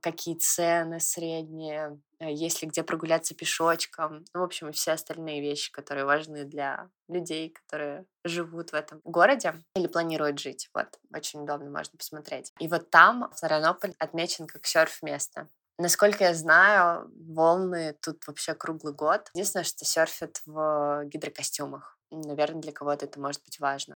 какие 0.00 0.36
цены 0.36 1.00
средние, 1.00 1.98
есть 2.20 2.62
ли 2.62 2.68
где 2.68 2.82
прогуляться 2.82 3.34
пешочком. 3.34 4.24
Ну, 4.34 4.40
в 4.40 4.44
общем, 4.44 4.68
и 4.68 4.72
все 4.72 4.92
остальные 4.92 5.40
вещи, 5.40 5.72
которые 5.72 6.04
важны 6.04 6.44
для 6.44 6.90
людей, 7.08 7.50
которые 7.50 8.04
живут 8.24 8.72
в 8.72 8.74
этом 8.74 9.00
городе 9.04 9.54
или 9.74 9.86
планируют 9.86 10.38
жить. 10.38 10.68
Вот, 10.74 10.88
очень 11.14 11.42
удобно 11.42 11.70
можно 11.70 11.96
посмотреть. 11.96 12.52
И 12.58 12.68
вот 12.68 12.90
там 12.90 13.30
Флорианополь 13.36 13.94
отмечен 13.98 14.46
как 14.46 14.66
серф-место. 14.66 15.48
Насколько 15.78 16.24
я 16.24 16.34
знаю, 16.34 17.10
волны 17.34 17.96
тут 18.02 18.26
вообще 18.26 18.54
круглый 18.54 18.92
год. 18.92 19.30
Единственное, 19.32 19.64
что 19.64 19.86
серфят 19.86 20.42
в 20.44 21.04
гидрокостюмах. 21.06 21.98
Наверное, 22.10 22.60
для 22.60 22.72
кого-то 22.72 23.06
это 23.06 23.18
может 23.18 23.42
быть 23.44 23.58
важно. 23.60 23.94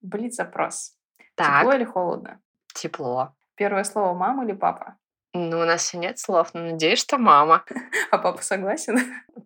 Блиц 0.00 0.36
запрос. 0.36 0.96
Так. 1.34 1.60
Тепло 1.60 1.72
или 1.74 1.84
холодно? 1.84 2.40
Тепло. 2.74 3.34
Первое 3.56 3.84
слово 3.84 4.14
мама 4.14 4.44
или 4.44 4.52
папа? 4.52 4.96
Ну, 5.34 5.60
у 5.60 5.64
нас 5.64 5.92
нет 5.92 6.18
слов, 6.18 6.54
но 6.54 6.60
надеюсь, 6.60 7.00
что 7.00 7.18
мама. 7.18 7.64
А 8.10 8.18
папа 8.18 8.42
согласен? 8.42 8.98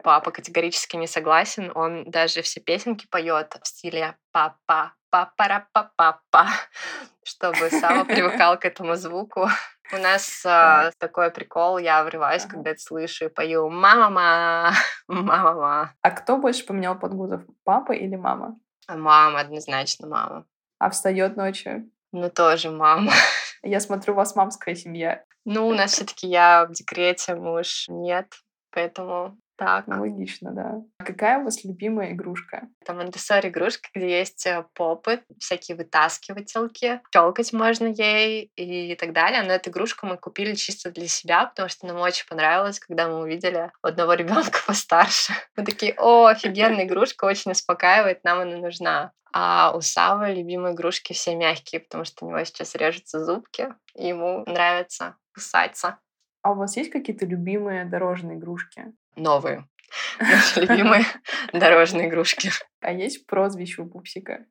Папа 0.03 0.30
категорически 0.30 0.97
не 0.97 1.07
согласен. 1.07 1.72
Он 1.74 2.05
даже 2.09 2.43
все 2.43 2.61
песенки 2.61 3.07
поет 3.11 3.57
в 3.61 3.66
стиле 3.66 4.16
папа, 4.30 4.95
папара 5.11 5.68
папа, 5.72 6.47
чтобы 7.24 7.70
Сава 7.70 8.05
привыкал 8.05 8.59
к 8.59 8.64
этому 8.64 8.95
звуку. 8.95 9.49
У 9.93 9.99
нас 9.99 10.43
э, 10.47 10.91
такой 10.99 11.30
прикол, 11.30 11.76
я 11.76 12.03
врываюсь, 12.05 12.45
ага. 12.45 12.55
когда 12.55 12.70
это 12.70 12.80
слышу, 12.80 13.26
и 13.26 13.28
пою 13.28 13.68
«мама, 13.68 14.72
мама». 15.09 15.95
А 16.01 16.11
кто 16.11 16.39
больше 16.39 16.64
поменял 16.64 16.99
подгузов, 16.99 17.43
папа 17.64 17.93
или 17.93 18.16
мама? 18.16 18.59
Мама, 18.89 19.41
однозначно 19.41 20.07
мама. 20.07 20.47
А 20.78 20.89
встает 20.89 21.37
ночью? 21.37 21.91
Ну, 22.12 22.30
тоже 22.30 22.70
мама. 22.70 23.12
Я 23.62 23.80
смотрю, 23.80 24.14
у 24.14 24.16
вас 24.16 24.35
мамская 24.35 24.74
семья. 24.74 25.22
Ну, 25.45 25.68
у 25.68 25.74
нас 25.74 25.93
все-таки 25.93 26.26
я 26.26 26.66
в 26.66 26.72
декрете, 26.72 27.34
муж 27.34 27.86
нет, 27.88 28.32
поэтому 28.70 29.38
так. 29.62 29.86
Логично, 29.86 30.51
да. 30.53 30.82
А 30.99 31.05
какая 31.05 31.38
у 31.38 31.45
вас 31.45 31.62
любимая 31.64 32.12
игрушка? 32.12 32.68
Там 32.84 32.99
Montessori 32.99 33.49
игрушка, 33.49 33.88
где 33.95 34.18
есть 34.18 34.45
э, 34.47 34.64
попы, 34.74 35.22
всякие 35.38 35.76
вытаскивательки, 35.76 37.01
щелкать 37.12 37.53
можно 37.53 37.86
ей 37.86 38.51
и 38.57 38.97
так 38.97 39.12
далее. 39.12 39.43
Но 39.43 39.53
эту 39.53 39.70
игрушку 39.70 40.07
мы 40.07 40.16
купили 40.16 40.55
чисто 40.55 40.90
для 40.90 41.07
себя, 41.07 41.47
потому 41.47 41.68
что 41.68 41.86
нам 41.86 41.99
очень 41.99 42.26
понравилось, 42.26 42.80
когда 42.80 43.09
мы 43.09 43.20
увидели 43.20 43.70
одного 43.82 44.14
ребенка 44.14 44.59
постарше. 44.66 45.32
Мы 45.57 45.64
такие, 45.64 45.95
о, 45.97 46.26
офигенная 46.26 46.84
игрушка, 46.84 47.26
очень 47.26 47.53
успокаивает, 47.53 48.24
нам 48.24 48.40
она 48.40 48.57
нужна. 48.57 49.12
А 49.34 49.72
у 49.76 49.80
Савы 49.80 50.34
любимые 50.34 50.74
игрушки 50.74 51.12
все 51.12 51.36
мягкие, 51.36 51.80
потому 51.80 52.05
что 52.05 52.26
у 52.26 52.28
него 52.28 52.43
сейчас 52.45 52.74
режутся 52.74 53.24
зубки, 53.24 53.68
и 53.95 54.09
ему 54.09 54.45
нравится 54.47 55.16
кусаться. 55.33 55.99
А 56.43 56.53
у 56.53 56.57
вас 56.57 56.76
есть 56.76 56.91
какие-то 56.91 57.26
любимые 57.26 57.85
дорожные 57.85 58.37
игрушки? 58.37 58.93
Новые. 59.16 59.68
Наши 60.20 60.62
любимые 60.62 61.05
дорожные 61.53 62.09
игрушки. 62.09 62.51
А 62.80 62.93
есть 62.93 63.26
прозвище 63.26 63.83
у 63.83 63.87
пупсика? 63.87 64.47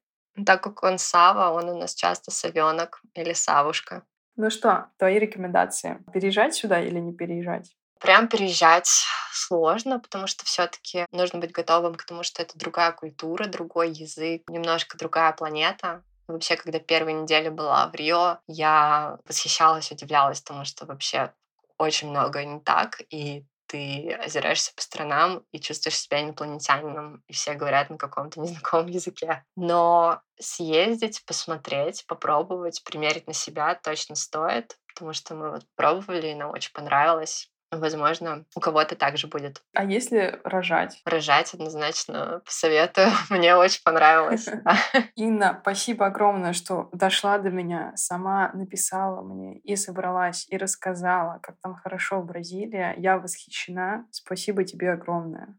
Так 0.46 0.64
как 0.64 0.84
он 0.84 0.98
Сава, 0.98 1.52
он 1.52 1.70
у 1.70 1.78
нас 1.78 1.94
часто 1.94 2.32
совенок 2.32 3.02
или 3.16 3.34
Савушка. 3.34 4.04
Ну 4.38 4.50
что, 4.50 4.88
твои 4.98 5.20
рекомендации? 5.20 6.04
Переезжать 6.14 6.56
сюда 6.56 6.82
или 6.82 7.00
не 7.00 7.14
переезжать? 7.14 7.76
Прям 8.00 8.28
переезжать 8.28 8.90
сложно, 9.32 10.00
потому 10.00 10.26
что 10.26 10.46
все-таки 10.46 11.06
нужно 11.12 11.40
быть 11.40 11.52
готовым 11.52 11.96
к 11.96 12.04
тому, 12.04 12.24
что 12.24 12.42
это 12.42 12.58
другая 12.58 12.94
культура, 12.94 13.46
другой 13.46 13.92
язык, 13.92 14.42
немножко 14.50 14.98
другая 14.98 15.34
планета. 15.34 16.04
Вообще, 16.32 16.56
когда 16.56 16.80
первая 16.80 17.14
неделя 17.14 17.52
была 17.52 17.88
в 17.88 17.96
Рио, 17.96 18.40
я 18.48 19.20
восхищалась, 19.26 19.92
удивлялась 19.92 20.42
тому, 20.42 20.66
что 20.66 20.86
вообще 20.86 21.34
очень 21.78 22.10
много 22.10 22.44
не 22.44 22.60
так, 22.60 23.02
и 23.10 23.46
ты 23.68 24.14
озираешься 24.14 24.74
по 24.76 24.82
сторонам 24.82 25.46
и 25.52 25.60
чувствуешь 25.60 25.98
себя 25.98 26.22
инопланетянином, 26.22 27.24
и 27.28 27.34
все 27.34 27.54
говорят 27.54 27.90
на 27.90 27.98
каком-то 27.98 28.40
незнакомом 28.42 28.88
языке. 28.88 29.44
Но 29.56 30.22
съездить, 30.40 31.24
посмотреть, 31.26 32.06
попробовать, 32.08 32.84
примерить 32.84 33.28
на 33.28 33.34
себя 33.34 33.76
точно 33.76 34.16
стоит, 34.16 34.78
потому 34.88 35.14
что 35.14 35.36
мы 35.36 35.52
вот 35.52 35.66
пробовали, 35.76 36.28
и 36.28 36.36
нам 36.36 36.52
очень 36.52 36.74
понравилось. 36.74 37.51
Возможно, 37.72 38.46
у 38.54 38.60
кого-то 38.60 38.98
также 38.98 39.28
будет. 39.28 39.64
А 39.74 39.86
если 39.86 40.42
рожать? 40.44 41.02
Рожать 41.06 41.54
однозначно 41.54 42.42
посоветую. 42.46 43.08
Мне 43.30 43.56
очень 43.56 43.82
понравилось. 43.84 44.50
Инна, 45.16 45.58
спасибо 45.62 46.08
огромное, 46.08 46.52
что 46.52 46.90
дошла 46.92 47.38
до 47.38 47.50
меня, 47.50 47.94
сама 47.96 48.52
написала 48.54 49.22
мне 49.22 49.60
и 49.60 49.78
собралась, 49.78 50.46
и 50.50 50.58
рассказала, 50.58 51.40
как 51.42 51.56
там 51.62 51.76
хорошо 51.76 52.20
в 52.20 52.26
Бразилии. 52.26 52.94
Я 52.98 53.18
восхищена. 53.18 54.06
Спасибо 54.12 54.66
тебе 54.66 54.92
огромное. 54.92 55.58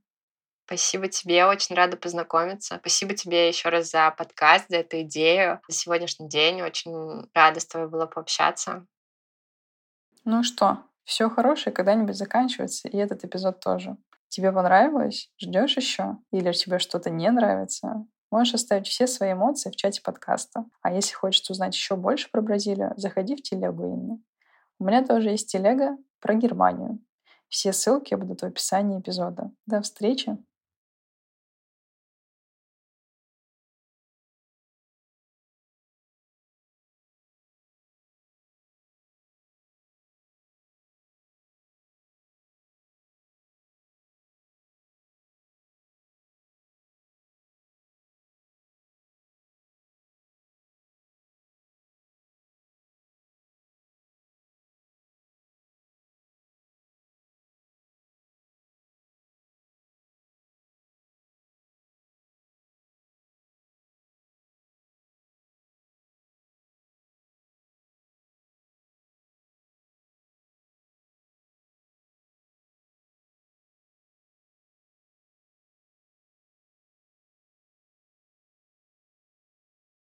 Спасибо 0.67 1.09
тебе, 1.09 1.47
очень 1.47 1.75
рада 1.75 1.97
познакомиться. 1.97 2.77
Спасибо 2.81 3.15
тебе 3.15 3.49
еще 3.49 3.69
раз 3.69 3.91
за 3.91 4.11
подкаст, 4.11 4.67
за 4.69 4.79
эту 4.79 5.01
идею, 5.03 5.61
за 5.69 5.77
сегодняшний 5.77 6.29
день. 6.29 6.63
Очень 6.63 7.29
рада 7.35 7.61
с 7.61 7.67
тобой 7.67 7.89
было 7.89 8.07
пообщаться. 8.07 8.87
Ну 10.25 10.45
что, 10.45 10.85
все 11.05 11.29
хорошее 11.29 11.75
когда-нибудь 11.75 12.17
заканчивается, 12.17 12.89
и 12.89 12.97
этот 12.97 13.25
эпизод 13.25 13.61
тоже. 13.61 13.97
Тебе 14.29 14.53
понравилось? 14.53 15.31
Ждешь 15.39 15.77
еще? 15.77 16.17
Или 16.31 16.53
тебе 16.53 16.79
что-то 16.79 17.11
не 17.11 17.31
нравится? 17.31 18.07
Можешь 18.31 18.55
оставить 18.55 18.87
все 18.87 19.07
свои 19.07 19.33
эмоции 19.33 19.71
в 19.71 19.77
чате 19.77 20.01
подкаста. 20.03 20.65
А 20.81 20.93
если 20.93 21.13
хочешь 21.15 21.51
узнать 21.51 21.75
еще 21.75 21.97
больше 21.97 22.31
про 22.31 22.41
Бразилию, 22.41 22.95
заходи 22.97 23.37
в 23.37 23.43
телегу 23.43 23.85
Инны. 23.85 24.23
У 24.79 24.85
меня 24.85 25.05
тоже 25.05 25.31
есть 25.31 25.53
телега 25.53 25.99
про 26.21 26.35
Германию. 26.35 26.99
Все 27.49 27.75
ссылки 27.75 28.15
будут 28.15 28.41
в 28.41 28.47
описании 28.47 28.99
эпизода. 28.99 29.51
До 29.67 29.83
встречи! 29.83 30.39